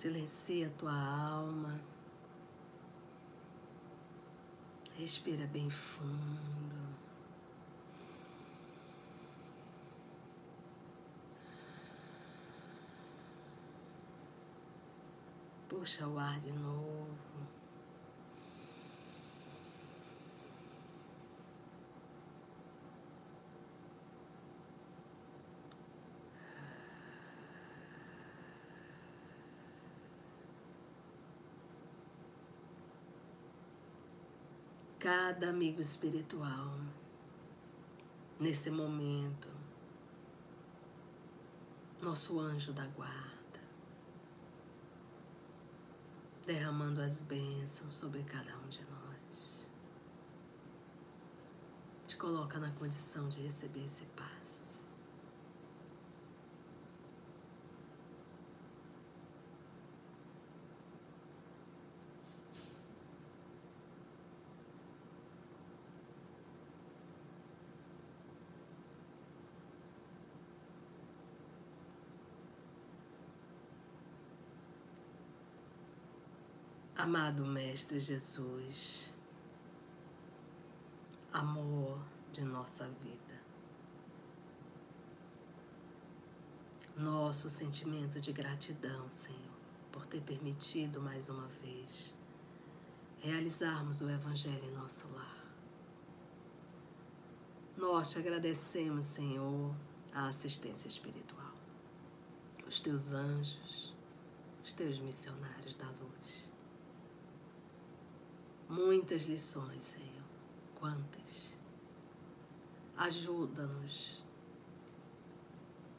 Silencia 0.00 0.68
a 0.68 0.70
tua 0.78 0.92
alma. 0.92 1.80
Respira 4.96 5.44
bem 5.48 5.68
fundo. 5.68 6.96
Puxa 15.68 16.06
o 16.06 16.16
ar 16.16 16.38
de 16.42 16.52
novo. 16.52 17.27
Cada 35.08 35.48
amigo 35.48 35.80
espiritual 35.80 36.78
nesse 38.38 38.68
momento, 38.68 39.48
nosso 42.02 42.38
anjo 42.38 42.74
da 42.74 42.86
guarda, 42.88 43.58
derramando 46.44 47.00
as 47.00 47.22
bênçãos 47.22 47.94
sobre 47.94 48.22
cada 48.24 48.54
um 48.58 48.68
de 48.68 48.84
nós, 48.84 49.70
te 52.06 52.14
coloca 52.18 52.58
na 52.58 52.70
condição 52.72 53.30
de 53.30 53.40
receber 53.40 53.86
esse 53.86 54.04
paz. 54.14 54.37
Amado 77.08 77.42
Mestre 77.42 77.98
Jesus, 77.98 79.10
amor 81.32 81.98
de 82.34 82.42
nossa 82.42 82.86
vida, 83.00 83.40
nosso 86.94 87.48
sentimento 87.48 88.20
de 88.20 88.30
gratidão, 88.30 89.10
Senhor, 89.10 89.56
por 89.90 90.04
ter 90.04 90.20
permitido 90.20 91.00
mais 91.00 91.30
uma 91.30 91.48
vez 91.62 92.14
realizarmos 93.20 94.02
o 94.02 94.10
Evangelho 94.10 94.66
em 94.66 94.72
nosso 94.72 95.08
lar. 95.14 95.46
Nós 97.74 98.10
te 98.10 98.18
agradecemos, 98.18 99.06
Senhor, 99.06 99.74
a 100.12 100.28
assistência 100.28 100.88
espiritual, 100.88 101.54
os 102.66 102.82
teus 102.82 103.12
anjos, 103.12 103.94
os 104.62 104.74
teus 104.74 104.98
missionários 104.98 105.74
da 105.74 105.86
luz 105.86 106.48
Muitas 108.68 109.22
lições, 109.22 109.82
Senhor. 109.82 110.24
Quantas? 110.78 111.54
Ajuda-nos. 112.96 114.22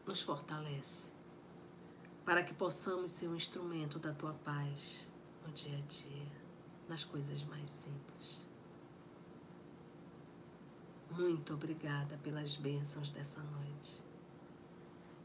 Nos 0.05 0.21
fortalece. 0.21 1.07
Para 2.23 2.43
que 2.43 2.53
possamos 2.53 3.11
ser 3.11 3.27
um 3.27 3.35
instrumento 3.35 3.97
da 3.97 4.13
tua 4.13 4.33
paz 4.33 5.11
no 5.45 5.51
dia 5.51 5.77
a 5.77 5.81
dia, 5.81 6.31
nas 6.87 7.03
coisas 7.03 7.43
mais 7.43 7.67
simples. 7.69 8.41
Muito 11.09 11.55
obrigada 11.55 12.17
pelas 12.17 12.55
bênçãos 12.55 13.09
dessa 13.09 13.41
noite. 13.41 14.03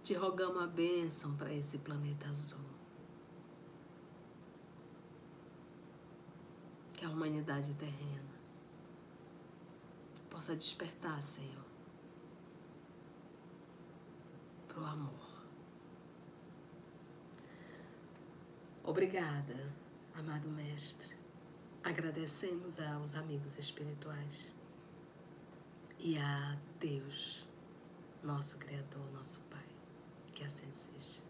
Te 0.02 0.14
rogamos 0.14 0.62
a 0.62 0.66
bênção 0.66 1.36
para 1.36 1.52
esse 1.52 1.78
planeta 1.78 2.26
azul. 2.28 2.73
A 7.04 7.10
humanidade 7.10 7.74
terrena 7.74 8.34
possa 10.30 10.56
despertar, 10.56 11.22
Senhor, 11.22 11.64
para 14.66 14.80
o 14.80 14.84
amor. 14.84 15.44
Obrigada, 18.82 19.72
amado 20.14 20.48
Mestre. 20.48 21.16
Agradecemos 21.82 22.80
aos 22.80 23.14
amigos 23.14 23.58
espirituais 23.58 24.50
e 25.98 26.18
a 26.18 26.58
Deus, 26.80 27.46
nosso 28.22 28.58
Criador, 28.58 29.10
nosso 29.12 29.40
Pai. 29.44 29.64
Que 30.34 30.44
assim 30.44 30.70
seja. 30.72 31.22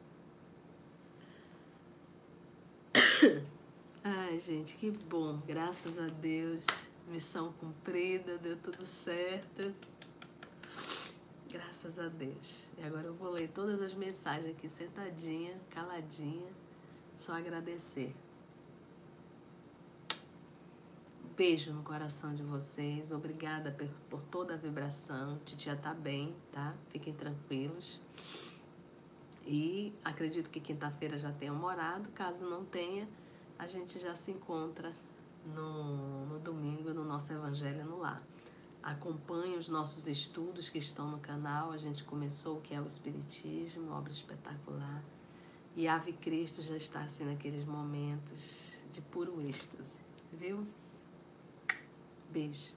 Ai, 4.06 4.38
gente, 4.38 4.76
que 4.76 4.90
bom. 4.90 5.40
Graças 5.46 5.98
a 5.98 6.08
Deus. 6.08 6.66
Missão 7.08 7.54
cumprida, 7.54 8.36
deu 8.36 8.54
tudo 8.58 8.86
certo. 8.86 9.74
Graças 11.50 11.98
a 11.98 12.08
Deus. 12.08 12.68
E 12.76 12.82
agora 12.82 13.06
eu 13.06 13.14
vou 13.14 13.30
ler 13.30 13.48
todas 13.48 13.80
as 13.80 13.94
mensagens 13.94 14.50
aqui 14.50 14.68
sentadinha, 14.68 15.58
caladinha. 15.70 16.52
Só 17.16 17.32
agradecer. 17.32 18.14
Beijo 21.34 21.72
no 21.72 21.82
coração 21.82 22.34
de 22.34 22.42
vocês. 22.42 23.10
Obrigada 23.10 23.74
por, 24.10 24.20
toda 24.24 24.52
a 24.52 24.56
vibração. 24.58 25.40
Titia 25.46 25.76
tá 25.76 25.94
bem, 25.94 26.36
tá? 26.52 26.74
Fiquem 26.90 27.14
tranquilos. 27.14 27.98
E 29.46 29.94
acredito 30.04 30.50
que 30.50 30.60
quinta-feira 30.60 31.18
já 31.18 31.32
tenham 31.32 31.56
morado. 31.56 32.10
Caso 32.10 32.44
não 32.50 32.66
tenha, 32.66 33.08
a 33.64 33.66
gente 33.66 33.98
já 33.98 34.14
se 34.14 34.30
encontra 34.30 34.94
no, 35.46 36.26
no 36.26 36.38
domingo 36.38 36.92
no 36.92 37.02
nosso 37.02 37.32
Evangelho 37.32 37.86
no 37.86 37.98
Lar. 37.98 38.22
Acompanhe 38.82 39.56
os 39.56 39.70
nossos 39.70 40.06
estudos 40.06 40.68
que 40.68 40.76
estão 40.76 41.10
no 41.10 41.18
canal. 41.18 41.72
A 41.72 41.78
gente 41.78 42.04
começou 42.04 42.58
o 42.58 42.60
que 42.60 42.74
é 42.74 42.80
o 42.80 42.86
Espiritismo, 42.86 43.90
obra 43.90 44.12
espetacular. 44.12 45.02
E 45.74 45.88
Ave 45.88 46.12
Cristo 46.12 46.62
já 46.62 46.76
está 46.76 47.00
assim 47.00 47.24
naqueles 47.24 47.64
momentos 47.64 48.82
de 48.92 49.00
puro 49.00 49.40
êxtase, 49.40 49.98
viu? 50.30 50.66
Beijo. 52.30 52.74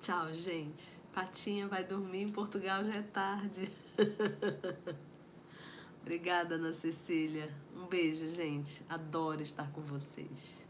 Tchau, 0.00 0.32
gente. 0.34 1.00
Patinha 1.12 1.68
vai 1.68 1.84
dormir 1.84 2.22
em 2.22 2.32
Portugal 2.32 2.84
já 2.84 2.94
é 2.94 3.02
tarde. 3.02 3.72
Obrigada, 6.02 6.54
Ana 6.54 6.72
Cecília. 6.72 7.48
Um 7.74 7.86
beijo, 7.86 8.28
gente. 8.28 8.84
Adoro 8.88 9.42
estar 9.42 9.70
com 9.72 9.80
vocês. 9.82 10.67